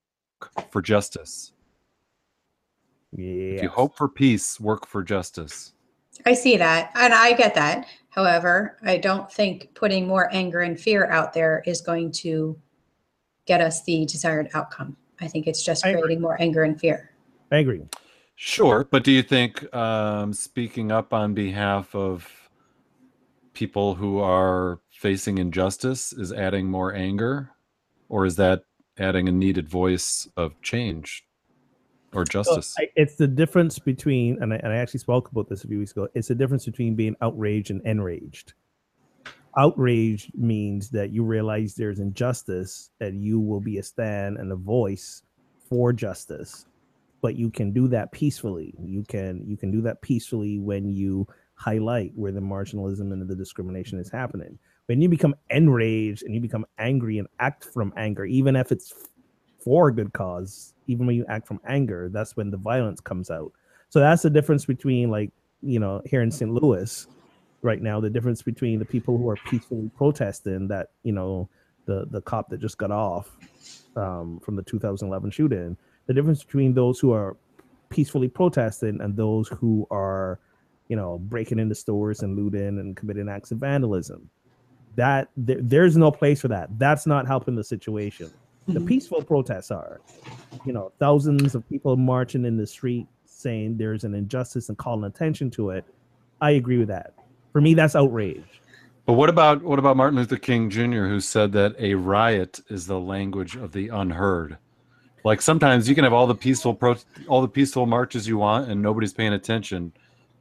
for 0.71 0.81
justice. 0.81 1.51
yeah. 3.11 3.55
If 3.55 3.63
you 3.63 3.67
hope 3.67 3.97
for 3.97 4.07
peace, 4.07 4.57
work 4.57 4.87
for 4.87 5.03
justice." 5.03 5.73
I 6.25 6.33
see 6.33 6.55
that, 6.55 6.91
and 6.95 7.13
I 7.13 7.33
get 7.33 7.53
that. 7.55 7.87
However, 8.07 8.77
I 8.83 8.99
don't 8.99 9.29
think 9.29 9.67
putting 9.73 10.07
more 10.07 10.33
anger 10.33 10.61
and 10.61 10.79
fear 10.79 11.11
out 11.11 11.33
there 11.33 11.61
is 11.65 11.81
going 11.81 12.13
to 12.23 12.57
get 13.45 13.59
us 13.59 13.83
the 13.83 14.05
desired 14.05 14.49
outcome. 14.53 14.95
I 15.19 15.27
think 15.27 15.45
it's 15.45 15.61
just 15.61 15.85
I 15.85 15.89
agree. 15.89 16.03
creating 16.03 16.21
more 16.21 16.41
anger 16.41 16.63
and 16.63 16.79
fear. 16.79 17.10
I 17.51 17.57
agree. 17.57 17.81
Sure, 18.35 18.87
but 18.89 19.03
do 19.03 19.11
you 19.11 19.21
think 19.21 19.73
um, 19.75 20.33
speaking 20.33 20.91
up 20.91 21.13
on 21.13 21.33
behalf 21.33 21.93
of 21.93 22.27
people 23.53 23.95
who 23.95 24.19
are 24.19 24.79
facing 24.89 25.37
injustice 25.37 26.13
is 26.13 26.31
adding 26.31 26.67
more 26.67 26.93
anger, 26.95 27.51
or 28.09 28.25
is 28.25 28.37
that 28.37 28.63
adding 28.97 29.27
a 29.27 29.31
needed 29.31 29.67
voice 29.67 30.27
of 30.37 30.59
change 30.61 31.23
or 32.13 32.25
So 32.25 32.31
justice? 32.31 32.75
I, 32.79 32.87
it's 32.95 33.15
the 33.15 33.27
difference 33.27 33.77
between, 33.77 34.41
and 34.41 34.53
I, 34.53 34.57
and 34.57 34.73
I 34.73 34.77
actually 34.77 35.01
spoke 35.01 35.29
about 35.31 35.49
this 35.49 35.63
a 35.63 35.67
few 35.67 35.79
weeks 35.79 35.91
ago. 35.91 36.07
It's 36.15 36.29
the 36.29 36.35
difference 36.35 36.65
between 36.65 36.95
being 36.95 37.15
outraged 37.21 37.69
and 37.69 37.81
enraged. 37.85 38.53
Outraged 39.57 40.31
means 40.37 40.89
that 40.91 41.11
you 41.11 41.23
realize 41.23 41.75
there's 41.75 41.99
injustice, 41.99 42.89
and 43.01 43.21
you 43.21 43.39
will 43.39 43.59
be 43.59 43.77
a 43.77 43.83
stand 43.83 44.37
and 44.37 44.51
a 44.51 44.55
voice 44.55 45.23
for 45.67 45.91
justice. 45.91 46.65
But 47.21 47.35
you 47.35 47.51
can 47.51 47.71
do 47.71 47.87
that 47.89 48.11
peacefully. 48.11 48.73
You 48.83 49.03
can 49.03 49.43
you 49.45 49.57
can 49.57 49.71
do 49.71 49.81
that 49.81 50.01
peacefully 50.01 50.59
when 50.59 50.89
you 50.89 51.27
highlight 51.55 52.11
where 52.15 52.31
the 52.31 52.39
marginalism 52.39 53.13
and 53.13 53.29
the 53.29 53.35
discrimination 53.35 53.99
is 53.99 54.09
happening. 54.09 54.57
When 54.87 55.01
you 55.01 55.09
become 55.09 55.35
enraged 55.51 56.23
and 56.23 56.33
you 56.33 56.41
become 56.41 56.65
angry 56.79 57.19
and 57.19 57.27
act 57.39 57.65
from 57.65 57.93
anger, 57.95 58.25
even 58.25 58.55
if 58.55 58.71
it's 58.71 58.93
for 59.63 59.89
a 59.89 59.93
good 59.93 60.11
cause, 60.13 60.73
even 60.87 61.05
when 61.05 61.15
you 61.15 61.25
act 61.29 61.47
from 61.47 61.59
anger, 61.67 62.09
that's 62.11 62.35
when 62.35 62.49
the 62.49 62.57
violence 62.57 62.99
comes 62.99 63.29
out. 63.29 63.51
So 63.89 63.99
that's 63.99 64.23
the 64.23 64.29
difference 64.29 64.65
between 64.65 65.11
like, 65.11 65.31
you 65.61 65.79
know, 65.79 66.01
here 66.05 66.23
in 66.23 66.31
St. 66.31 66.51
Louis 66.51 67.07
right 67.61 67.81
now, 67.81 67.99
the 67.99 68.09
difference 68.09 68.41
between 68.41 68.79
the 68.79 68.85
people 68.85 69.17
who 69.17 69.29
are 69.29 69.37
peacefully 69.47 69.91
protesting 69.95 70.67
that, 70.69 70.87
you 71.03 71.11
know, 71.11 71.47
the 71.85 72.05
the 72.09 72.21
cop 72.21 72.49
that 72.49 72.59
just 72.59 72.77
got 72.77 72.91
off 72.91 73.29
um, 73.95 74.39
from 74.43 74.55
the 74.55 74.63
2011 74.63 75.31
shooting, 75.31 75.77
the 76.11 76.15
difference 76.21 76.43
between 76.43 76.73
those 76.73 76.99
who 76.99 77.13
are 77.13 77.37
peacefully 77.89 78.27
protesting 78.27 78.99
and 78.99 79.15
those 79.15 79.47
who 79.47 79.87
are, 79.89 80.39
you 80.89 80.97
know, 80.97 81.19
breaking 81.19 81.57
into 81.57 81.73
stores 81.73 82.21
and 82.21 82.35
looting 82.35 82.79
and 82.79 82.97
committing 82.97 83.29
acts 83.29 83.51
of 83.51 83.59
vandalism. 83.59 84.29
That 84.97 85.29
there, 85.37 85.59
there's 85.61 85.95
no 85.95 86.11
place 86.11 86.41
for 86.41 86.49
that. 86.49 86.67
That's 86.77 87.07
not 87.07 87.27
helping 87.27 87.55
the 87.55 87.63
situation 87.63 88.29
the 88.67 88.79
Mhm. 88.79 88.85
peaceful 88.87 89.23
protests 89.23 89.71
are 89.71 90.01
you 90.65 90.71
know 90.71 90.91
thousands 90.99 91.55
of 91.55 91.67
people 91.67 91.97
marching 91.97 92.45
in 92.45 92.57
the 92.57 92.67
street 92.67 93.07
saying 93.25 93.75
there's 93.75 94.03
an 94.03 94.13
injustice 94.13 94.69
and 94.69 94.77
calling 94.77 95.03
attention 95.05 95.49
to 95.49 95.71
it 95.71 95.83
i 96.41 96.51
agree 96.51 96.77
with 96.77 96.87
that 96.87 97.15
for 97.51 97.59
me 97.59 97.73
that's 97.73 97.95
outrage 97.95 98.61
But 99.07 99.13
what 99.13 99.29
about 99.29 99.63
what 99.63 99.79
about 99.79 99.97
Martin 99.97 100.19
Luther 100.19 100.37
King 100.37 100.69
Jr., 100.69 101.05
who 101.07 101.19
said 101.19 101.53
that 101.53 101.73
a 101.79 101.95
riot 101.95 102.59
is 102.69 102.85
the 102.85 102.99
language 102.99 103.55
of 103.55 103.71
the 103.71 103.87
unheard? 103.89 104.57
Like 105.23 105.41
sometimes 105.41 105.87
you 105.87 105.95
can 105.95 106.03
have 106.03 106.13
all 106.13 106.27
the 106.27 106.35
peaceful 106.35 106.73
pro, 106.73 106.95
all 107.27 107.41
the 107.41 107.47
peaceful 107.47 107.85
marches 107.85 108.27
you 108.27 108.37
want, 108.37 108.69
and 108.69 108.81
nobody's 108.81 109.13
paying 109.13 109.33
attention. 109.33 109.93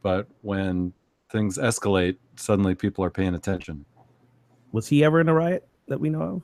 But 0.02 0.26
when 0.42 0.92
things 1.30 1.58
escalate, 1.58 2.16
suddenly 2.36 2.74
people 2.74 3.04
are 3.04 3.10
paying 3.10 3.34
attention. 3.34 3.84
was 4.72 4.88
he 4.88 5.04
ever 5.04 5.20
in 5.20 5.28
a 5.28 5.34
riot 5.34 5.66
that 5.88 6.00
we 6.00 6.08
know 6.08 6.22
of 6.22 6.42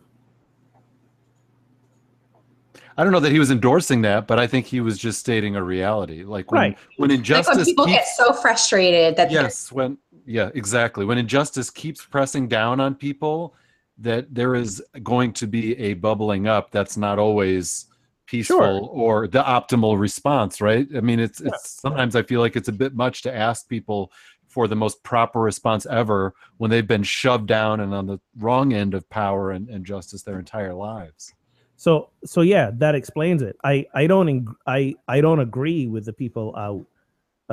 I 2.99 3.05
don't 3.05 3.12
know 3.12 3.20
that 3.20 3.32
he 3.32 3.39
was 3.39 3.51
endorsing 3.51 4.01
that, 4.03 4.26
but 4.26 4.39
I 4.39 4.47
think 4.47 4.64
he 4.64 4.80
was 4.80 4.97
just 4.97 5.18
stating 5.20 5.55
a 5.55 5.62
reality. 5.62 6.22
Like 6.24 6.51
when 6.51 6.61
Right. 6.61 6.78
when 6.97 7.11
Like 7.11 7.18
injustice 7.18 7.57
when 7.57 7.64
people 7.64 7.87
get 7.87 8.07
so 8.07 8.32
frustrated 8.32 9.16
that 9.16 9.30
yes, 9.30 9.70
when 9.70 9.99
yeah, 10.24 10.51
exactly. 10.55 11.05
When 11.05 11.18
injustice 11.18 11.68
keeps 11.70 12.05
pressing 12.05 12.49
down 12.49 12.80
on 12.80 12.95
people, 12.95 13.55
that 13.99 14.34
there 14.34 14.55
is 14.55 14.82
going 15.03 15.32
to 15.34 15.47
be 15.47 15.76
a 15.78 15.95
bubbling 15.95 16.47
up 16.49 16.70
that's 16.70 16.97
not 16.97 17.18
always 17.18 17.87
peaceful 18.27 18.57
Sure. 18.59 18.81
or 18.81 19.29
the 19.29 19.43
optimal 19.43 19.99
response, 19.99 20.61
right? 20.61 20.87
I 20.97 21.01
mean, 21.01 21.20
it's 21.20 21.41
it's 21.41 21.81
sometimes 21.81 22.16
I 22.16 22.22
feel 22.22 22.41
like 22.41 22.57
it's 22.57 22.68
a 22.68 22.72
bit 22.72 22.95
much 22.95 23.22
to 23.22 23.35
ask 23.35 23.68
people 23.68 24.12
for 24.49 24.68
the 24.68 24.77
most 24.77 25.03
proper 25.03 25.41
response 25.41 25.87
ever 25.87 26.35
when 26.57 26.70
they've 26.70 26.87
been 26.87 27.03
shoved 27.03 27.47
down 27.47 27.81
and 27.81 27.93
on 27.93 28.07
the 28.07 28.18
wrong 28.39 28.72
end 28.72 28.95
of 28.95 29.09
power 29.11 29.51
and, 29.51 29.68
and 29.68 29.85
justice 29.85 30.22
their 30.22 30.39
entire 30.39 30.72
lives. 30.74 31.35
so 31.77 32.09
so 32.24 32.41
yeah 32.41 32.70
that 32.72 32.95
explains 32.95 33.43
it 33.43 33.55
i 33.64 33.85
i 33.95 34.07
don't 34.07 34.49
i 34.66 34.95
i 35.09 35.20
don't 35.20 35.41
agree 35.41 35.87
with 35.87 36.07
the 36.07 36.12
people 36.12 36.55
out 36.57 36.87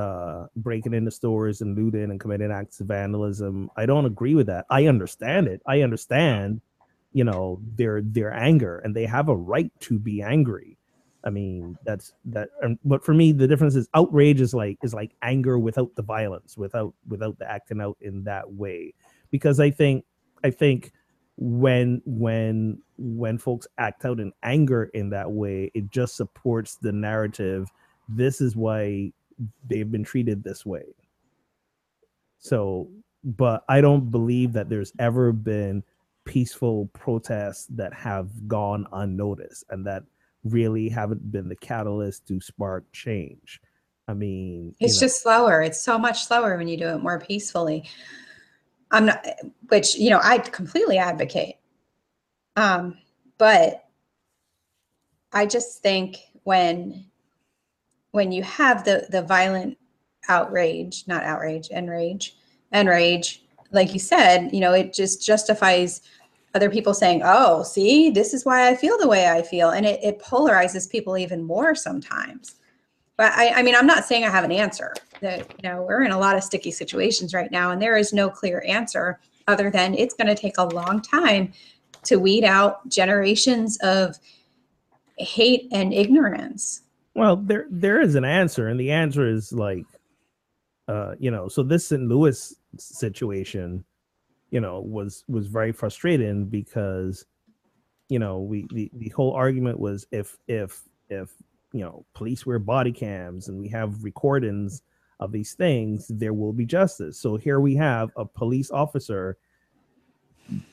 uh 0.01 0.47
breaking 0.55 0.93
into 0.93 1.11
stores 1.11 1.59
and 1.59 1.75
looting 1.75 2.09
and 2.09 2.21
committing 2.21 2.51
acts 2.51 2.79
of 2.79 2.87
vandalism 2.87 3.69
i 3.75 3.85
don't 3.85 4.05
agree 4.05 4.33
with 4.33 4.47
that 4.47 4.65
i 4.69 4.85
understand 4.87 5.45
it 5.47 5.61
i 5.67 5.81
understand 5.81 6.61
you 7.13 7.23
know 7.23 7.61
their 7.75 8.01
their 8.01 8.33
anger 8.33 8.79
and 8.79 8.95
they 8.95 9.05
have 9.05 9.29
a 9.29 9.35
right 9.35 9.71
to 9.81 9.97
be 9.97 10.21
angry. 10.21 10.77
I 11.23 11.29
mean 11.29 11.77
that's 11.85 12.13
that 12.25 12.49
um, 12.63 12.77
but 12.83 13.05
for 13.05 13.13
me 13.13 13.31
the 13.31 13.47
difference 13.47 13.75
is 13.75 13.87
outrage 13.93 14.41
is 14.41 14.53
like 14.53 14.77
is 14.83 14.93
like 14.93 15.11
anger 15.21 15.57
without 15.57 15.95
the 15.95 16.01
violence 16.01 16.57
without 16.57 16.93
without 17.07 17.39
the 17.39 17.49
acting 17.49 17.79
out 17.79 17.97
in 18.01 18.23
that 18.25 18.51
way. 18.51 18.93
Because 19.31 19.59
i 19.59 19.69
think 19.71 20.03
i 20.43 20.49
think 20.49 20.91
when 21.37 22.01
when 22.05 22.79
when 22.97 23.37
folks 23.37 23.67
act 23.77 24.05
out 24.05 24.19
in 24.19 24.31
anger 24.43 24.85
in 24.93 25.09
that 25.11 25.31
way 25.31 25.71
it 25.73 25.89
just 25.89 26.15
supports 26.15 26.75
the 26.81 26.91
narrative 26.91 27.69
this 28.09 28.41
is 28.41 28.55
why 28.55 29.11
they've 29.69 29.91
been 29.91 30.03
treated 30.03 30.43
this 30.43 30.65
way. 30.65 30.83
So 32.39 32.89
but 33.23 33.63
i 33.69 33.79
don't 33.79 34.11
believe 34.11 34.51
that 34.51 34.67
there's 34.67 34.91
ever 34.99 35.31
been 35.31 35.81
peaceful 36.25 36.89
protests 36.93 37.67
that 37.67 37.93
have 37.93 38.47
gone 38.47 38.87
unnoticed 38.93 39.65
and 39.69 39.85
that 39.85 40.03
really 40.43 40.89
haven't 40.89 41.31
been 41.31 41.47
the 41.47 41.55
catalyst 41.55 42.27
to 42.27 42.39
spark 42.41 42.85
change 42.91 43.61
i 44.07 44.13
mean 44.13 44.75
it's 44.79 44.95
know, 44.95 45.05
just 45.05 45.21
slower. 45.21 45.61
It's 45.61 45.81
so 45.81 45.97
much 45.97 46.25
slower 46.25 46.57
when 46.57 46.67
you 46.67 46.77
do 46.77 46.89
it 46.89 47.01
more 47.01 47.19
peacefully. 47.19 47.85
I'm 48.91 49.07
not, 49.07 49.25
which 49.69 49.95
you 49.95 50.09
know, 50.09 50.19
I 50.21 50.37
completely 50.37 50.97
advocate. 50.97 51.55
Um, 52.55 52.97
but 53.37 53.85
I 55.31 55.45
just 55.45 55.81
think 55.81 56.19
when 56.43 57.05
when 58.11 58.31
you 58.31 58.43
have 58.43 58.85
the 58.85 59.07
the 59.09 59.23
violent 59.23 59.77
outrage, 60.29 61.05
not 61.07 61.23
outrage, 61.23 61.69
enrage, 61.69 62.35
enrage, 62.71 63.42
like 63.73 63.93
you 63.93 63.99
said, 63.99 64.49
you 64.53 64.59
know, 64.59 64.73
it 64.73 64.93
just 64.93 65.25
justifies 65.25 66.01
other 66.55 66.69
people 66.69 66.93
saying, 66.93 67.21
"Oh, 67.23 67.63
see, 67.63 68.09
this 68.09 68.33
is 68.33 68.45
why 68.45 68.69
I 68.69 68.75
feel 68.75 68.97
the 68.97 69.07
way 69.07 69.27
I 69.27 69.41
feel," 69.41 69.69
and 69.69 69.85
it, 69.85 69.99
it 70.03 70.19
polarizes 70.19 70.89
people 70.89 71.17
even 71.17 71.43
more 71.43 71.75
sometimes. 71.75 72.55
But 73.17 73.31
I, 73.33 73.59
I 73.59 73.63
mean, 73.63 73.75
I'm 73.75 73.87
not 73.87 74.05
saying 74.05 74.23
I 74.23 74.29
have 74.29 74.43
an 74.43 74.51
answer. 74.51 74.93
That 75.21 75.39
you 75.61 75.69
know, 75.69 75.83
we're 75.83 76.03
in 76.03 76.11
a 76.11 76.19
lot 76.19 76.35
of 76.35 76.43
sticky 76.43 76.71
situations 76.71 77.33
right 77.33 77.51
now, 77.51 77.71
and 77.71 77.81
there 77.81 77.97
is 77.97 78.13
no 78.13 78.29
clear 78.29 78.63
answer 78.67 79.19
other 79.47 79.69
than 79.69 79.93
it's 79.95 80.13
going 80.13 80.27
to 80.27 80.35
take 80.35 80.57
a 80.57 80.65
long 80.65 81.01
time 81.01 81.51
to 82.03 82.17
weed 82.17 82.43
out 82.43 82.87
generations 82.89 83.77
of 83.81 84.17
hate 85.17 85.67
and 85.71 85.93
ignorance. 85.93 86.81
Well, 87.15 87.35
there 87.35 87.67
there 87.69 88.01
is 88.01 88.15
an 88.15 88.25
answer, 88.25 88.67
and 88.67 88.79
the 88.79 88.91
answer 88.91 89.27
is 89.27 89.51
like, 89.51 89.85
uh, 90.87 91.15
you 91.19 91.31
know, 91.31 91.47
so 91.47 91.63
this 91.63 91.87
St. 91.87 92.03
Louis 92.03 92.53
situation, 92.77 93.83
you 94.51 94.61
know, 94.61 94.81
was 94.81 95.23
was 95.27 95.47
very 95.47 95.71
frustrating 95.71 96.45
because, 96.45 97.25
you 98.09 98.19
know, 98.19 98.39
we 98.39 98.67
the, 98.73 98.91
the 98.93 99.09
whole 99.09 99.33
argument 99.33 99.79
was 99.79 100.05
if 100.11 100.37
if 100.47 100.83
if 101.09 101.31
you 101.71 101.81
know 101.81 102.05
police 102.13 102.45
wear 102.45 102.59
body 102.59 102.91
cams 102.91 103.47
and 103.47 103.59
we 103.59 103.67
have 103.69 104.03
recordings 104.03 104.81
of 105.19 105.31
these 105.31 105.53
things, 105.53 106.07
there 106.09 106.33
will 106.33 106.53
be 106.53 106.65
justice. 106.65 107.19
So 107.19 107.37
here 107.37 107.59
we 107.59 107.75
have 107.75 108.11
a 108.15 108.25
police 108.25 108.71
officer 108.71 109.37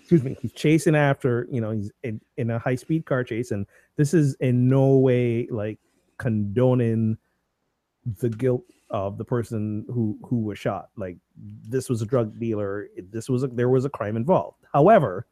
excuse 0.01 0.23
me, 0.23 0.37
he's 0.41 0.53
chasing 0.53 0.97
after, 0.97 1.47
you 1.51 1.61
know, 1.61 1.71
he's 1.71 1.91
in, 2.03 2.21
in 2.37 2.51
a 2.51 2.59
high 2.59 2.75
speed 2.75 3.07
car 3.07 3.25
chase, 3.25 3.51
and 3.51 3.67
this 3.97 4.15
is 4.15 4.35
in 4.41 4.69
no 4.69 4.97
way 4.97 5.47
like 5.51 5.79
condoning 6.19 7.17
the 8.21 8.29
guilt 8.29 8.65
of 8.91 9.19
the 9.19 9.25
person 9.25 9.85
who 9.89 10.19
who 10.25 10.41
was 10.41 10.59
shot. 10.59 10.91
Like 10.97 11.17
this 11.37 11.89
was 11.89 12.03
a 12.03 12.07
drug 12.07 12.39
dealer. 12.39 12.89
This 13.11 13.29
was 13.29 13.45
a, 13.45 13.49
there 13.49 13.69
was 13.69 13.85
a 13.85 13.91
crime 13.91 14.17
involved. 14.17 14.65
However, 14.73 15.27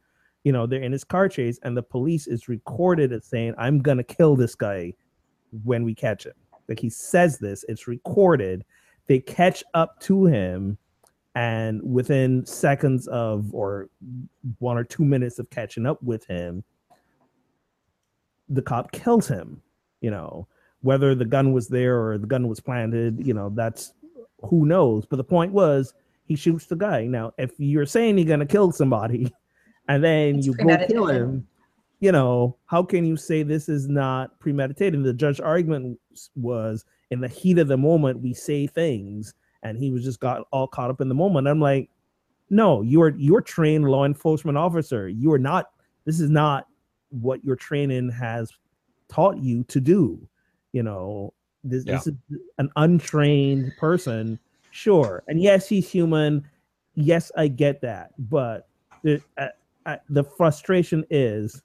you 0.45 0.53
know 0.53 0.67
they're 0.67 0.83
in 0.83 0.93
his 0.93 1.05
car 1.05 1.29
chase, 1.29 1.59
and 1.63 1.77
the 1.77 1.83
police 1.83 2.27
is 2.27 2.49
recorded 2.49 3.13
as 3.13 3.27
saying, 3.27 3.55
"I'm 3.59 3.81
gonna 3.81 4.05
kill 4.05 4.37
this 4.37 4.55
guy 4.55 4.95
when 5.65 5.85
we 5.85 5.95
catch 5.95 6.25
him." 6.25 6.35
Like 6.69 6.81
he 6.81 6.91
says 6.91 7.39
this, 7.39 7.65
it's 7.69 7.89
recorded. 7.89 8.65
They 9.07 9.21
catch 9.21 9.65
up 9.75 9.99
to 10.01 10.27
him 10.27 10.79
and 11.39 11.81
within 11.83 12.45
seconds 12.45 13.07
of 13.07 13.55
or 13.55 13.89
one 14.59 14.77
or 14.77 14.83
two 14.83 15.05
minutes 15.05 15.39
of 15.39 15.49
catching 15.51 15.87
up 15.87 16.03
with 16.03 16.27
him 16.27 16.65
the 18.49 18.61
cop 18.63 18.91
kills 18.91 19.29
him 19.29 19.63
you 20.01 20.11
know 20.11 20.49
whether 20.83 21.15
the 21.15 21.25
gun 21.25 21.53
was 21.53 21.69
there 21.69 22.01
or 22.01 22.19
the 22.19 22.27
gun 22.27 22.49
was 22.49 22.61
planted 22.61 23.25
you 23.27 23.35
know 23.35 23.51
that's 23.55 23.93
who 24.43 24.67
knows 24.67 25.05
but 25.07 25.17
the 25.17 25.25
point 25.25 25.53
was 25.53 25.95
he 26.25 26.37
shoots 26.37 26.67
the 26.67 26.77
guy 26.77 27.05
now 27.07 27.33
if 27.39 27.53
you're 27.59 27.87
saying 27.87 28.17
you're 28.17 28.27
going 28.27 28.41
to 28.41 28.47
kill 28.47 28.71
somebody 28.71 29.33
and 29.89 30.03
then 30.03 30.37
it's 30.37 30.47
you 30.47 30.55
go 30.55 30.77
kill 30.87 31.07
him 31.07 31.47
you 32.01 32.13
know 32.13 32.57
how 32.67 32.83
can 32.83 33.05
you 33.05 33.17
say 33.17 33.43
this 33.43 33.69
is 33.69 33.89
not 33.89 34.39
premeditated 34.39 35.03
the 35.03 35.13
judge 35.13 35.41
argument 35.41 35.99
was 36.37 36.85
in 37.11 37.21
the 37.21 37.29
heat 37.29 37.59
of 37.59 37.69
the 37.69 37.77
moment 37.77 38.21
we 38.21 38.33
say 38.33 38.67
things 38.67 39.35
and 39.63 39.79
he 39.79 39.91
was 39.91 40.05
just 40.05 40.21
got 40.21 40.47
all 40.53 40.67
caught 40.67 40.91
up 40.91 41.01
in 41.01 41.09
the 41.09 41.15
moment. 41.15 41.49
I'm 41.49 41.61
like, 41.61 41.91
no, 42.51 42.83
you're 42.83 43.15
you're 43.17 43.41
trained 43.41 43.85
law 43.85 44.05
enforcement 44.05 44.57
officer. 44.57 45.09
You 45.09 45.33
are 45.33 45.39
not. 45.39 45.71
This 46.05 46.21
is 46.21 46.31
not 46.31 46.67
what 47.11 47.45
your 47.45 47.57
training 47.57 48.11
has 48.11 48.51
taught 49.09 49.39
you 49.39 49.65
to 49.65 49.81
do. 49.81 50.27
You 50.73 50.83
know, 50.83 51.33
this, 51.65 51.85
yeah. 51.87 51.95
this 51.95 52.09
is 52.09 52.15
an 52.59 52.71
untrained 52.77 53.73
person. 53.79 54.39
Sure, 54.71 55.23
and 55.29 55.41
yes, 55.41 55.69
he's 55.69 55.91
human. 55.91 56.49
Yes, 56.95 57.33
I 57.37 57.49
get 57.49 57.81
that, 57.83 58.13
but 58.19 58.69
the 59.03 59.23
uh, 59.37 59.49
uh, 59.87 59.97
the 60.11 60.25
frustration 60.25 61.05
is 61.11 61.63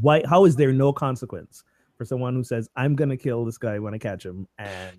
why? 0.00 0.22
How 0.28 0.44
is 0.44 0.56
there 0.56 0.72
no 0.72 0.92
consequence 0.92 1.62
for 1.96 2.04
someone 2.04 2.34
who 2.34 2.44
says, 2.44 2.68
"I'm 2.76 2.96
gonna 2.96 3.16
kill 3.16 3.44
this 3.44 3.58
guy 3.58 3.78
when 3.78 3.94
I 3.94 3.98
catch 3.98 4.24
him," 4.24 4.48
and 4.58 4.96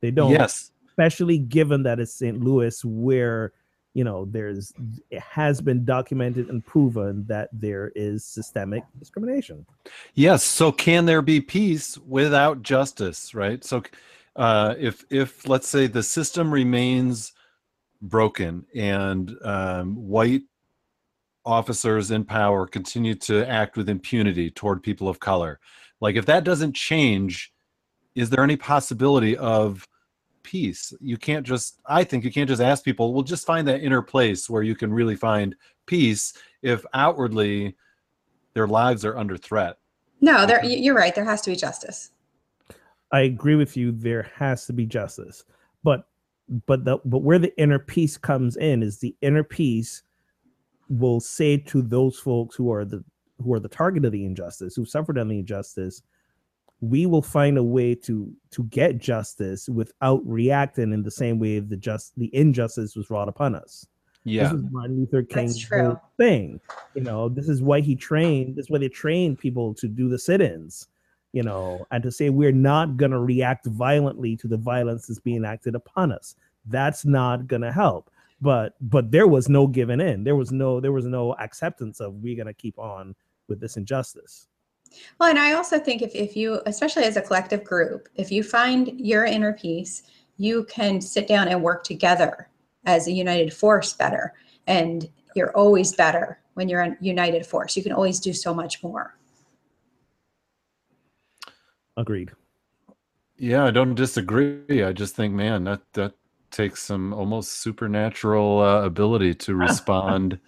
they 0.00 0.10
don't? 0.10 0.30
Yes, 0.30 0.70
especially 0.88 1.38
given 1.38 1.82
that 1.84 1.98
it's 1.98 2.14
St. 2.14 2.40
Louis, 2.40 2.84
where 2.84 3.52
you 3.94 4.04
know 4.04 4.26
there's 4.30 4.72
it 5.10 5.20
has 5.20 5.60
been 5.60 5.84
documented 5.84 6.48
and 6.48 6.64
proven 6.64 7.24
that 7.26 7.48
there 7.52 7.92
is 7.94 8.24
systemic 8.24 8.84
discrimination. 8.98 9.66
Yes. 10.14 10.44
So 10.44 10.70
can 10.70 11.06
there 11.06 11.22
be 11.22 11.40
peace 11.40 11.98
without 11.98 12.62
justice? 12.62 13.34
Right. 13.34 13.64
So 13.64 13.82
uh, 14.36 14.74
if 14.78 15.04
if 15.10 15.48
let's 15.48 15.68
say 15.68 15.86
the 15.86 16.02
system 16.02 16.52
remains 16.52 17.32
broken 18.02 18.64
and 18.74 19.36
um, 19.42 19.94
white 19.96 20.42
officers 21.44 22.10
in 22.10 22.24
power 22.24 22.66
continue 22.66 23.14
to 23.14 23.46
act 23.48 23.76
with 23.76 23.88
impunity 23.88 24.50
toward 24.50 24.82
people 24.82 25.08
of 25.08 25.18
color 25.20 25.58
like 26.00 26.16
if 26.16 26.26
that 26.26 26.44
doesn't 26.44 26.74
change 26.74 27.52
is 28.14 28.30
there 28.30 28.44
any 28.44 28.56
possibility 28.56 29.36
of 29.36 29.86
peace. 30.42 30.92
You 31.00 31.16
can't 31.16 31.46
just, 31.46 31.80
I 31.86 32.04
think 32.04 32.24
you 32.24 32.32
can't 32.32 32.48
just 32.48 32.62
ask 32.62 32.84
people, 32.84 33.12
well, 33.12 33.22
just 33.22 33.46
find 33.46 33.66
that 33.68 33.82
inner 33.82 34.02
place 34.02 34.48
where 34.48 34.62
you 34.62 34.74
can 34.74 34.92
really 34.92 35.16
find 35.16 35.54
peace 35.86 36.32
if 36.62 36.84
outwardly 36.94 37.76
their 38.54 38.66
lives 38.66 39.04
are 39.04 39.16
under 39.16 39.36
threat. 39.36 39.78
No, 40.20 40.46
there, 40.46 40.64
you're 40.64 40.94
right. 40.94 41.14
There 41.14 41.24
has 41.24 41.40
to 41.42 41.50
be 41.50 41.56
justice. 41.56 42.10
I 43.12 43.20
agree 43.20 43.56
with 43.56 43.76
you. 43.76 43.92
There 43.92 44.30
has 44.36 44.66
to 44.66 44.72
be 44.72 44.86
justice, 44.86 45.44
but 45.82 46.06
but 46.66 46.84
the 46.84 46.98
but 47.04 47.22
where 47.22 47.38
the 47.38 47.56
inner 47.60 47.78
peace 47.78 48.16
comes 48.16 48.56
in 48.56 48.82
is 48.82 48.98
the 48.98 49.14
inner 49.22 49.44
peace 49.44 50.02
will 50.88 51.20
say 51.20 51.56
to 51.56 51.82
those 51.82 52.18
folks 52.18 52.56
who 52.56 52.72
are 52.72 52.84
the 52.84 53.02
who 53.42 53.54
are 53.54 53.60
the 53.60 53.68
target 53.68 54.04
of 54.04 54.12
the 54.12 54.24
injustice, 54.24 54.76
who 54.76 54.84
suffered 54.84 55.18
on 55.18 55.28
the 55.28 55.38
injustice, 55.38 56.02
we 56.80 57.06
will 57.06 57.22
find 57.22 57.58
a 57.58 57.62
way 57.62 57.94
to 57.94 58.32
to 58.50 58.64
get 58.64 58.98
justice 58.98 59.68
without 59.68 60.22
reacting 60.24 60.92
in 60.92 61.02
the 61.02 61.10
same 61.10 61.38
way 61.38 61.58
the 61.58 61.76
just 61.76 62.16
the 62.16 62.34
injustice 62.34 62.96
was 62.96 63.10
wrought 63.10 63.28
upon 63.28 63.54
us. 63.54 63.86
Yeah, 64.24 64.44
this 64.44 64.52
is 64.52 64.64
Martin 64.70 64.98
Luther 64.98 65.22
King's 65.22 65.68
whole 65.68 66.00
thing. 66.16 66.60
You 66.94 67.02
know, 67.02 67.28
this 67.28 67.48
is 67.48 67.62
why 67.62 67.80
he 67.80 67.96
trained. 67.96 68.56
This 68.56 68.66
is 68.66 68.70
why 68.70 68.78
they 68.78 68.88
trained 68.88 69.38
people 69.38 69.74
to 69.74 69.88
do 69.88 70.08
the 70.08 70.18
sit-ins. 70.18 70.88
You 71.32 71.42
know, 71.42 71.86
and 71.90 72.02
to 72.02 72.10
say 72.10 72.28
we're 72.28 72.50
not 72.50 72.96
going 72.96 73.12
to 73.12 73.20
react 73.20 73.66
violently 73.66 74.36
to 74.38 74.48
the 74.48 74.56
violence 74.56 75.06
that's 75.06 75.20
being 75.20 75.44
acted 75.44 75.74
upon 75.74 76.12
us. 76.12 76.34
That's 76.66 77.04
not 77.04 77.46
going 77.46 77.62
to 77.62 77.72
help. 77.72 78.10
But 78.40 78.74
but 78.80 79.10
there 79.10 79.28
was 79.28 79.48
no 79.48 79.66
giving 79.66 80.00
in. 80.00 80.24
There 80.24 80.36
was 80.36 80.50
no 80.50 80.80
there 80.80 80.92
was 80.92 81.06
no 81.06 81.34
acceptance 81.34 82.00
of 82.00 82.14
we're 82.14 82.36
going 82.36 82.46
to 82.46 82.54
keep 82.54 82.78
on 82.78 83.14
with 83.48 83.60
this 83.60 83.76
injustice. 83.76 84.48
Well, 85.18 85.30
and 85.30 85.38
I 85.38 85.52
also 85.52 85.78
think 85.78 86.02
if, 86.02 86.14
if 86.14 86.36
you, 86.36 86.60
especially 86.66 87.04
as 87.04 87.16
a 87.16 87.22
collective 87.22 87.64
group, 87.64 88.08
if 88.16 88.32
you 88.32 88.42
find 88.42 88.98
your 89.00 89.24
inner 89.24 89.52
peace, 89.52 90.02
you 90.36 90.64
can 90.64 91.00
sit 91.00 91.28
down 91.28 91.48
and 91.48 91.62
work 91.62 91.84
together 91.84 92.48
as 92.86 93.06
a 93.06 93.12
united 93.12 93.52
force 93.52 93.92
better. 93.92 94.34
And 94.66 95.08
you're 95.34 95.54
always 95.56 95.92
better 95.92 96.40
when 96.54 96.68
you're 96.68 96.80
a 96.80 96.96
united 97.00 97.46
force. 97.46 97.76
You 97.76 97.82
can 97.82 97.92
always 97.92 98.20
do 98.20 98.32
so 98.32 98.52
much 98.54 98.82
more. 98.82 99.16
Agreed. 101.96 102.32
Yeah, 103.36 103.64
I 103.64 103.70
don't 103.70 103.94
disagree. 103.94 104.82
I 104.82 104.92
just 104.92 105.14
think, 105.14 105.34
man, 105.34 105.64
that 105.64 105.80
that 105.94 106.14
takes 106.50 106.82
some 106.82 107.12
almost 107.12 107.60
supernatural 107.60 108.60
uh, 108.60 108.82
ability 108.84 109.34
to 109.34 109.54
respond 109.66 110.38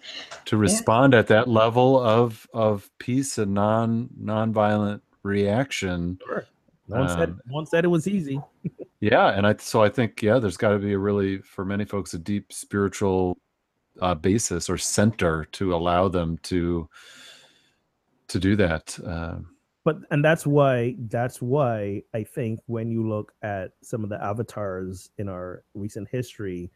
to 0.45 0.57
respond 0.57 1.13
yeah. 1.13 1.19
at 1.19 1.27
that 1.27 1.47
level 1.47 1.99
of 1.99 2.47
of 2.53 2.89
peace 2.99 3.37
and 3.37 3.53
non 3.53 4.09
non-violent 4.17 5.01
reaction 5.23 6.19
sure. 6.25 6.45
no 6.87 6.99
one, 6.99 7.09
um, 7.09 7.17
said, 7.17 7.29
no 7.29 7.53
one 7.53 7.65
said 7.65 7.85
it 7.85 7.89
was 7.89 8.07
easy 8.07 8.39
yeah 8.99 9.29
and 9.29 9.47
i 9.47 9.55
so 9.57 9.81
i 9.81 9.89
think 9.89 10.21
yeah 10.21 10.39
there's 10.39 10.57
got 10.57 10.69
to 10.69 10.79
be 10.79 10.93
a 10.93 10.97
really 10.97 11.37
for 11.39 11.63
many 11.63 11.85
folks 11.85 12.13
a 12.13 12.19
deep 12.19 12.51
spiritual 12.51 13.37
uh, 14.01 14.15
basis 14.15 14.69
or 14.69 14.77
center 14.77 15.45
to 15.51 15.73
allow 15.73 16.07
them 16.07 16.37
to 16.43 16.89
to 18.27 18.39
do 18.39 18.55
that 18.55 18.97
um, 19.05 19.52
but 19.83 19.97
and 20.11 20.23
that's 20.23 20.45
why 20.47 20.95
that's 21.09 21.41
why 21.41 22.01
I 22.13 22.23
think 22.23 22.59
when 22.67 22.89
you 22.89 23.07
look 23.07 23.33
at 23.41 23.71
some 23.81 24.03
of 24.03 24.09
the 24.09 24.21
avatars 24.23 25.09
in 25.17 25.27
our 25.29 25.63
recent 25.73 26.07
history 26.09 26.71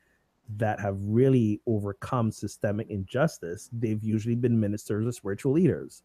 that 0.57 0.79
have 0.79 0.97
really 1.01 1.61
overcome 1.67 2.31
systemic 2.31 2.89
injustice, 2.89 3.69
they've 3.73 4.03
usually 4.03 4.35
been 4.35 4.59
ministers 4.59 5.05
or 5.05 5.11
spiritual 5.11 5.53
leaders. 5.53 6.03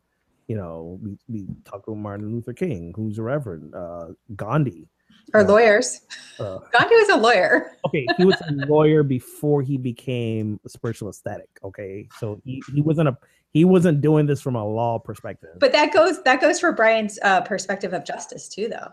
You 0.48 0.56
know, 0.56 0.98
we, 1.02 1.16
we 1.28 1.46
talk 1.64 1.86
about 1.86 1.98
Martin 1.98 2.32
Luther 2.32 2.52
King, 2.52 2.92
who's 2.96 3.18
a 3.18 3.22
reverend, 3.22 3.74
uh, 3.74 4.08
Gandhi, 4.34 4.88
or 5.32 5.40
Uh, 5.42 5.44
lawyers. 5.44 6.00
uh, 6.40 6.58
Gandhi 6.72 6.96
was 6.96 7.08
a 7.10 7.16
lawyer. 7.16 7.76
okay, 7.86 8.06
he 8.16 8.24
was 8.24 8.34
a 8.48 8.52
lawyer 8.66 9.04
before 9.04 9.62
he 9.62 9.76
became 9.78 10.58
a 10.64 10.68
spiritual 10.68 11.08
aesthetic. 11.08 11.48
Okay, 11.62 12.08
so 12.18 12.40
he, 12.44 12.60
he 12.74 12.80
wasn't 12.80 13.08
a 13.08 13.16
he 13.52 13.64
wasn't 13.64 14.00
doing 14.00 14.26
this 14.26 14.40
from 14.40 14.56
a 14.56 14.64
law 14.66 14.98
perspective. 14.98 15.56
But 15.58 15.72
that 15.72 15.92
goes 15.92 16.22
that 16.22 16.40
goes 16.40 16.58
for 16.60 16.72
Brian's 16.72 17.18
uh, 17.22 17.40
perspective 17.42 17.92
of 17.92 18.04
justice 18.04 18.48
too, 18.48 18.68
though. 18.68 18.88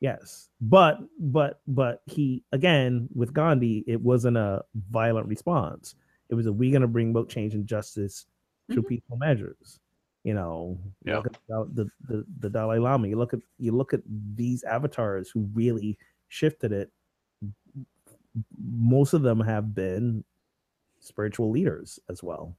yes, 0.00 0.48
but 0.60 0.98
but 1.18 1.60
but 1.68 2.02
he 2.06 2.42
again 2.52 3.08
with 3.14 3.32
Gandhi, 3.32 3.84
it 3.86 4.00
wasn't 4.00 4.36
a 4.36 4.64
violent 4.90 5.26
response. 5.28 5.94
It 6.28 6.34
was 6.34 6.46
a 6.46 6.52
we 6.52 6.70
going 6.70 6.82
to 6.82 6.88
bring 6.88 7.10
about 7.10 7.28
change 7.28 7.54
and 7.54 7.66
justice 7.66 8.26
through 8.72 8.82
Mhm. 8.84 8.88
peaceful 8.88 9.16
measures. 9.18 9.80
You 10.24 10.34
know, 10.34 10.78
you 11.04 11.12
Yeah. 11.12 11.16
look 11.18 11.26
at 11.26 11.38
the, 11.48 11.68
the 11.74 11.90
the 12.08 12.24
the 12.40 12.50
Dalai 12.50 12.78
Lama. 12.78 13.08
You 13.08 13.16
look 13.18 13.34
at 13.34 13.40
you 13.58 13.72
look 13.72 13.92
at 13.92 14.00
these 14.34 14.62
avatars 14.64 15.30
who 15.30 15.48
really 15.52 15.98
shifted 16.28 16.72
it. 16.72 16.90
Most 18.58 19.12
of 19.12 19.22
them 19.22 19.40
have 19.40 19.74
been 19.74 20.24
spiritual 21.00 21.50
leaders 21.50 21.98
as 22.08 22.22
well. 22.22 22.56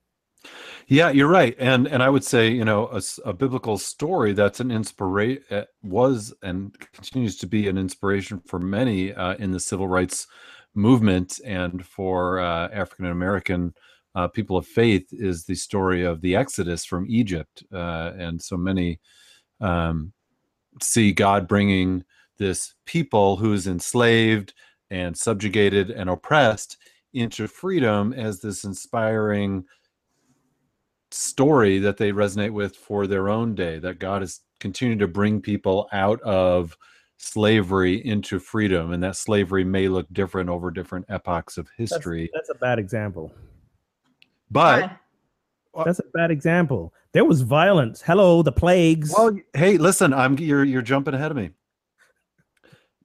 Yeah, 0.88 1.10
you're 1.12 1.30
right, 1.30 1.56
and 1.60 1.88
and 1.88 2.04
I 2.04 2.10
would 2.10 2.24
say 2.24 2.50
you 2.50 2.66
know 2.66 3.00
a 3.26 3.34
biblical 3.34 3.78
story 3.78 4.34
that's 4.34 4.60
an 4.60 4.72
inspiration 4.72 5.66
was 5.82 6.34
and 6.44 6.78
continues 6.94 7.38
to 7.38 7.48
be 7.48 7.68
an 7.70 7.78
inspiration 7.78 8.42
for 8.46 8.60
many 8.60 9.14
uh, 9.14 9.36
in 9.36 9.52
the 9.52 9.60
civil 9.60 9.88
rights 9.88 10.28
movement 10.76 11.40
and 11.46 11.86
for 11.86 12.40
uh, 12.40 12.68
African 12.70 13.06
American 13.06 13.74
uh, 14.16 14.28
people 14.28 14.58
of 14.58 14.68
faith 14.68 15.08
is 15.12 15.46
the 15.46 15.56
story 15.56 16.04
of 16.04 16.22
the 16.22 16.36
Exodus 16.36 16.86
from 16.86 17.06
Egypt, 17.10 17.64
uh, 17.74 18.12
and 18.18 18.42
so 18.42 18.58
many 18.58 19.00
um, 19.62 20.12
see 20.82 21.14
God 21.14 21.48
bringing 21.48 22.04
this 22.38 22.74
people 22.86 23.38
who's 23.38 23.68
enslaved 23.68 24.54
and 24.90 25.18
subjugated 25.18 25.90
and 25.92 26.10
oppressed 26.10 26.78
into 27.14 27.48
freedom 27.48 28.12
as 28.14 28.42
this 28.42 28.64
inspiring 28.64 29.64
story 31.14 31.80
that 31.80 31.98
they 31.98 32.12
resonate 32.12 32.52
with 32.52 32.76
for 32.76 33.06
their 33.08 33.30
own 33.30 33.54
day 33.54 33.78
that 33.80 34.00
god 34.00 34.22
has 34.22 34.42
continued 34.60 35.00
to 35.00 35.08
bring 35.08 35.40
people 35.42 35.88
out 35.92 36.20
of 36.22 36.76
slavery 37.18 38.06
into 38.06 38.40
freedom 38.40 38.92
and 38.92 39.04
that 39.04 39.16
slavery 39.16 39.64
may 39.64 39.88
look 39.88 40.08
different 40.12 40.50
over 40.50 40.72
different 40.72 41.06
epochs 41.10 41.58
of 41.58 41.70
history 41.78 42.30
that's 42.34 42.50
a 42.50 42.56
bad 42.56 42.80
example. 42.80 43.32
but 44.52 44.82
Why? 45.72 45.84
That's 45.86 46.00
a 46.00 46.04
bad 46.14 46.30
example. 46.30 46.94
There 47.14 47.26
was 47.26 47.42
violence. 47.42 48.00
Hello, 48.00 48.44
the 48.44 48.52
plagues. 48.52 49.12
well 49.18 49.36
hey 49.54 49.78
listen 49.78 50.14
i'm 50.14 50.38
you're 50.38 50.64
you're 50.64 50.82
jumping 50.82 51.14
ahead 51.14 51.32
of 51.32 51.38
me 51.38 51.50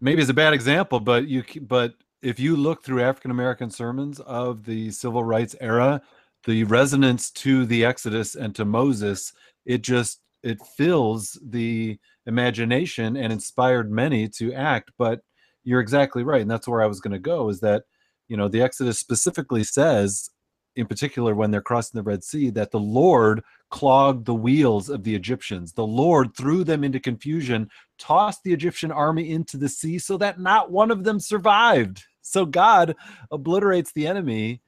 maybe 0.01 0.21
it's 0.21 0.31
a 0.31 0.35
bad 0.35 0.53
example 0.55 1.01
but 1.01 1.27
you 1.29 1.43
but 1.63 1.95
if 2.23 2.39
you 2.41 2.57
look 2.57 2.83
through 2.85 3.03
african 3.03 3.31
american 3.31 3.71
sermons 3.71 4.21
of 4.21 4.65
the 4.65 4.91
civil 4.91 5.23
rights 5.25 5.55
era 5.61 6.01
the 6.49 6.65
resonance 6.65 7.31
to 7.31 7.65
the 7.67 7.85
exodus 7.85 8.35
and 8.35 8.55
to 8.55 8.65
moses 8.65 9.33
it 9.67 9.83
just 9.83 10.21
it 10.43 10.59
fills 10.77 11.39
the 11.45 11.99
imagination 12.27 13.17
and 13.17 13.33
inspired 13.33 13.91
many 13.91 14.29
to 14.29 14.53
act. 14.53 14.91
But 14.99 15.21
you're 15.65 15.81
exactly 15.81 16.23
right 16.23 16.41
and 16.41 16.51
that's 16.51 16.67
where 16.67 16.83
i 16.83 16.87
was 16.87 17.01
going 17.01 17.13
to 17.13 17.19
go 17.19 17.49
is 17.51 17.61
that 17.61 17.83
you 18.29 18.37
know 18.37 18.49
the 18.49 18.63
exodus 18.63 18.99
specifically 18.99 19.63
says 19.63 20.31
in 20.77 20.87
particular 20.87 21.35
when 21.35 21.51
they're 21.51 21.61
crossing 21.61 21.99
the 21.99 22.03
red 22.03 22.25
sea 22.25 22.49
that 22.49 22.71
the 22.71 22.81
lord 22.81 23.43
clogged 23.71 24.25
the 24.25 24.35
wheels 24.35 24.89
of 24.89 25.05
the 25.05 25.15
egyptians. 25.15 25.75
The 25.75 25.87
lord 25.87 26.35
threw 26.35 26.65
them 26.65 26.85
into 26.85 27.01
confusion 27.01 27.69
tossed 27.99 28.43
the 28.45 28.55
egyptian 28.55 28.91
army 28.91 29.31
into 29.31 29.59
the 29.59 29.69
sea 29.69 29.99
so 29.99 30.17
that 30.17 30.41
not 30.41 30.71
one 30.71 30.91
of 30.91 31.05
them 31.05 31.21
survived. 31.21 32.05
So 32.23 32.47
god 32.47 32.97
obliterates 33.31 33.93
the 33.93 34.07
enemy 34.07 34.63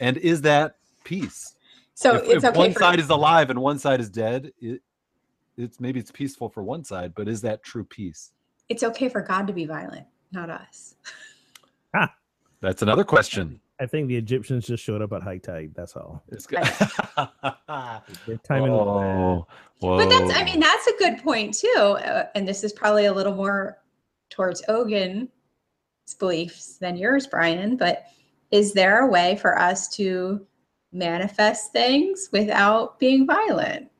and 0.00 0.16
is 0.18 0.42
that 0.42 0.76
peace 1.04 1.54
So 1.94 2.16
if, 2.16 2.24
it's 2.24 2.44
if 2.44 2.44
okay 2.44 2.58
one 2.58 2.72
for 2.72 2.80
side 2.80 3.00
is 3.00 3.10
alive 3.10 3.50
and 3.50 3.60
one 3.60 3.78
side 3.78 4.00
is 4.00 4.10
dead 4.10 4.52
it, 4.60 4.80
it's 5.56 5.80
maybe 5.80 6.00
it's 6.00 6.10
peaceful 6.10 6.48
for 6.48 6.62
one 6.62 6.84
side 6.84 7.14
but 7.14 7.28
is 7.28 7.40
that 7.42 7.62
true 7.62 7.84
peace 7.84 8.32
it's 8.68 8.82
okay 8.82 9.08
for 9.08 9.20
God 9.20 9.46
to 9.46 9.52
be 9.52 9.64
violent, 9.64 10.06
not 10.32 10.50
us. 10.50 10.94
Ah, 11.94 12.12
that's 12.60 12.82
another 12.82 13.04
question 13.04 13.60
I 13.78 13.86
think 13.86 14.08
the 14.08 14.16
Egyptians 14.16 14.66
just 14.66 14.82
showed 14.82 15.02
up 15.02 15.12
at 15.12 15.22
high 15.22 15.38
tide. 15.38 15.72
That's 15.74 15.96
all. 15.96 16.22
it's 16.28 16.46
good 16.46 16.62
Their 18.26 18.38
timing 18.42 18.72
was 18.72 18.86
oh, 18.88 19.46
whoa. 19.80 19.96
But 19.98 20.08
that's, 20.08 20.34
I 20.34 20.44
mean, 20.44 20.60
that's 20.60 20.86
a 20.86 20.96
good 20.98 21.18
point 21.22 21.54
too. 21.54 21.74
Uh, 21.76 22.26
and 22.34 22.48
this 22.48 22.64
is 22.64 22.72
probably 22.72 23.04
a 23.04 23.12
little 23.12 23.34
more 23.34 23.78
towards 24.30 24.62
Ogun's 24.68 25.28
beliefs 26.18 26.78
than 26.78 26.96
yours, 26.96 27.26
Brian. 27.26 27.76
But 27.76 28.06
is 28.56 28.72
there 28.72 29.00
a 29.00 29.06
way 29.06 29.36
for 29.36 29.58
us 29.58 29.86
to 29.96 30.40
manifest 30.90 31.72
things 31.72 32.30
without 32.32 32.98
being 32.98 33.26
violent? 33.26 33.90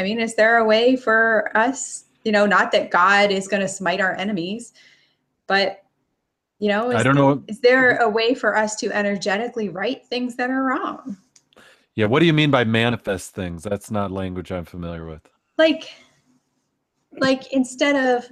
I 0.00 0.02
mean, 0.02 0.18
is 0.18 0.34
there 0.34 0.58
a 0.58 0.64
way 0.64 0.96
for 0.96 1.56
us, 1.56 2.06
you 2.24 2.32
know, 2.32 2.46
not 2.46 2.72
that 2.72 2.90
God 2.90 3.30
is 3.30 3.46
going 3.46 3.60
to 3.60 3.68
smite 3.68 4.00
our 4.00 4.16
enemies, 4.16 4.72
but, 5.46 5.84
you 6.58 6.68
know, 6.68 6.90
is, 6.90 6.96
i 6.96 7.02
don't 7.04 7.14
know 7.14 7.44
is 7.46 7.60
there 7.60 7.98
a 7.98 8.08
way 8.08 8.34
for 8.34 8.56
us 8.56 8.74
to 8.76 8.90
energetically 8.90 9.68
right 9.68 10.04
things 10.06 10.34
that 10.34 10.50
are 10.50 10.64
wrong? 10.64 11.16
yeah 11.94 12.06
what 12.06 12.18
do 12.20 12.26
you 12.26 12.32
mean 12.32 12.50
by 12.50 12.64
manifest 12.64 13.34
things 13.34 13.62
that's 13.62 13.90
not 13.90 14.10
language 14.10 14.50
i'm 14.50 14.64
familiar 14.64 15.06
with 15.06 15.22
Like, 15.58 15.94
like 17.18 17.52
instead 17.52 17.94
of 17.94 18.30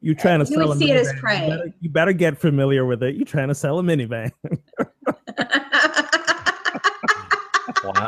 you're 0.00 0.14
trying 0.14 0.44
to 0.44 0.50
You 0.50 0.56
sell 0.58 0.68
would 0.68 0.76
a 0.76 0.80
see 0.80 0.90
it 0.90 0.96
as 0.96 1.12
minivan, 1.12 1.18
prey. 1.18 1.42
You 1.44 1.50
better, 1.50 1.74
you 1.80 1.90
better 1.90 2.12
get 2.12 2.38
familiar 2.38 2.84
with 2.84 3.02
it. 3.02 3.16
You're 3.16 3.24
trying 3.24 3.48
to 3.48 3.54
sell 3.54 3.78
a 3.78 3.82
minivan. 3.82 4.30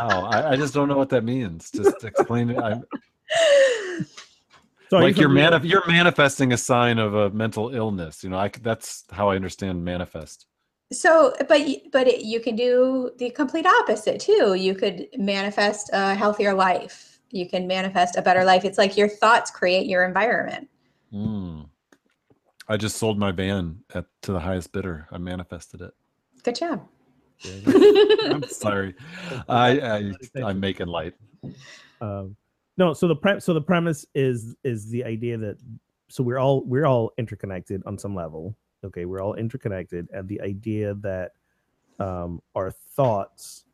wow. 0.08 0.24
I, 0.24 0.52
I 0.52 0.56
just 0.56 0.72
don't 0.74 0.88
know 0.88 0.96
what 0.96 1.08
that 1.10 1.24
means. 1.24 1.70
Just 1.70 2.04
explain 2.04 2.50
it. 2.50 2.58
I'm, 2.58 2.84
So 4.90 4.98
like 4.98 5.16
you're 5.16 5.28
familiar- 5.28 5.50
manif- 5.60 5.68
you're 5.68 5.86
manifesting 5.86 6.52
a 6.52 6.56
sign 6.56 6.98
of 6.98 7.14
a 7.14 7.30
mental 7.30 7.72
illness 7.74 8.24
you 8.24 8.30
know 8.30 8.38
I, 8.38 8.48
c- 8.48 8.60
that's 8.60 9.04
how 9.12 9.30
i 9.30 9.36
understand 9.36 9.84
manifest. 9.84 10.46
So 10.92 11.32
but 11.48 11.60
y- 11.60 11.82
but 11.92 12.08
it, 12.08 12.22
you 12.24 12.40
can 12.40 12.56
do 12.56 13.12
the 13.18 13.30
complete 13.30 13.66
opposite 13.66 14.18
too. 14.20 14.54
You 14.54 14.74
could 14.74 15.06
manifest 15.16 15.90
a 15.92 16.14
healthier 16.16 16.52
life. 16.54 17.20
You 17.30 17.48
can 17.48 17.68
manifest 17.68 18.16
a 18.16 18.22
better 18.22 18.42
life. 18.44 18.64
It's 18.64 18.78
like 18.78 18.96
your 18.96 19.08
thoughts 19.08 19.52
create 19.52 19.86
your 19.86 20.04
environment. 20.04 20.68
Mm. 21.14 21.68
I 22.66 22.76
just 22.76 22.96
sold 22.96 23.16
my 23.16 23.30
van 23.30 23.84
at 23.94 24.06
to 24.22 24.32
the 24.32 24.40
highest 24.40 24.72
bidder. 24.72 25.06
I 25.12 25.18
manifested 25.18 25.80
it. 25.82 25.92
good 26.42 26.56
job 26.56 26.84
I'm 27.44 28.42
sorry. 28.48 28.94
I, 29.48 29.80
I 29.80 30.12
I'm 30.42 30.60
making 30.60 30.86
light. 30.86 31.14
Um, 32.00 32.36
no, 32.76 32.92
so 32.92 33.08
the 33.08 33.16
pre- 33.16 33.40
so 33.40 33.52
the 33.54 33.60
premise 33.60 34.06
is 34.14 34.56
is 34.64 34.88
the 34.90 35.04
idea 35.04 35.36
that 35.38 35.56
so 36.08 36.22
we're 36.22 36.38
all 36.38 36.64
we're 36.64 36.86
all 36.86 37.12
interconnected 37.18 37.82
on 37.86 37.98
some 37.98 38.14
level. 38.14 38.56
Okay, 38.84 39.04
we're 39.04 39.20
all 39.20 39.34
interconnected, 39.34 40.08
and 40.12 40.28
the 40.28 40.40
idea 40.40 40.94
that 40.94 41.32
um, 41.98 42.40
our 42.54 42.70
thoughts 42.70 43.64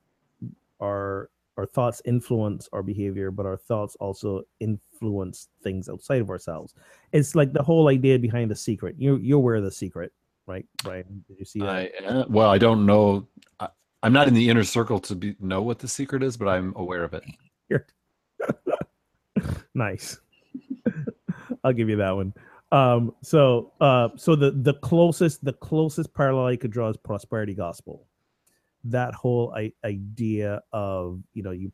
are 0.81 1.31
our 1.57 1.67
thoughts 1.67 2.03
influence 2.05 2.69
our 2.73 2.83
behavior, 2.83 3.31
but 3.31 3.47
our 3.47 3.57
thoughts 3.57 3.97
also 3.97 4.43
influence 4.61 5.49
things 5.63 5.89
outside 5.89 6.21
of 6.21 6.29
ourselves. 6.29 6.75
It's 7.13 7.35
like 7.35 7.53
the 7.53 7.63
whole 7.63 7.89
idea 7.89 8.19
behind 8.19 8.51
the 8.51 8.57
secret. 8.57 8.97
You 8.99 9.17
you're 9.17 9.39
aware 9.39 9.55
of 9.57 9.65
the 9.65 9.71
secret, 9.71 10.13
right? 10.47 10.67
Right? 10.85 11.05
Did 11.29 11.39
you 11.39 11.45
see 11.45 11.61
that? 11.61 11.69
I 11.69 11.91
uh, 12.05 12.25
well, 12.29 12.51
I 12.51 12.59
don't 12.59 12.87
know. 12.87 13.27
I, 13.61 13.69
I'm 14.03 14.13
not 14.13 14.29
in 14.29 14.35
the 14.35 14.49
inner 14.49 14.65
circle 14.65 14.99
to 15.01 15.15
be 15.15 15.37
know 15.41 15.63
what 15.63 15.79
the 15.79 15.89
secret 15.89 16.23
is, 16.23 16.37
but 16.37 16.49
I'm 16.49 16.73
aware 16.77 17.05
of 17.05 17.15
it. 17.15 17.25
nice 19.75 20.19
i'll 21.65 21.73
give 21.73 21.89
you 21.89 21.97
that 21.97 22.11
one 22.11 22.33
um 22.73 23.15
so 23.23 23.73
uh 23.81 24.09
so 24.17 24.35
the 24.35 24.51
the 24.51 24.75
closest 24.75 25.45
the 25.45 25.53
closest 25.53 26.13
parallel 26.15 26.47
i 26.47 26.57
could 26.57 26.71
draw 26.71 26.89
is 26.89 26.97
prosperity 26.97 27.55
gospel 27.55 28.07
that 28.85 29.15
whole 29.15 29.53
I- 29.55 29.73
idea 29.85 30.63
of 30.73 31.23
you 31.35 31.43
know 31.43 31.51
you 31.51 31.73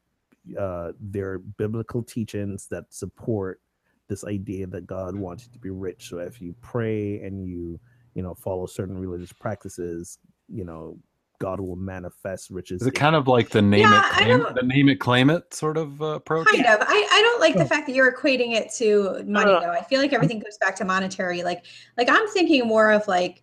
uh 0.59 0.93
there 1.01 1.31
are 1.31 1.39
biblical 1.39 2.03
teachings 2.03 2.67
that 2.71 2.93
support 2.93 3.61
this 4.09 4.25
idea 4.25 4.67
that 4.67 4.87
god 4.87 5.15
wants 5.15 5.47
you 5.47 5.53
to 5.53 5.59
be 5.59 5.71
rich 5.71 6.09
so 6.09 6.19
if 6.19 6.41
you 6.41 6.55
pray 6.61 7.21
and 7.21 7.47
you 7.47 7.79
you 8.15 8.23
know 8.23 8.35
follow 8.35 8.67
certain 8.67 8.97
religious 8.99 9.33
practices 9.33 10.19
you 10.49 10.65
know 10.65 10.99
god 11.41 11.61
will 11.61 11.77
manifest 11.77 12.51
riches 12.51 12.83
Is 12.83 12.89
it 12.89 12.93
kind 12.93 13.17
of 13.17 13.27
like 13.27 13.51
the 13.51 13.63
name 13.63 13.81
Yeah, 13.81 13.99
it, 13.99 14.05
claim, 14.13 14.47
the 14.55 14.63
name 14.63 14.89
it, 14.89 15.01
claim 15.01 15.31
it 15.31 15.53
sort 15.53 15.77
of 15.77 16.01
uh, 16.03 16.07
approach? 16.07 16.47
kind 16.47 16.67
of 16.67 16.79
I, 16.81 17.09
I 17.13 17.23
don't 17.23 17.41
like 17.41 17.57
the 17.57 17.67
fact 17.67 17.87
that 17.87 17.95
you're 17.95 18.13
equating 18.13 18.55
it 18.55 18.73
to 18.75 19.25
money 19.27 19.53
Uh, 19.53 19.61
though 19.61 19.73
i 19.73 19.83
feel 19.83 20.01
like 20.01 20.13
everything 20.13 20.39
goes 20.39 20.59
back 20.59 20.77
to 20.77 20.85
monetary 20.85 21.43
like 21.43 21.65
like 21.97 22.09
i'm 22.11 22.29
thinking 22.29 22.67
more 22.67 22.93
of 22.93 23.07
like 23.09 23.43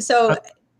so 0.00 0.36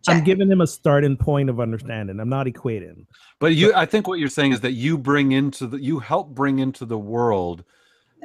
I'm 0.09 0.25
giving 0.25 0.49
them 0.49 0.61
a 0.61 0.67
starting 0.67 1.17
point 1.17 1.49
of 1.49 1.61
understanding. 1.61 2.19
I'm 2.19 2.29
not 2.29 2.47
equating. 2.47 3.07
But 3.39 3.55
you, 3.55 3.73
I 3.75 3.87
think 3.87 4.09
what 4.09 4.19
you're 4.19 4.29
saying 4.29 4.53
is 4.53 4.61
that 4.63 4.73
you 4.73 4.99
bring 4.99 5.33
into 5.33 5.67
the, 5.67 5.81
you 5.81 5.99
help 6.01 6.35
bring 6.35 6.59
into 6.59 6.85
the 6.85 6.99
world 6.99 7.65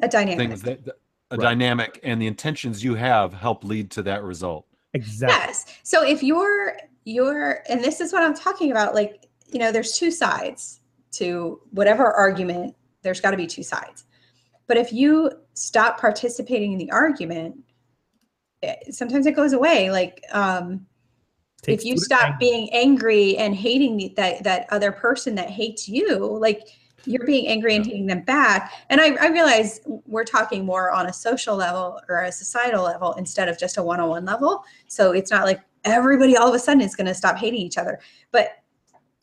a 0.01 0.07
dynamic 0.07 0.37
things 0.37 0.61
that, 0.63 0.85
that 0.85 0.95
a 1.31 1.37
Right. 1.37 1.43
dynamic 1.43 1.99
and 2.03 2.21
the 2.21 2.27
intentions 2.27 2.83
you 2.83 2.95
have 2.95 3.33
help 3.33 3.63
lead 3.63 3.91
to 3.91 4.03
that 4.03 4.23
result. 4.23 4.65
Exactly. 4.97 5.37
Yes. 5.37 5.65
So 5.83 6.03
if 6.03 6.23
you're 6.23 6.75
you're 7.05 7.63
and 7.69 7.83
this 7.83 8.01
is 8.01 8.11
what 8.11 8.23
I'm 8.23 8.35
talking 8.35 8.71
about 8.71 8.93
like 8.93 9.27
you 9.47 9.59
know 9.59 9.71
there's 9.71 9.97
two 9.97 10.11
sides 10.11 10.81
to 11.11 11.61
whatever 11.71 12.11
argument 12.11 12.75
there's 13.03 13.21
got 13.21 13.31
to 13.31 13.37
be 13.37 13.47
two 13.47 13.63
sides. 13.63 14.05
But 14.65 14.77
if 14.77 14.91
you 14.91 15.31
stop 15.53 15.99
participating 15.99 16.73
in 16.73 16.79
the 16.79 16.91
argument 16.91 17.55
eh, 18.63 18.75
sometimes 18.89 19.25
it 19.25 19.35
goes 19.35 19.53
away 19.53 19.91
like 19.91 20.23
um 20.31 20.85
if 21.67 21.83
you 21.83 21.97
stop 21.97 22.39
being 22.39 22.69
angry 22.71 23.35
and 23.37 23.55
hating 23.55 23.97
the, 23.97 24.13
that 24.15 24.43
that 24.43 24.67
other 24.69 24.91
person 24.91 25.35
that 25.35 25.49
hates 25.49 25.87
you 25.87 26.17
like 26.39 26.67
you're 27.07 27.25
being 27.25 27.47
angry 27.47 27.75
and 27.75 27.85
taking 27.85 28.05
them 28.05 28.21
back 28.21 28.71
and 28.89 28.99
I, 28.99 29.15
I 29.15 29.27
realize 29.29 29.79
we're 30.05 30.23
talking 30.25 30.65
more 30.65 30.91
on 30.91 31.07
a 31.07 31.13
social 31.13 31.55
level 31.55 31.99
or 32.09 32.23
a 32.23 32.31
societal 32.31 32.83
level 32.83 33.13
instead 33.13 33.47
of 33.47 33.57
just 33.57 33.77
a 33.77 33.83
one-on-one 33.83 34.25
level 34.25 34.63
so 34.87 35.13
it's 35.13 35.31
not 35.31 35.45
like 35.45 35.61
everybody 35.85 36.35
all 36.35 36.49
of 36.49 36.53
a 36.53 36.59
sudden 36.59 36.81
is 36.81 36.95
going 36.95 37.07
to 37.07 37.13
stop 37.13 37.37
hating 37.37 37.59
each 37.61 37.77
other 37.77 37.99
but 38.31 38.49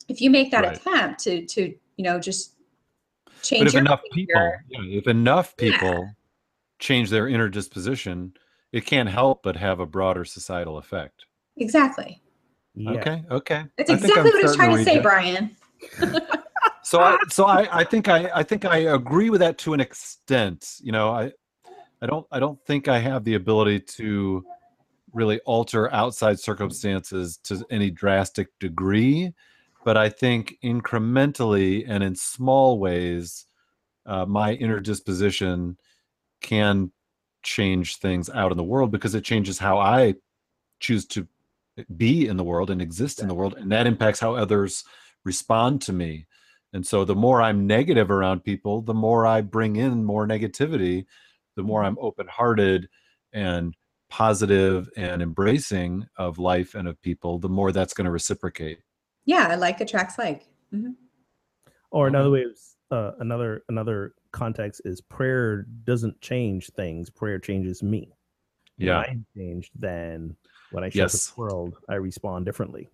if 0.09 0.19
you 0.21 0.29
make 0.29 0.51
that 0.51 0.63
Right. 0.63 0.77
attempt 0.77 1.19
to 1.23 1.45
to 1.45 1.73
you 1.97 2.03
know 2.03 2.19
just 2.19 2.55
change 3.41 3.61
But 3.61 3.67
if 3.67 3.73
your 3.73 3.81
enough 3.81 4.01
people, 4.11 4.53
yeah, 4.69 4.97
if 4.99 5.07
enough 5.07 5.53
Yeah. 5.59 5.71
people 5.71 6.11
change 6.79 7.09
their 7.09 7.27
inner 7.27 7.47
disposition, 7.49 8.33
it 8.71 8.85
can't 8.85 9.07
help 9.09 9.43
but 9.43 9.55
have 9.55 9.79
a 9.79 9.85
broader 9.85 10.25
societal 10.25 10.77
effect. 10.77 11.25
exactly 11.57 12.21
Yeah. 12.73 12.91
Okay, 12.99 13.23
okay. 13.31 13.63
that's 13.77 13.89
exactly 13.91 14.19
I'm 14.19 14.25
what 14.25 14.39
i 14.39 14.47
was 14.47 14.55
trying 14.55 14.77
to 14.77 14.83
say 14.83 14.95
read 14.95 15.03
brian 15.03 15.55
So 16.85 16.99
I 16.99 17.17
so 17.29 17.45
I, 17.45 17.79
I 17.79 17.83
think 17.83 18.07
I, 18.09 18.29
I 18.31 18.43
think 18.43 18.63
I 18.63 18.77
agree 18.77 19.31
with 19.31 19.39
that 19.39 19.57
to 19.59 19.73
an 19.73 19.79
extent. 19.79 20.75
You 20.83 20.91
know, 20.91 21.09
I 21.09 21.31
I 21.99 22.05
don't 22.05 22.27
I 22.31 22.39
don't 22.39 22.63
think 22.67 22.87
I 22.87 22.99
have 22.99 23.23
the 23.23 23.33
ability 23.33 23.79
to 23.97 24.45
really 25.11 25.39
alter 25.47 25.91
outside 25.91 26.39
circumstances 26.39 27.37
to 27.45 27.65
any 27.71 27.89
drastic 27.89 28.49
degree, 28.59 29.33
but 29.83 29.97
I 29.97 30.09
think 30.09 30.59
incrementally 30.63 31.85
and 31.87 32.03
in 32.03 32.13
small 32.15 32.77
ways, 32.77 33.47
uh, 34.05 34.27
my 34.27 34.53
inner 34.53 34.79
disposition 34.79 35.77
can 36.41 36.91
change 37.41 37.95
things 37.95 38.29
out 38.29 38.51
in 38.51 38.57
the 38.57 38.63
world 38.63 38.91
because 38.91 39.15
it 39.15 39.23
changes 39.23 39.57
how 39.57 39.79
I 39.79 40.13
choose 40.79 41.07
to 41.07 41.27
be 41.97 42.27
in 42.27 42.37
the 42.37 42.43
world 42.43 42.69
and 42.69 42.79
exist 42.79 43.23
in 43.23 43.27
the 43.27 43.33
world, 43.33 43.55
and 43.57 43.71
that 43.71 43.87
impacts 43.87 44.19
how 44.19 44.35
others 44.35 44.83
respond 45.23 45.81
to 45.81 45.91
me. 45.91 46.27
And 46.75 46.85
so 46.85 47.05
the 47.05 47.15
more 47.15 47.41
I'm 47.41 47.65
negative 47.65 48.11
around 48.11 48.43
people, 48.43 48.81
the 48.81 48.93
more 48.93 49.25
I 49.25 49.39
bring 49.39 49.77
in 49.77 50.03
more 50.03 50.27
negativity, 50.27 51.05
the 51.55 51.63
more 51.63 51.81
I'm 51.81 51.97
open 52.01 52.27
hearted 52.27 52.89
and 53.31 53.73
positive 54.09 54.89
and 54.97 55.21
embracing 55.21 56.05
of 56.17 56.37
life 56.37 56.75
and 56.75 56.85
of 56.85 57.01
people, 57.01 57.39
the 57.39 57.47
more 57.47 57.71
that's 57.71 57.93
going 57.93 58.05
to 58.05 58.11
reciprocate. 58.11 58.79
yeah 59.23 59.55
like 59.55 59.79
attracts 59.79 60.17
like 60.19 60.47
Mhm. 60.73 60.95
Or 61.91 62.07
another 62.07 62.27
Okay. 62.29 62.43
way, 62.45 62.51
of, 62.51 62.97
uh, 62.97 63.11
another 63.19 63.63
another 63.69 64.13
context 64.33 64.81
is 64.83 64.99
prayer 64.99 65.61
doesn't 65.85 66.19
change 66.19 66.69
things. 66.71 67.09
Prayer 67.09 67.39
changes 67.39 67.81
me. 67.83 68.11
When 68.75 68.87
Yeah. 68.87 68.99
I 68.99 69.17
change, 69.33 69.71
then 69.75 70.35
when 70.71 70.83
I 70.83 70.89
show 70.89 71.03
up 71.03 71.11
in 71.11 71.13
Yes. 71.15 71.31
the 71.31 71.39
world, 71.39 71.77
I 71.87 71.95
respond 71.95 72.45
differently. 72.45 72.89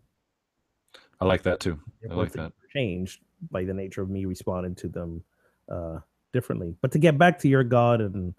I 1.20 1.26
like 1.26 1.42
that 1.44 1.60
too. 1.60 1.80
I 2.08 2.14
like 2.14 2.32
things 2.34 2.52
that. 2.52 2.54
changed 2.70 3.22
by 3.50 3.64
the 3.64 3.74
nature 3.74 4.02
of 4.02 4.10
me 4.10 4.26
responding 4.26 4.76
to 4.76 4.88
them 4.88 5.24
uh, 5.72 6.00
differently. 6.34 6.76
But 6.82 6.92
to 6.92 7.00
get 7.00 7.18
back 7.18 7.40
to 7.40 7.48
your 7.48 7.64
God 7.64 8.02
and 8.02 8.34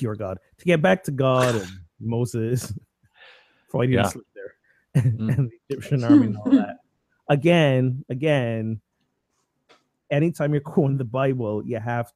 your 0.00 0.16
God, 0.16 0.38
to 0.58 0.64
get 0.64 0.82
back 0.82 1.04
to 1.04 1.10
God 1.10 1.54
and 1.54 1.70
Moses, 2.00 2.72
Freudian 3.70 4.04
Yeah. 4.04 4.08
slip 4.08 4.26
there, 4.34 5.02
Mm. 5.04 5.36
and 5.36 5.50
the 5.50 5.58
Egyptian 5.68 6.04
army 6.04 6.26
and 6.26 6.36
all 6.36 6.50
that. 6.50 6.76
Again, 7.28 8.04
again, 8.08 8.80
anytime 10.10 10.52
you're 10.52 10.60
quoting 10.60 10.96
the 10.96 11.04
Bible, 11.04 11.64
you 11.66 11.78
have, 11.78 12.12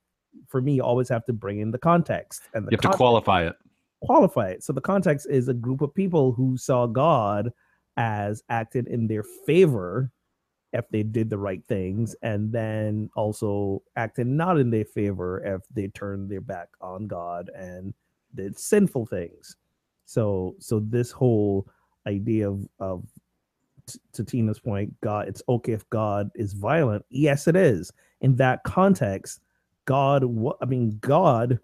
for 0.48 0.61
me, 0.61 0.74
you 0.74 0.82
always 0.82 1.08
have 1.08 1.24
to 1.26 1.32
bring 1.32 1.61
in 1.61 1.70
the 1.70 1.78
context 1.78 2.48
and 2.54 2.66
the 2.66 2.70
You 2.70 2.76
have 2.82 2.90
to 2.92 2.96
qualify 2.96 3.44
it. 3.46 3.56
qualify 4.02 4.48
it. 4.50 4.62
So 4.62 4.72
the 4.72 4.80
context 4.80 5.26
is 5.28 5.48
a 5.48 5.54
group 5.54 5.80
of 5.82 5.94
people 5.94 6.32
who 6.32 6.56
saw 6.56 6.86
God 6.86 7.50
as 7.96 8.42
acting 8.48 8.86
in 8.88 9.06
their 9.08 9.24
favor 9.46 10.11
if 10.72 10.88
they 10.90 11.02
did 11.02 11.30
the 11.30 11.38
right 11.38 11.62
things, 11.66 12.14
and 12.22 12.52
then 12.52 13.10
also 13.16 13.82
acting 13.96 14.36
not 14.36 14.58
in 14.58 14.70
their 14.70 14.84
favor 14.84 15.42
if 15.44 15.62
they 15.74 15.88
turned 15.88 16.30
their 16.30 16.40
back 16.40 16.68
on 16.80 17.06
God 17.06 17.50
and 17.56 17.92
did 18.34 18.58
sinful 18.58 19.06
things. 19.06 19.56
So 20.06 20.54
so 20.58 20.80
this 20.80 21.10
whole 21.10 21.68
idea 22.06 22.48
of 22.48 22.68
of 22.78 23.04
t- 23.86 24.00
to 24.12 24.24
Tina's 24.24 24.60
point, 24.60 24.92
God, 25.00 25.28
it's 25.28 25.42
okay 25.48 25.72
if 25.72 25.88
God 25.90 26.30
is 26.34 26.52
violent. 26.52 27.04
Yes, 27.10 27.48
it 27.48 27.56
is. 27.56 27.92
In 28.20 28.36
that 28.36 28.62
context, 28.64 29.40
God, 29.86 30.24
what 30.24 30.56
I 30.62 30.66
mean, 30.66 30.98
God 31.00 31.58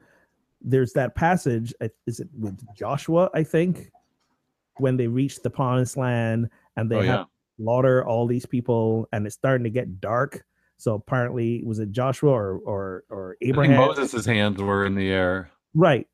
there's 0.62 0.92
that 0.92 1.14
passage 1.14 1.72
is 2.06 2.20
it 2.20 2.28
with 2.38 2.58
joshua 2.74 3.30
i 3.34 3.42
think 3.42 3.90
when 4.78 4.96
they 4.96 5.06
reached 5.06 5.42
the 5.42 5.50
promised 5.50 5.96
land 5.96 6.48
and 6.76 6.90
they 6.90 6.96
Oh 6.96 7.02
have 7.02 7.20
yeah. 7.20 7.24
Slaughter 7.56 8.04
all 8.06 8.26
these 8.26 8.46
people 8.46 9.08
and 9.12 9.26
it's 9.26 9.34
starting 9.34 9.64
to 9.64 9.70
get 9.70 10.00
dark 10.00 10.44
so 10.76 10.94
apparently 10.94 11.62
was 11.64 11.78
it 11.78 11.90
joshua 11.90 12.30
or 12.30 12.60
or 12.64 13.04
or 13.10 13.36
abraham 13.40 13.76
Moses' 13.76 14.24
hands 14.26 14.60
were 14.60 14.86
in 14.86 14.94
the 14.94 15.08
air. 15.08 15.50
right 15.74 16.06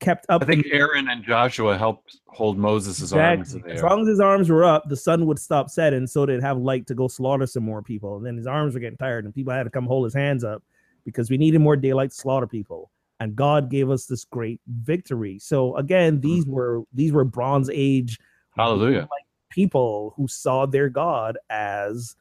kept 0.00 0.26
up 0.28 0.42
I 0.42 0.46
think 0.46 0.66
in- 0.66 0.72
Aaron 0.72 1.08
and 1.08 1.24
Joshua 1.24 1.78
helped 1.78 2.18
hold 2.26 2.58
Moses' 2.58 3.12
arms 3.12 3.54
in 3.54 3.60
Exactly. 3.60 3.72
the 3.72 3.76
As 3.76 3.82
long 3.82 4.02
as 4.02 4.08
his 4.08 4.20
arms 4.20 4.50
were 4.50 4.64
up, 4.64 4.84
the 4.88 4.96
sun 4.96 5.24
would 5.26 5.38
stop 5.38 5.70
setting, 5.70 6.06
so 6.06 6.26
they'd 6.26 6.42
have 6.42 6.58
light 6.58 6.86
to 6.88 6.94
go 6.94 7.08
slaughter 7.08 7.46
some 7.46 7.62
more 7.64 7.80
people. 7.80 8.16
And 8.16 8.26
then 8.26 8.36
his 8.36 8.46
arms 8.46 8.74
were 8.74 8.80
getting 8.80 8.98
tired, 8.98 9.24
and 9.24 9.34
people 9.34 9.52
had 9.52 9.62
to 9.62 9.70
come 9.70 9.86
hold 9.86 10.04
his 10.04 10.12
hands 10.14 10.44
up 10.44 10.62
because 11.04 11.30
we 11.30 11.38
needed 11.38 11.60
more 11.60 11.76
daylight 11.76 12.10
to 12.10 12.16
slaughter 12.16 12.46
people. 12.46 12.90
And 13.20 13.36
God 13.36 13.70
gave 13.70 13.88
us 13.88 14.06
this 14.06 14.24
great 14.24 14.60
victory. 14.66 15.38
So 15.38 15.76
again, 15.76 16.16
hmm. 16.16 16.20
these 16.20 16.46
were 16.46 16.82
these 16.92 17.12
were 17.12 17.24
Bronze 17.24 17.70
Age 17.72 18.18
Hallelujah. 18.56 19.08
People 19.54 20.12
who 20.16 20.26
saw 20.26 20.66
their 20.66 20.88
God 20.88 21.38
as, 21.48 22.16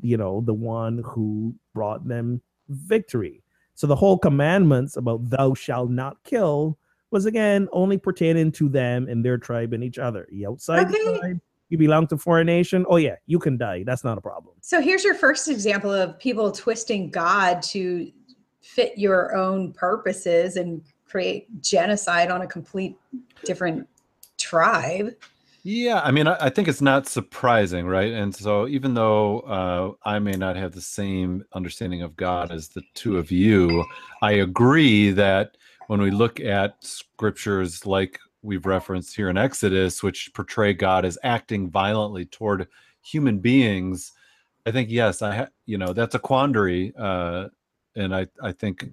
you 0.00 0.16
know, 0.16 0.40
the 0.42 0.54
one 0.54 1.02
who 1.04 1.52
brought 1.74 2.06
them 2.06 2.40
victory. 2.68 3.42
So 3.74 3.88
the 3.88 3.96
whole 3.96 4.16
commandments 4.16 4.96
about 4.96 5.28
thou 5.28 5.52
shalt 5.54 5.90
not 5.90 6.22
kill 6.22 6.78
was 7.10 7.26
again 7.26 7.68
only 7.72 7.98
pertaining 7.98 8.52
to 8.52 8.68
them 8.68 9.08
and 9.08 9.24
their 9.24 9.36
tribe 9.36 9.72
and 9.72 9.82
each 9.82 9.98
other. 9.98 10.28
You 10.30 10.48
outside 10.48 10.88
the 10.88 11.18
tribe, 11.20 11.40
you 11.70 11.78
belong 11.78 12.06
to 12.08 12.18
foreign 12.18 12.46
nation. 12.46 12.86
Oh 12.88 12.96
yeah, 12.96 13.16
you 13.26 13.40
can 13.40 13.58
die. 13.58 13.82
That's 13.84 14.04
not 14.04 14.16
a 14.16 14.20
problem. 14.20 14.54
So 14.60 14.80
here's 14.80 15.02
your 15.02 15.14
first 15.14 15.48
example 15.48 15.92
of 15.92 16.16
people 16.20 16.52
twisting 16.52 17.10
God 17.10 17.62
to 17.62 18.12
fit 18.60 18.96
your 18.96 19.34
own 19.34 19.72
purposes 19.72 20.56
and 20.56 20.82
create 21.04 21.48
genocide 21.62 22.30
on 22.30 22.42
a 22.42 22.46
complete 22.46 22.96
different 23.44 23.88
tribe. 24.38 25.10
Yeah, 25.68 26.00
I 26.04 26.12
mean, 26.12 26.28
I, 26.28 26.36
I 26.42 26.48
think 26.48 26.68
it's 26.68 26.80
not 26.80 27.08
surprising, 27.08 27.86
right? 27.88 28.12
And 28.12 28.32
so, 28.32 28.68
even 28.68 28.94
though 28.94 29.40
uh, 29.40 30.08
I 30.08 30.20
may 30.20 30.34
not 30.34 30.54
have 30.54 30.70
the 30.70 30.80
same 30.80 31.42
understanding 31.54 32.02
of 32.02 32.14
God 32.14 32.52
as 32.52 32.68
the 32.68 32.82
two 32.94 33.18
of 33.18 33.32
you, 33.32 33.84
I 34.22 34.30
agree 34.34 35.10
that 35.10 35.56
when 35.88 36.00
we 36.00 36.12
look 36.12 36.38
at 36.38 36.76
scriptures 36.84 37.84
like 37.84 38.20
we've 38.42 38.64
referenced 38.64 39.16
here 39.16 39.28
in 39.28 39.36
Exodus, 39.36 40.04
which 40.04 40.30
portray 40.34 40.72
God 40.72 41.04
as 41.04 41.18
acting 41.24 41.68
violently 41.68 42.26
toward 42.26 42.68
human 43.02 43.40
beings, 43.40 44.12
I 44.66 44.70
think 44.70 44.88
yes, 44.88 45.20
I 45.20 45.34
ha- 45.34 45.48
you 45.64 45.78
know 45.78 45.92
that's 45.92 46.14
a 46.14 46.20
quandary, 46.20 46.92
uh, 46.96 47.48
and 47.96 48.14
I 48.14 48.28
I 48.40 48.52
think 48.52 48.88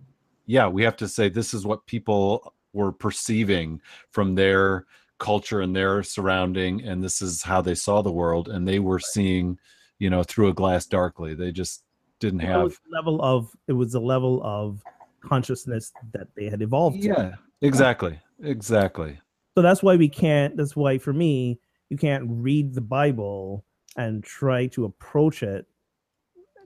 yeah, 0.47 0.67
we 0.67 0.81
have 0.81 0.97
to 0.97 1.07
say 1.07 1.29
this 1.29 1.53
is 1.53 1.67
what 1.67 1.85
people 1.85 2.55
were 2.73 2.91
perceiving 2.91 3.79
from 4.09 4.33
their 4.33 4.87
culture 5.23 5.61
and 5.61 5.73
their 5.73 6.03
surrounding 6.03 6.83
and 6.83 7.01
this 7.01 7.21
is 7.21 7.41
how 7.41 7.61
they 7.61 7.75
saw 7.75 8.01
the 8.01 8.11
world 8.11 8.49
and 8.49 8.67
they 8.67 8.79
were 8.79 8.99
seeing 8.99 9.57
you 9.99 10.09
know 10.09 10.21
through 10.23 10.49
a 10.49 10.53
glass 10.53 10.85
darkly 10.85 11.33
they 11.33 11.51
just 11.51 11.83
didn't 12.19 12.41
It 12.41 12.47
have 12.47 12.77
level 12.91 13.21
of 13.21 13.49
it 13.67 13.73
was 13.73 13.95
a 13.95 13.99
level 14.13 14.41
of 14.43 14.83
consciousness 15.21 15.93
that 16.11 16.27
they 16.35 16.49
had 16.49 16.61
evolved 16.61 17.01
to. 17.01 17.07
yeah 17.07 17.35
exactly 17.61 18.19
exactly 18.43 19.17
So 19.55 19.61
that's 19.61 19.83
why 19.83 19.95
we 19.95 20.09
can't. 20.09 20.57
That's 20.57 20.75
why 20.75 20.97
for 20.97 21.13
me, 21.13 21.59
you 21.89 21.97
can't 21.97 22.25
read 22.27 22.73
the 22.73 22.81
Bible 22.81 23.63
and 23.95 24.23
try 24.23 24.65
to 24.75 24.85
approach 24.85 25.43
it 25.43 25.67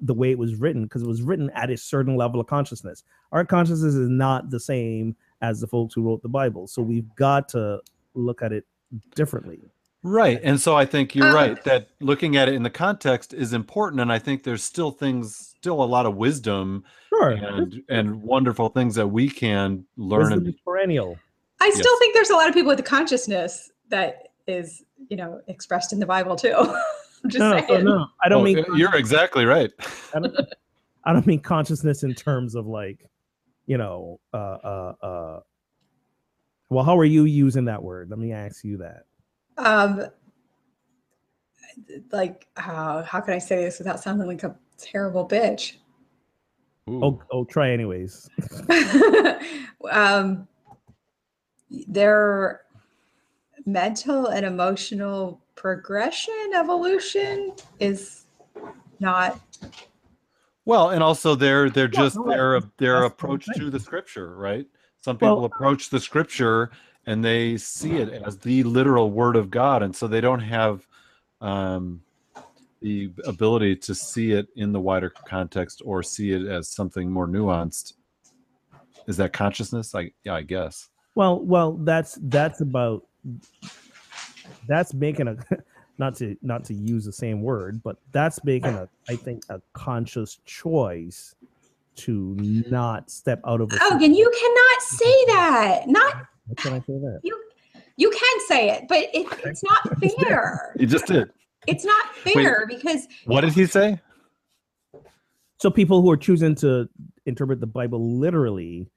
the 0.01 0.14
way 0.14 0.32
it 0.32 0.39
was 0.39 0.55
written 0.55 0.84
because 0.84 1.01
it 1.03 1.08
was 1.08 1.22
written 1.22 1.49
at 1.53 1.70
a 1.70 1.76
certain 1.76 2.16
level 2.16 2.39
of 2.39 2.47
consciousness. 2.47 3.03
Our 3.34 3.43
consciousness 3.45 3.93
is 3.95 4.10
not 4.10 4.49
the 4.49 4.60
same 4.60 5.16
as 5.41 5.60
the 5.60 5.68
folks 5.68 5.93
who 5.93 6.03
wrote 6.03 6.22
the 6.22 6.30
Bible. 6.41 6.66
So 6.68 6.82
we've 6.82 7.14
got 7.16 7.49
to 7.49 7.82
look 8.18 8.41
at 8.41 8.51
it 8.51 8.65
differently. 9.15 9.59
Right. 10.03 10.39
And 10.43 10.59
so 10.59 10.76
I 10.76 10.86
think 10.86 11.15
you're 11.15 11.28
Um, 11.28 11.34
right 11.34 11.63
that 11.65 11.89
looking 11.99 12.38
at 12.38 12.47
it 12.47 12.53
in 12.55 12.63
the 12.63 12.70
context 12.70 13.34
is 13.34 13.51
important. 13.53 13.99
And 14.01 14.11
I 14.11 14.20
think 14.20 14.43
there's 14.43 14.63
still 14.63 14.91
things, 14.91 15.36
still 15.57 15.84
a 15.84 15.86
lot 15.86 16.05
of 16.05 16.15
wisdom 16.15 16.84
Sure. 17.09 17.32
and 17.32 17.82
and 17.89 18.22
wonderful 18.22 18.70
things 18.70 18.95
that 18.95 19.07
we 19.07 19.28
can 19.30 19.86
learn 19.97 20.20
Wisdom 20.32 20.45
and 20.45 20.55
perennial. 20.63 21.18
I 21.59 21.70
still 21.72 21.84
Yes. 21.91 21.99
think 21.99 22.13
there's 22.13 22.30
a 22.30 22.36
lot 22.36 22.47
of 22.47 22.53
people 22.53 22.70
with 22.70 22.84
consciousness 22.86 23.72
that 23.89 24.30
is, 24.45 24.84
you 25.09 25.18
know, 25.18 25.41
expressed 25.47 25.91
in 25.91 25.99
the 25.99 26.05
Bible 26.05 26.36
too. 26.36 26.53
Just 27.28 27.39
No, 27.39 27.57
no, 27.59 27.68
saying. 27.68 27.84
no, 27.86 28.07
I 28.24 28.30
don't 28.30 28.41
Oh, 28.41 28.43
mean 28.43 28.59
uh, 28.59 28.76
you're 28.76 28.95
exactly 28.95 29.43
right. 29.45 29.72
I 30.13 30.20
don't, 30.20 30.36
I 31.03 31.11
don't 31.13 31.26
mean 31.26 31.39
consciousness 31.41 32.03
in 32.03 32.13
terms 32.13 32.53
of 32.55 32.68
like, 32.68 33.09
you 33.65 33.78
know, 33.78 34.20
uh, 34.34 34.38
uh, 34.38 34.93
uh. 35.01 35.39
Well, 36.70 36.84
how 36.84 36.97
are 36.97 37.05
you 37.05 37.26
using 37.26 37.65
that 37.65 37.82
word? 37.82 38.09
Let 38.09 38.20
me 38.20 38.34
ask 38.34 38.63
you 38.63 38.78
that. 38.78 39.05
Um, 39.57 40.05
like, 42.11 42.47
how 42.55 43.03
how 43.03 43.22
can 43.22 43.34
I 43.34 43.39
say 43.39 43.63
this 43.63 43.80
without 43.80 43.99
sounding 44.01 44.28
like 44.28 44.43
a 44.43 44.55
terrible 44.78 45.28
bitch? 45.28 45.76
Ooh. 46.89 47.03
Oh, 47.03 47.22
oh, 47.32 47.43
try 47.45 47.72
anyways. 47.72 48.30
um, 49.91 50.47
their 51.88 52.61
mental 53.65 54.28
and 54.28 54.45
emotional 54.45 55.41
progression 55.55 56.51
evolution 56.55 57.53
is 57.80 58.26
not 58.99 59.39
Well, 60.65 60.91
and 60.91 61.03
also 61.03 61.36
their 61.36 61.70
they're 61.70 61.88
just 61.88 62.15
no, 62.15 62.30
their 62.30 62.61
their 62.78 63.01
that's 63.01 63.13
approach 63.13 63.45
to 63.57 63.70
the 63.70 63.80
scripture, 63.80 64.36
right? 64.36 64.68
Some 65.08 65.18
Well- 65.22 65.36
people 65.36 65.45
approach 65.45 65.89
the 65.89 66.01
scripture 66.01 66.70
and 67.05 67.24
they 67.24 67.55
see 67.55 67.95
it 67.95 68.10
as 68.10 68.39
the 68.39 68.64
literal 68.64 69.10
word 69.10 69.38
of 69.38 69.49
God, 69.49 69.82
and 69.82 69.95
so 69.95 70.05
they 70.05 70.20
don't 70.20 70.41
have 70.41 70.86
um, 71.39 72.01
the 72.82 73.14
ability 73.26 73.78
to 73.78 73.95
see 73.95 74.34
it 74.34 74.49
in 74.58 74.74
the 74.74 74.82
wider 74.82 75.10
context 75.10 75.82
or 75.86 76.03
see 76.03 76.34
it 76.34 76.45
as 76.45 76.68
something 76.68 77.10
more 77.10 77.26
nuanced. 77.26 77.93
Is 79.08 79.16
that 79.16 79.32
consciousness? 79.32 79.95
I 79.95 80.12
yeah, 80.26 80.36
I 80.36 80.41
guess. 80.41 80.89
Well, 81.16 81.39
well, 81.39 81.78
that's 81.78 82.20
that's 82.24 82.60
about 82.60 83.05
that's 84.68 84.93
making 84.93 85.30
a 85.30 85.38
not 85.97 86.16
to 86.18 86.36
not 86.41 86.66
to 86.66 86.74
use 86.74 87.05
the 87.05 87.14
same 87.14 87.41
word, 87.41 87.82
but 87.82 87.95
that's 88.12 88.43
making 88.43 88.74
a 88.74 88.89
I 89.08 89.16
think 89.16 89.43
a 89.47 89.62
conscious 89.72 90.39
choice 90.43 91.34
to 91.98 92.36
not 92.70 93.10
step 93.10 93.39
out 93.45 93.62
of. 93.62 93.72
a 93.74 93.78
oh 93.82 94.00
and 94.04 94.16
you 94.16 94.32
cannot 94.39 94.82
say 94.82 95.26
that 95.26 95.88
not 95.88 96.14
How 96.14 96.26
can 96.58 96.74
I 96.74 96.80
say 96.80 96.93
that? 96.93 97.20
you 97.24 97.43
you 97.98 98.10
can 98.12 98.39
say 98.48 98.70
it 98.70 98.86
but 98.88 99.06
it, 99.14 99.28
it's 99.45 99.64
not 99.64 100.00
fair 100.20 100.74
You 100.80 100.88
just 100.88 101.06
did. 101.08 101.30
it's 101.68 101.84
not 101.86 102.16
fair 102.18 102.66
because 102.68 103.08
What 103.26 103.41
did 103.41 103.54
he 103.54 103.66
say? 103.66 104.00
So 105.60 105.72
people 105.72 106.02
who 106.04 106.12
are 106.12 106.18
choosing 106.18 106.54
to 106.56 106.88
interpret 107.26 107.60
the 107.60 107.68
Bible 107.68 108.20
literally 108.20 108.88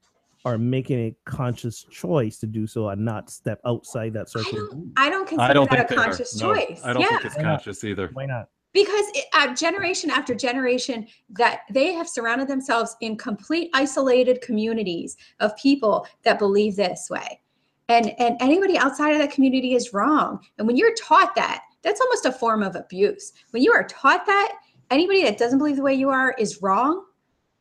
are 0.45 0.57
making 0.57 0.99
a 0.99 1.15
conscious 1.25 1.83
choice 1.91 2.37
to 2.39 2.47
do 2.47 2.67
so 2.67 2.89
and 2.89 3.03
not 3.03 3.29
step 3.29 3.59
outside 3.65 4.13
that 4.13 4.29
circle. 4.29 4.59
of 4.59 4.69
don't. 4.69 4.93
I 4.97 5.09
don't 5.09 5.27
consider 5.27 5.41
I 5.49 5.53
don't 5.53 5.69
that 5.71 5.89
think 5.89 5.91
a 5.91 5.95
they 5.95 6.01
are. 6.01 6.05
conscious 6.05 6.39
No, 6.41 6.53
choice 6.55 6.81
I 6.83 6.93
don't 6.93 7.01
yeah 7.01 7.09
think 7.09 7.25
it's 7.25 7.35
conscious 7.35 7.83
either. 7.83 8.09
Why 8.13 8.25
not? 8.27 8.49
Because 8.73 9.05
it, 9.13 9.25
uh, 9.33 9.53
generation 9.53 10.09
after 10.09 10.33
generation 10.33 11.07
that 11.29 11.61
they 11.71 11.93
have 11.93 12.07
surrounded 12.07 12.47
themselves 12.47 12.95
in 13.01 13.17
complete 13.17 13.69
isolated 13.73 14.41
communities 14.41 15.17
of 15.39 15.55
people 15.57 16.07
that 16.23 16.39
believe 16.39 16.75
this 16.75 17.09
way. 17.09 17.41
And 17.89 18.13
and 18.19 18.37
anybody 18.39 18.77
outside 18.77 19.11
of 19.11 19.19
that 19.19 19.31
community 19.31 19.73
is 19.73 19.93
wrong. 19.93 20.39
And 20.57 20.67
when 20.67 20.77
you're 20.77 20.95
taught 20.95 21.35
that 21.35 21.61
that's 21.83 21.99
almost 21.99 22.27
a 22.27 22.31
form 22.31 22.61
of 22.61 22.75
abuse. 22.75 23.33
When 23.49 23.63
you 23.63 23.71
are 23.73 23.87
taught 23.87 24.27
that 24.27 24.53
anybody 24.91 25.23
that 25.23 25.39
doesn't 25.39 25.57
believe 25.57 25.77
the 25.77 25.81
way 25.81 25.95
you 25.95 26.09
are 26.09 26.35
is 26.37 26.61
wrong 26.61 27.03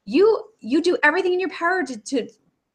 you 0.04 0.44
you 0.60 0.82
do 0.82 0.96
everything 1.02 1.32
in 1.32 1.40
your 1.40 1.50
power 1.50 1.84
to, 1.84 1.96
to 1.96 2.28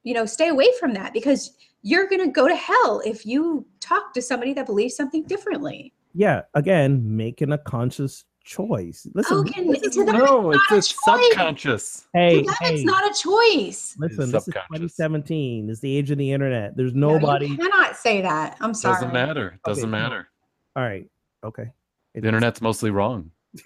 you 0.03 0.13
know 0.13 0.25
stay 0.25 0.49
away 0.49 0.67
from 0.79 0.93
that 0.93 1.13
because 1.13 1.51
you're 1.81 2.07
going 2.07 2.23
to 2.23 2.31
go 2.31 2.47
to 2.47 2.55
hell 2.55 3.01
if 3.05 3.25
you 3.25 3.65
talk 3.79 4.13
to 4.13 4.21
somebody 4.21 4.53
that 4.53 4.65
believes 4.65 4.95
something 4.95 5.23
differently 5.23 5.93
Yeah, 6.17 6.43
again, 6.53 7.15
making 7.17 7.51
a 7.51 7.57
conscious 7.57 8.23
choice. 8.45 9.05
Listen, 9.13 9.37
Oh, 9.37 9.43
can- 9.43 9.67
listen, 9.67 9.91
to 9.91 10.05
them, 10.05 10.17
No, 10.17 10.51
it's 10.51 10.61
it's, 10.71 10.91
a 10.91 11.11
subconscious. 11.11 12.07
hey, 12.13 12.41
to 12.43 12.55
hey, 12.61 12.75
it's 12.75 12.83
not 12.85 13.03
a 13.03 13.13
choice. 13.21 13.95
listen, 13.99 14.31
this 14.31 14.33
is 14.33 14.43
subconscious. 14.45 14.67
2017. 14.95 15.69
It's 15.69 15.79
the 15.81 15.97
age 15.97 16.11
of 16.11 16.17
the 16.17 16.31
internet. 16.31 16.77
There's 16.77 16.93
No, 16.93 17.17
nobody. 17.17 17.47
you 17.47 17.57
cannot 17.57 17.97
say 17.97 18.21
that. 18.21 18.55
I'm 18.61 18.73
sorry. 18.73 18.95
Doesn't 18.95 19.13
matter. 19.13 19.59
Doesn't 19.65 19.83
Okay, 19.83 19.91
matter. 19.91 20.29
All 20.77 20.83
right, 20.83 21.09
okay. 21.43 21.71
The 22.13 22.27
internet's 22.27 22.61
mostly 22.61 22.91
wrong, 22.91 23.31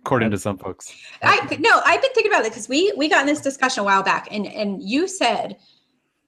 according 0.00 0.30
to 0.30 0.38
some 0.38 0.58
folks. 0.58 0.94
I 1.22 1.56
no, 1.58 1.80
I've 1.84 2.00
been 2.00 2.12
thinking 2.14 2.30
about 2.30 2.44
it 2.44 2.50
because 2.52 2.68
we 2.68 2.92
we 2.96 3.08
got 3.08 3.22
in 3.22 3.26
this 3.26 3.40
discussion 3.40 3.80
a 3.80 3.84
while 3.84 4.04
back, 4.04 4.28
and 4.30 4.46
and 4.46 4.80
you 4.82 5.08
said, 5.08 5.56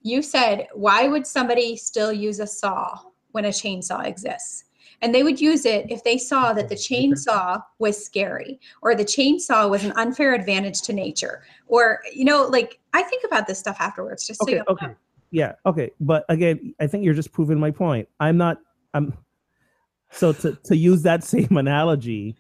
you 0.03 0.21
said, 0.23 0.67
why 0.75 1.07
would 1.07 1.27
somebody 1.27 1.77
still 1.77 2.13
use 2.13 2.41
a 2.41 2.47
saw 2.47 2.99
when 3.33 3.45
a 3.45 3.49
chainsaw 3.51 4.05
exists? 4.05 4.65
And 5.01 5.15
they 5.15 5.23
would 5.23 5.41
use 5.41 5.65
it 5.65 5.91
if 5.91 6.03
they 6.03 6.19
saw 6.19 6.53
that 6.53 6.69
the 6.69 6.75
chainsaw 6.75 7.63
was 7.79 8.05
scary 8.05 8.59
or 8.83 8.95
the 8.95 9.05
chainsaw 9.05 9.71
was 9.71 9.85
an 9.85 9.93
unfair 9.93 10.35
advantage 10.35 10.83
to 10.83 10.93
nature, 10.93 11.45
or 11.69 12.01
you 12.13 12.25
know, 12.25 12.47
like 12.47 12.81
I 12.95 13.03
think 13.03 13.23
about 13.25 13.47
this 13.47 13.59
stuff 13.59 13.77
afterwards. 13.79 14.27
Just 14.27 14.41
so 14.41 14.45
okay, 14.45 14.53
you 14.53 14.59
know. 14.59 14.65
okay. 14.69 14.95
Yeah, 15.31 15.53
okay. 15.67 15.91
But 16.01 16.25
again, 16.29 16.75
I 16.81 16.87
think 16.87 17.05
you're 17.05 17.15
just 17.15 17.33
proving 17.33 17.61
my 17.61 17.71
point. 17.71 18.09
I'm 18.19 18.37
not 18.37 18.59
I'm 18.95 19.17
so 20.11 20.33
to, 20.33 20.55
to 20.65 20.77
use 20.77 21.03
that 21.03 21.23
same 21.25 21.57
analogy, 21.57 22.37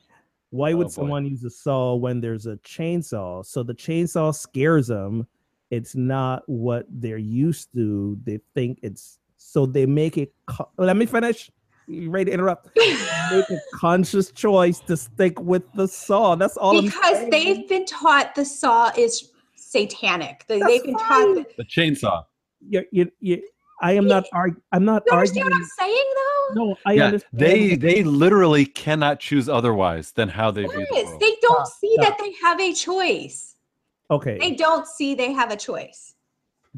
why 0.50 0.72
Oh, 0.72 0.76
would 0.78 0.86
boy. 0.86 0.92
someone 0.92 1.26
use 1.26 1.44
a 1.44 1.50
saw 1.50 1.94
when 1.94 2.20
there's 2.20 2.46
a 2.46 2.56
chainsaw? 2.59 3.44
So 3.44 3.62
the 3.62 3.74
chainsaw 3.74 4.34
scares 4.34 4.86
them. 4.86 5.26
It's 5.70 5.94
not 5.94 6.42
what 6.46 6.86
they're 6.88 7.18
used 7.18 7.72
to. 7.74 8.18
They 8.24 8.40
think 8.54 8.80
it's 8.82 9.18
so 9.36 9.66
they 9.66 9.86
make 9.86 10.16
it. 10.16 10.32
Co- 10.46 10.70
Let 10.78 10.96
me 10.96 11.06
finish. 11.06 11.50
You 11.89 12.11
ready 12.11 12.26
to 12.26 12.32
interrupt? 12.34 12.68
Make 12.76 13.45
a 13.51 13.61
conscious 13.74 14.30
choice 14.30 14.80
to 14.80 14.97
stick 14.97 15.41
with 15.41 15.62
the 15.74 15.89
saw. 15.89 16.34
That's 16.34 16.57
all. 16.57 16.78
I'm 16.78 16.84
because 16.84 17.18
they've 17.30 17.68
been 17.68 17.86
taught 17.86 18.34
the 18.34 18.45
saw 18.45 18.91
is 18.97 19.30
satanic. 19.57 20.45
They, 20.49 20.61
That's 20.61 20.72
they've 20.72 20.84
been 20.84 20.99
fine. 20.99 21.34
taught. 21.36 21.47
The 21.57 21.64
chainsaw. 21.64 22.24
you 22.61 22.84
you 22.93 23.11
you 23.20 23.43
I 23.80 23.93
am 23.93 24.07
not 24.07 24.24
arg- 24.32 24.61
I'm 24.72 24.84
not 24.84 25.05
You 25.07 25.12
understand 25.12 25.47
arguing. 25.47 25.61
what 25.61 25.62
I'm 25.62 25.89
saying, 25.91 26.12
though? 26.16 26.55
No, 26.66 26.78
I 26.84 26.95
yeah, 26.95 27.05
understand. 27.07 27.41
they 27.41 27.74
they 27.76 28.03
literally 28.03 28.66
cannot 28.66 29.20
choose 29.20 29.49
otherwise 29.49 30.12
than 30.12 30.28
how 30.28 30.51
they 30.51 30.62
view 30.62 30.86
the 30.86 30.95
Yes, 30.95 31.07
world. 31.07 31.20
they 31.22 31.36
don't 31.41 31.61
ah, 31.61 31.64
see 31.80 31.95
stop. 31.95 32.18
that 32.18 32.18
they 32.18 32.32
have 32.43 32.61
a 32.61 32.72
choice. 32.74 33.57
okay, 34.11 34.39
They 34.41 34.55
don't 34.55 34.86
see 34.86 35.14
they 35.14 35.32
have 35.32 35.51
a 35.53 35.57
choice. 35.57 36.14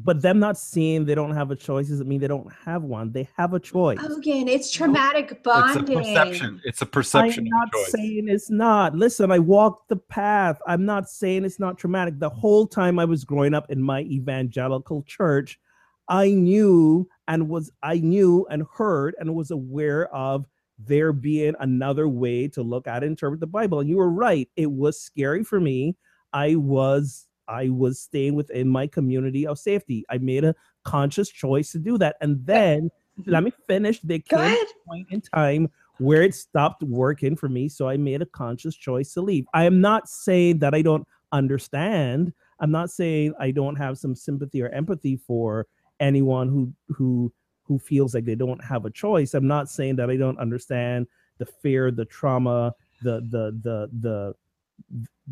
But 0.03 0.21
them 0.21 0.39
not 0.39 0.57
seeing 0.57 1.05
they 1.05 1.15
don't 1.15 1.35
have 1.35 1.51
a 1.51 1.55
choice 1.55 1.89
doesn't 1.89 2.07
mean 2.07 2.19
they 2.19 2.27
don't 2.27 2.51
have 2.65 2.83
one. 2.83 3.11
They 3.11 3.27
have 3.37 3.53
a 3.53 3.59
choice. 3.59 3.99
Again, 3.99 4.47
it's 4.47 4.71
traumatic 4.71 5.43
bonding. 5.43 5.99
It's 5.99 6.07
a 6.09 6.13
perception. 6.13 6.61
It's 6.63 6.81
a 6.81 6.85
I'm 6.85 6.91
perception 6.91 7.43
not 7.45 7.67
of 7.67 7.73
choice. 7.73 7.91
saying 7.91 8.27
it's 8.27 8.49
not. 8.49 8.95
Listen, 8.95 9.31
I 9.31 9.39
walked 9.39 9.89
the 9.89 9.97
path. 9.97 10.59
I'm 10.67 10.85
not 10.85 11.09
saying 11.09 11.45
it's 11.45 11.59
not 11.59 11.77
traumatic. 11.77 12.19
The 12.19 12.29
whole 12.29 12.65
time 12.67 12.99
I 12.99 13.05
was 13.05 13.23
growing 13.23 13.53
up 13.53 13.69
in 13.69 13.81
my 13.81 14.01
evangelical 14.01 15.03
church, 15.03 15.59
I 16.07 16.31
knew 16.31 17.07
and 17.27 17.47
was 17.47 17.71
I 17.83 17.99
knew 17.99 18.47
and 18.49 18.65
heard 18.73 19.15
and 19.19 19.35
was 19.35 19.51
aware 19.51 20.13
of 20.13 20.45
there 20.79 21.13
being 21.13 21.53
another 21.59 22.07
way 22.07 22.47
to 22.49 22.63
look 22.63 22.87
at 22.87 23.03
and 23.03 23.11
interpret 23.11 23.39
the 23.39 23.47
Bible. 23.47 23.79
And 23.79 23.89
you 23.89 23.97
were 23.97 24.09
right. 24.09 24.49
It 24.55 24.71
was 24.71 24.99
scary 24.99 25.43
for 25.43 25.59
me. 25.59 25.95
I 26.33 26.55
was 26.55 27.27
I 27.47 27.69
was 27.69 27.99
staying 27.99 28.35
within 28.35 28.67
my 28.67 28.87
community 28.87 29.45
of 29.47 29.59
safety. 29.59 30.05
I 30.09 30.17
made 30.17 30.43
a 30.43 30.55
conscious 30.83 31.29
choice 31.29 31.71
to 31.73 31.79
do 31.79 31.97
that. 31.97 32.15
And 32.21 32.45
then 32.45 32.89
mm-hmm. 33.19 33.31
let 33.31 33.43
me 33.43 33.51
finish. 33.67 33.99
They 34.01 34.19
Go 34.19 34.37
came 34.37 34.45
ahead. 34.45 34.67
point 34.87 35.07
in 35.11 35.21
time 35.21 35.69
where 35.99 36.23
it 36.23 36.33
stopped 36.33 36.83
working 36.83 37.35
for 37.35 37.49
me. 37.49 37.69
So 37.69 37.87
I 37.87 37.97
made 37.97 38.21
a 38.21 38.25
conscious 38.25 38.75
choice 38.75 39.13
to 39.13 39.21
leave. 39.21 39.45
I 39.53 39.65
am 39.65 39.81
not 39.81 40.09
saying 40.09 40.59
that 40.59 40.73
I 40.73 40.81
don't 40.81 41.07
understand. 41.31 42.33
I'm 42.59 42.71
not 42.71 42.89
saying 42.89 43.33
I 43.39 43.51
don't 43.51 43.75
have 43.75 43.97
some 43.97 44.15
sympathy 44.15 44.61
or 44.61 44.69
empathy 44.69 45.17
for 45.17 45.67
anyone 45.99 46.49
who 46.49 46.73
who 46.89 47.31
who 47.63 47.79
feels 47.79 48.13
like 48.13 48.25
they 48.25 48.35
don't 48.35 48.63
have 48.63 48.85
a 48.85 48.89
choice. 48.89 49.33
I'm 49.33 49.47
not 49.47 49.69
saying 49.69 49.95
that 49.97 50.09
I 50.09 50.17
don't 50.17 50.39
understand 50.39 51.07
the 51.37 51.45
fear, 51.45 51.91
the 51.91 52.05
trauma, 52.05 52.73
the 53.01 53.21
the 53.21 53.59
the 53.63 53.89
the 54.01 54.35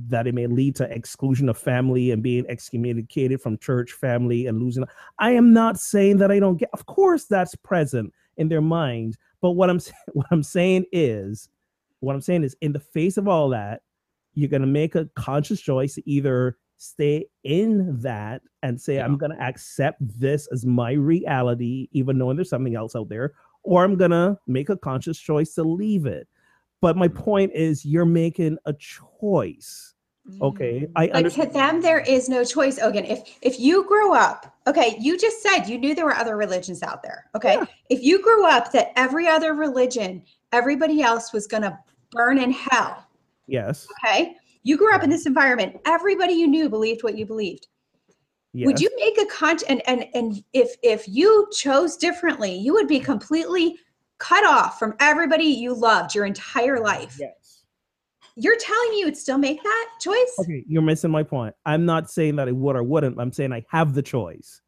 that 0.08 0.28
it 0.28 0.34
may 0.34 0.48
lead 0.48 0.76
to 0.76 0.92
exclusion 0.94 1.50
of 1.50 1.58
family 1.58 2.12
and 2.12 2.24
being 2.24 2.46
excommunicated 2.48 3.42
from 3.42 3.58
church 3.58 3.92
family 3.92 4.48
and 4.48 4.60
losing 4.60 4.84
i 5.20 5.32
am 5.32 5.54
not 5.54 5.80
saying 5.80 6.18
that 6.18 6.32
i 6.32 6.40
don't 6.40 6.58
get 6.58 6.70
of 6.74 6.86
course 6.86 7.26
that's 7.26 7.56
present 7.56 8.14
in 8.38 8.48
their 8.48 8.62
mind 8.62 9.18
but 9.42 9.52
what 9.52 9.70
i'm 9.70 9.80
what 10.14 10.28
i'm 10.32 10.44
saying 10.44 10.86
is 10.92 11.50
what 12.00 12.14
i'm 12.14 12.22
saying 12.22 12.44
is 12.44 12.56
in 12.62 12.72
the 12.72 12.80
face 12.80 13.18
of 13.18 13.28
all 13.28 13.50
that 13.50 13.82
you're 14.36 14.50
going 14.50 14.62
to 14.62 14.68
make 14.68 14.96
a 14.96 15.10
conscious 15.16 15.60
choice 15.60 15.96
to 15.96 16.10
either 16.10 16.58
stay 16.78 17.26
in 17.44 18.00
that 18.00 18.42
and 18.64 18.80
say 18.80 19.00
i'm 19.00 19.18
going 19.18 19.32
to 19.32 19.42
accept 19.44 19.98
this 20.00 20.48
as 20.54 20.66
my 20.66 20.94
reality 20.94 21.90
even 21.92 22.18
knowing 22.18 22.38
there's 22.38 22.50
something 22.50 22.76
else 22.76 22.96
out 22.96 23.10
there 23.10 23.34
or 23.64 23.84
I'm 23.84 23.96
gonna 23.96 24.38
make 24.48 24.70
a 24.70 24.78
conscious 24.78 25.20
choice 25.20 25.54
to 25.56 25.64
leave 25.64 26.06
it. 26.06 26.28
But 26.82 26.98
my 26.98 27.08
mm. 27.08 27.16
point 27.16 27.52
is, 27.54 27.86
you're 27.86 28.06
making 28.06 28.58
a 28.66 28.74
choice. 28.74 29.94
Okay, 30.42 30.82
mm. 30.82 30.92
I 30.96 31.22
But 31.22 31.32
to 31.32 31.46
them, 31.46 31.82
there 31.82 32.00
is 32.00 32.30
no 32.30 32.44
choice. 32.44 32.78
Again, 32.78 33.06
if 33.06 33.38
if 33.42 33.60
you 33.60 33.86
grew 33.88 34.14
up, 34.14 34.54
okay, 34.68 34.96
you 35.00 35.18
just 35.18 35.42
said 35.42 35.64
you 35.64 35.78
knew 35.78 35.96
there 35.96 36.06
were 36.06 36.16
other 36.16 36.38
religions 36.38 36.84
out 36.84 37.02
there. 37.02 37.26
Okay, 37.36 37.56
Yeah. 37.56 37.66
if 37.90 38.04
you 38.04 38.22
grew 38.22 38.46
up 38.46 38.72
that 38.72 38.92
every 38.96 39.28
other 39.28 39.54
religion, 39.54 40.24
everybody 40.52 41.02
else 41.02 41.34
was 41.34 41.48
going 41.48 41.64
to 41.64 41.78
burn 42.12 42.38
in 42.38 42.52
hell. 42.52 43.08
Yes. 43.48 43.88
Okay, 44.04 44.36
you 44.64 44.78
grew 44.78 44.94
up 44.94 45.04
in 45.04 45.10
this 45.10 45.26
environment. 45.26 45.78
Everybody 45.86 46.34
you 46.34 46.48
knew 46.48 46.70
believed 46.70 47.04
what 47.04 47.18
you 47.18 47.26
believed. 47.26 47.68
yes. 48.54 48.68
Would 48.68 48.80
you 48.80 48.90
make 48.98 49.20
a 49.20 49.26
con? 49.26 49.58
And 49.68 49.82
and 49.88 50.06
and 50.14 50.44
if 50.54 50.76
if 50.84 51.08
you 51.08 51.48
chose 51.52 51.98
differently, 51.98 52.54
you 52.54 52.74
would 52.74 52.88
be 52.88 53.00
completely 53.00 53.80
cut 54.20 54.46
off 54.46 54.78
from 54.78 54.94
everybody 55.00 55.46
you 55.46 55.74
loved 55.74 56.14
your 56.14 56.26
entire 56.26 56.80
life. 56.80 57.18
Yes. 57.20 57.64
You're 58.36 58.58
telling 58.58 58.92
me 58.92 59.00
you 59.00 59.06
would 59.06 59.18
still 59.18 59.38
make 59.38 59.62
that 59.64 59.90
choice? 60.00 60.36
Okay, 60.40 60.64
you're 60.68 60.82
missing 60.82 61.12
my 61.12 61.24
point. 61.24 61.56
I'm 61.66 61.86
not 61.86 62.10
saying 62.10 62.38
that 62.38 62.48
I 62.48 62.52
would 62.52 62.76
or 62.76 62.84
wouldn't. 62.84 63.20
I'm 63.20 63.34
saying 63.34 63.52
I 63.52 63.66
have 63.70 63.94
the 63.94 64.02
choice. 64.02 64.62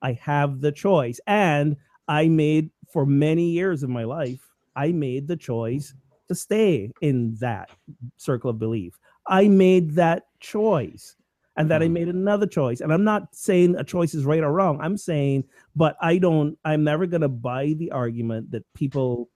I 0.00 0.12
have 0.14 0.60
the 0.60 0.72
choice. 0.72 1.20
And 1.26 1.76
I 2.08 2.28
made 2.28 2.70
for 2.92 3.06
many 3.06 3.50
years 3.50 3.82
of 3.82 3.90
my 3.90 4.04
life, 4.04 4.40
I 4.74 4.92
made 4.92 5.28
the 5.28 5.36
choice 5.36 5.94
to 6.28 6.34
stay 6.34 6.90
in 7.00 7.36
that 7.36 7.70
circle 8.16 8.50
of 8.50 8.58
belief. 8.58 8.98
I 9.28 9.46
made 9.48 9.94
that 9.94 10.24
choice. 10.40 11.14
And 11.56 11.70
that 11.70 11.82
I 11.82 11.86
Mhm. 11.86 11.92
made 11.92 12.08
another 12.08 12.46
choice. 12.46 12.80
And 12.80 12.92
I'm 12.92 13.04
not 13.04 13.34
saying 13.34 13.76
a 13.76 13.84
choice 13.84 14.14
is 14.14 14.24
right 14.24 14.42
or 14.42 14.52
wrong. 14.52 14.80
I'm 14.80 14.96
saying, 14.96 15.44
but 15.76 15.96
I 16.00 16.18
don't, 16.18 16.58
I'm 16.64 16.82
never 16.82 17.06
gonna 17.06 17.28
buy 17.28 17.74
the 17.76 17.90
argument 17.90 18.50
that 18.52 18.64
people 18.74 19.28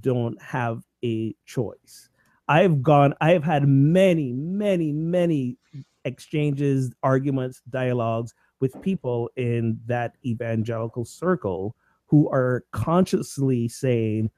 don't 0.00 0.40
have 0.40 0.82
a 1.04 1.34
choice. 1.44 2.08
I've 2.48 2.82
gone, 2.82 3.14
I 3.20 3.32
have 3.32 3.44
had 3.44 3.68
many, 3.68 4.32
many, 4.32 4.92
many 4.92 5.58
exchanges, 6.06 6.90
arguments, 7.02 7.60
dialogues 7.68 8.32
with 8.60 8.80
people 8.80 9.30
in 9.36 9.78
that 9.86 10.14
evangelical 10.24 11.04
circle 11.04 11.76
who 12.06 12.30
are 12.30 12.64
consciously 12.72 13.68
saying, 13.68 14.30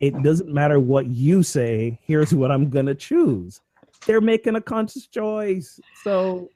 it 0.00 0.20
doesn't 0.22 0.52
matter 0.52 0.80
what 0.80 1.06
you 1.06 1.42
say, 1.44 1.98
here's 2.02 2.34
what 2.34 2.50
I'm 2.50 2.68
gonna 2.70 2.94
choose. 2.94 3.60
They're 4.06 4.20
making 4.20 4.56
a 4.56 4.60
conscious 4.60 5.06
choice. 5.06 5.78
So 6.02 6.48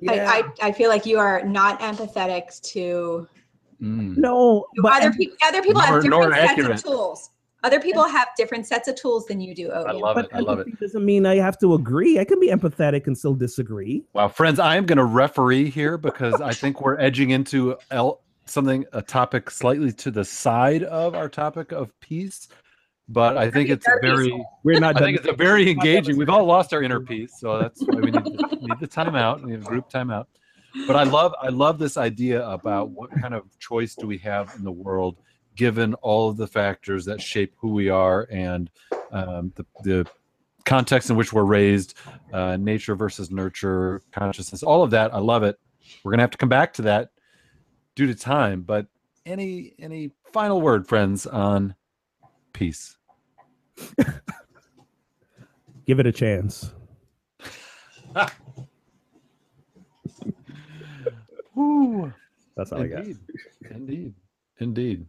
yeah. 0.00 0.12
I, 0.30 0.38
I, 0.38 0.68
I 0.68 0.72
feel 0.72 0.88
like 0.88 1.06
you 1.06 1.18
are 1.18 1.42
not 1.44 1.80
empathetic 1.80 2.60
to 2.72 3.28
Mm. 3.80 4.16
no, 4.16 4.64
but 4.80 4.92
other 5.02 5.12
people. 5.12 5.36
Other 5.42 5.60
people 5.60 5.82
Nor- 5.82 5.90
have 5.90 6.02
different 6.04 6.34
sets 6.36 6.50
accurate. 6.52 6.70
of 6.76 6.82
tools. 6.84 7.30
Other 7.64 7.80
people 7.80 8.04
have 8.04 8.28
different 8.36 8.64
sets 8.64 8.86
of 8.86 8.94
tools 8.94 9.26
than 9.26 9.40
you 9.40 9.56
do. 9.56 9.72
I 9.72 9.80
Odin. 9.80 9.98
love 10.00 10.14
but 10.14 10.24
it. 10.26 10.30
I 10.34 10.38
love 10.38 10.60
it. 10.60 10.78
doesn't 10.78 11.04
mean 11.04 11.26
I 11.26 11.34
have 11.36 11.58
to 11.58 11.74
agree. 11.74 12.20
I 12.20 12.24
can 12.24 12.38
be 12.38 12.48
empathetic 12.48 13.08
and 13.08 13.18
still 13.18 13.34
disagree. 13.34 14.04
Wow, 14.12 14.28
friends, 14.28 14.60
I 14.60 14.76
am 14.76 14.86
going 14.86 14.98
to 14.98 15.04
referee 15.04 15.68
here 15.68 15.98
because 15.98 16.40
I 16.40 16.52
think 16.52 16.80
we're 16.80 16.96
edging 17.00 17.30
into 17.30 17.76
el- 17.90 18.20
something, 18.46 18.84
a 18.92 19.02
topic 19.02 19.50
slightly 19.50 19.90
to 19.94 20.12
the 20.12 20.24
side 20.24 20.84
of 20.84 21.16
our 21.16 21.28
topic 21.28 21.72
of 21.72 21.92
peace. 21.98 22.46
But 23.12 23.36
I 23.36 23.50
think 23.50 23.68
it's 23.68 23.86
a 23.86 23.90
Very 24.00 24.30
very, 24.30 24.46
We're 24.62 24.80
not 24.80 24.96
I 24.96 25.00
think 25.04 25.18
it's 25.18 25.28
a 25.28 25.34
very 25.34 25.70
engaging. 25.70 26.16
We've 26.16 26.30
all 26.30 26.46
lost 26.46 26.72
our 26.72 26.82
inner 26.82 26.98
peace, 26.98 27.38
so 27.38 27.58
that's 27.58 27.82
why 27.82 28.00
we 28.00 28.10
need, 28.10 28.24
the- 28.24 28.58
need 28.62 28.80
the 28.80 28.88
timeout. 28.88 29.42
We 29.42 29.50
need 29.50 29.60
a 29.60 29.64
group 29.64 29.90
timeout. 29.90 30.26
But 30.86 30.96
I 30.96 31.02
love, 31.02 31.34
I 31.40 31.48
love 31.48 31.78
this 31.78 31.98
idea 31.98 32.48
about 32.48 32.88
what 32.88 33.10
kind 33.20 33.34
of 33.34 33.44
choice 33.58 33.94
do 33.94 34.06
we 34.06 34.16
have 34.18 34.54
in 34.56 34.64
the 34.64 34.72
world, 34.72 35.18
given 35.56 35.92
all 35.94 36.30
of 36.30 36.38
the 36.38 36.46
factors 36.46 37.04
that 37.04 37.20
shape 37.20 37.52
who 37.58 37.74
we 37.74 37.90
are 37.90 38.26
and 38.30 38.70
um, 39.10 39.52
the, 39.56 39.66
the 39.82 40.06
context 40.64 41.10
in 41.10 41.16
which 41.16 41.34
we're 41.34 41.44
raised, 41.44 41.94
uh, 42.32 42.56
nature 42.56 42.94
versus 42.94 43.30
nurture, 43.30 44.00
consciousness, 44.10 44.62
all 44.62 44.82
of 44.82 44.90
that. 44.92 45.12
I 45.12 45.18
love 45.18 45.42
it. 45.42 45.58
We're 46.02 46.12
gonna 46.12 46.22
have 46.22 46.30
to 46.30 46.38
come 46.38 46.48
back 46.48 46.72
to 46.74 46.82
that 46.82 47.10
due 47.94 48.06
to 48.06 48.14
time. 48.14 48.62
But 48.62 48.86
any 49.26 49.74
any 49.78 50.12
final 50.32 50.62
word, 50.62 50.88
friends, 50.88 51.26
on 51.26 51.74
peace? 52.54 52.96
Give 55.86 55.98
it 56.00 56.06
a 56.06 56.12
chance. 56.12 56.72
Woo. 61.54 62.12
That's 62.56 62.72
all 62.72 62.82
I 62.82 62.88
got. 62.88 63.00
Indeed. 63.00 63.18
Indeed. 63.70 64.14
Indeed. 64.58 65.06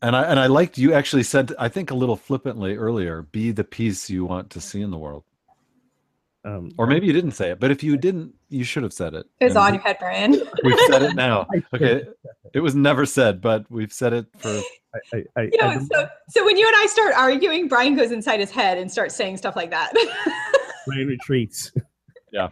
And 0.00 0.14
I 0.14 0.22
and 0.24 0.38
I 0.38 0.46
liked 0.46 0.78
you 0.78 0.92
actually 0.92 1.24
said 1.24 1.52
I 1.58 1.68
think 1.68 1.90
a 1.90 1.94
little 1.94 2.16
flippantly 2.16 2.76
earlier, 2.76 3.22
be 3.22 3.50
the 3.50 3.64
peace 3.64 4.08
you 4.08 4.24
want 4.24 4.50
to 4.50 4.60
see 4.60 4.80
in 4.80 4.90
the 4.92 4.98
world. 4.98 5.24
Um, 6.48 6.70
Or 6.78 6.86
maybe 6.86 7.06
you 7.06 7.12
didn't 7.12 7.32
say 7.32 7.50
it, 7.50 7.60
but 7.60 7.70
if 7.70 7.82
you 7.82 7.96
didn't, 7.96 8.32
you 8.48 8.64
should 8.64 8.82
have 8.82 8.92
said 8.92 9.12
it. 9.14 9.26
It 9.40 9.44
was 9.46 9.56
And 9.56 9.64
on 9.64 9.74
your 9.74 9.82
head, 9.82 9.96
Brian. 10.00 10.32
We've 10.64 10.78
said 10.88 11.02
it 11.02 11.14
now. 11.14 11.46
Okay. 11.74 12.04
It 12.54 12.60
was 12.60 12.74
never 12.74 13.04
said, 13.04 13.42
but 13.42 13.70
we've 13.70 13.92
said 13.92 14.14
it 14.14 14.26
for 14.38 14.48
I, 14.94 14.98
I, 15.18 15.24
I, 15.36 15.42
You 15.42 15.58
know, 15.60 15.68
I- 15.68 15.78
so 15.80 16.08
so 16.30 16.44
when 16.46 16.56
you 16.56 16.66
and 16.66 16.74
I 16.78 16.86
start 16.86 17.12
arguing, 17.14 17.68
Brian 17.68 17.94
goes 17.94 18.10
inside 18.10 18.40
his 18.40 18.50
head 18.50 18.78
and 18.78 18.90
starts 18.90 19.14
saying 19.14 19.36
stuff 19.36 19.54
like 19.54 19.70
that. 19.70 19.92
Brian 20.86 21.08
retreats. 21.08 21.72
Yeah. 22.32 22.48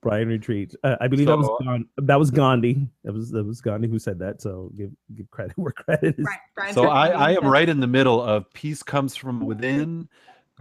Brian 0.00 0.28
retreats. 0.28 0.74
Uh, 0.82 0.96
I 1.00 1.08
believe 1.08 1.26
that 1.26 1.36
was 1.36 1.50
Gandhi. 1.62 1.88
That 1.98 2.18
was 2.18 2.30
Gandhi. 2.30 2.88
That 3.04 3.12
was 3.12 3.30
that 3.30 3.44
was 3.44 3.60
Gandhi 3.60 3.88
who 3.88 3.98
said 3.98 4.18
that. 4.20 4.40
So 4.40 4.70
give 4.78 4.90
give 5.14 5.30
credit 5.30 5.56
where 5.58 5.72
credit 5.72 6.14
is. 6.18 6.26
Brian, 6.54 6.72
so 6.74 6.84
I, 6.88 7.08
I 7.08 7.30
am 7.32 7.46
right 7.46 7.68
in 7.68 7.80
the 7.80 7.86
middle 7.86 8.22
of 8.22 8.50
peace 8.54 8.82
comes 8.82 9.14
from 9.14 9.40
within, 9.40 10.08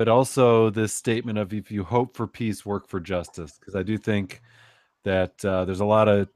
but 0.04 0.12
also 0.12 0.70
this 0.70 0.94
statement 0.94 1.38
of 1.38 1.54
if 1.54 1.72
you 1.72 1.82
hope 1.82 2.14
for 2.14 2.28
peace, 2.28 2.66
work 2.66 2.90
for 2.90 3.00
justice. 3.00 3.58
Because 3.58 3.74
I 3.74 3.84
do 3.84 3.98
think 3.98 4.42
that 5.06 5.46
uh, 5.46 5.64
there's 5.64 5.80
a 5.80 5.86
lot 5.86 6.10
of 6.10 6.28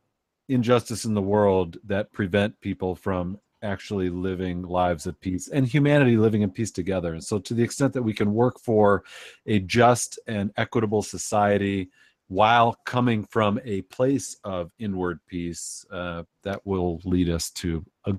injustice 0.47 1.03
in 1.03 1.13
the 1.13 1.21
world 1.21 1.75
that 1.83 2.13
prevent 2.13 2.57
people 2.61 2.95
from 2.95 3.37
actually 3.61 4.09
living 4.09 4.61
lives 4.61 5.05
of 5.05 5.19
peace 5.19 5.49
and 5.49 5.67
humanity 5.67 6.15
living 6.15 6.43
in 6.43 6.49
peace 6.49 6.71
together. 6.71 7.11
And 7.11 7.21
so, 7.21 7.39
to 7.39 7.53
the 7.53 7.61
extent 7.61 7.91
that 7.91 8.03
we 8.03 8.13
can 8.13 8.33
work 8.33 8.57
for 8.57 9.03
a 9.45 9.59
just 9.59 10.17
and 10.27 10.53
equitable 10.55 11.01
society 11.01 11.89
while 12.29 12.77
coming 12.85 13.25
from 13.25 13.59
a 13.65 13.81
place 13.81 14.37
of 14.45 14.71
inward 14.79 15.19
peace, 15.27 15.85
uh, 15.91 16.23
that 16.43 16.65
will 16.65 17.01
lead 17.03 17.29
us 17.29 17.49
to 17.49 17.83
a, 18.05 18.13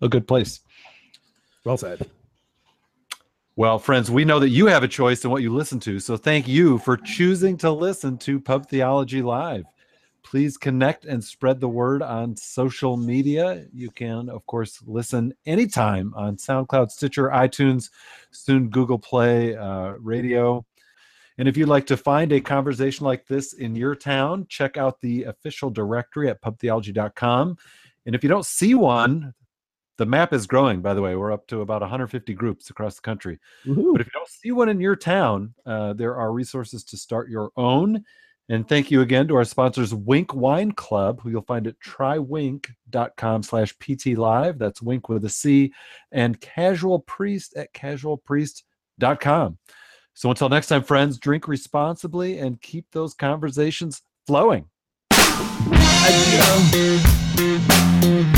a 0.00 0.08
good 0.08 0.26
place. 0.26 0.60
Well 1.62 1.76
said. 1.76 2.08
Well, 3.58 3.80
friends, 3.80 4.08
we 4.08 4.24
know 4.24 4.38
that 4.38 4.50
you 4.50 4.66
have 4.66 4.84
a 4.84 4.88
choice 4.88 5.24
in 5.24 5.32
what 5.32 5.42
you 5.42 5.52
listen 5.52 5.80
to. 5.80 5.98
So 5.98 6.16
thank 6.16 6.46
you 6.46 6.78
for 6.78 6.96
choosing 6.96 7.56
to 7.56 7.72
listen 7.72 8.16
to 8.18 8.38
Pub 8.38 8.68
Theology 8.68 9.20
Live. 9.20 9.64
Please 10.22 10.56
connect 10.56 11.06
and 11.06 11.24
spread 11.24 11.58
the 11.58 11.66
word 11.66 12.00
on 12.00 12.36
social 12.36 12.96
media. 12.96 13.66
You 13.74 13.90
can, 13.90 14.28
of 14.28 14.46
course, 14.46 14.80
listen 14.86 15.34
anytime 15.44 16.14
on 16.14 16.36
SoundCloud, 16.36 16.92
Stitcher, 16.92 17.30
iTunes, 17.30 17.90
soon 18.30 18.68
Google 18.68 18.96
Play, 18.96 19.56
uh, 19.56 19.94
radio. 19.98 20.64
And 21.36 21.48
if 21.48 21.56
you'd 21.56 21.68
like 21.68 21.86
to 21.86 21.96
find 21.96 22.30
a 22.30 22.40
conversation 22.40 23.06
like 23.06 23.26
this 23.26 23.54
in 23.54 23.74
your 23.74 23.96
town, 23.96 24.46
check 24.48 24.76
out 24.76 25.00
the 25.00 25.24
official 25.24 25.68
directory 25.68 26.28
at 26.30 26.40
pubtheology.com. 26.42 27.58
And 28.06 28.14
if 28.14 28.22
you 28.22 28.28
don't 28.28 28.46
see 28.46 28.76
one, 28.76 29.34
the 29.98 30.06
map 30.06 30.32
is 30.32 30.46
growing, 30.46 30.80
by 30.80 30.94
the 30.94 31.02
way. 31.02 31.16
We're 31.16 31.32
up 31.32 31.46
to 31.48 31.60
about 31.60 31.82
150 31.82 32.32
groups 32.34 32.70
across 32.70 32.94
the 32.94 33.02
country. 33.02 33.38
Woohoo. 33.66 33.92
But 33.92 34.00
if 34.00 34.06
you 34.06 34.12
don't 34.14 34.28
see 34.28 34.52
one 34.52 34.68
in 34.68 34.80
your 34.80 34.96
town, 34.96 35.54
uh, 35.66 35.92
there 35.92 36.16
are 36.16 36.32
resources 36.32 36.84
to 36.84 36.96
start 36.96 37.28
your 37.28 37.50
own. 37.56 38.04
And 38.48 38.66
thank 38.66 38.90
you 38.90 39.02
again 39.02 39.28
to 39.28 39.36
our 39.36 39.44
sponsors, 39.44 39.92
Winc 39.92 40.32
Wine 40.32 40.72
Club, 40.72 41.20
who 41.20 41.28
you'll 41.28 41.42
find 41.42 41.66
at 41.66 41.78
trywinc.com 41.80 43.42
slash 43.42 43.74
PT 43.78 44.16
Live. 44.16 44.58
That's 44.58 44.80
Winc 44.80 45.10
with 45.10 45.24
a 45.26 45.28
C. 45.28 45.74
And 46.12 46.40
Casual 46.40 47.00
Priest 47.00 47.56
at 47.56 47.74
casualpriest.com. 47.74 49.58
So 50.14 50.30
until 50.30 50.48
next 50.48 50.68
time, 50.68 50.82
friends, 50.82 51.18
drink 51.18 51.46
responsibly 51.46 52.38
and 52.38 52.60
keep 52.62 52.86
those 52.92 53.12
conversations 53.14 54.00
flowing. 54.26 54.64
Wow. 57.38 58.34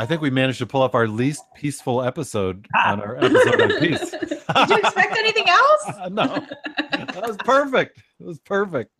I 0.00 0.06
think 0.06 0.22
we 0.22 0.30
managed 0.30 0.60
to 0.60 0.66
pull 0.66 0.80
off 0.80 0.94
our 0.94 1.06
least 1.06 1.42
peaceful 1.54 2.02
episode 2.02 2.66
ah. 2.74 2.92
on 2.92 3.02
our 3.02 3.18
episode 3.18 3.60
on 3.60 3.80
peace. 3.80 4.10
Did 4.10 4.70
you 4.70 4.78
expect 4.78 5.14
anything 5.18 5.46
else? 5.46 5.82
no, 6.10 6.24
that 6.90 7.22
was 7.22 7.36
perfect. 7.36 7.98
It 8.18 8.24
was 8.24 8.38
perfect. 8.38 8.90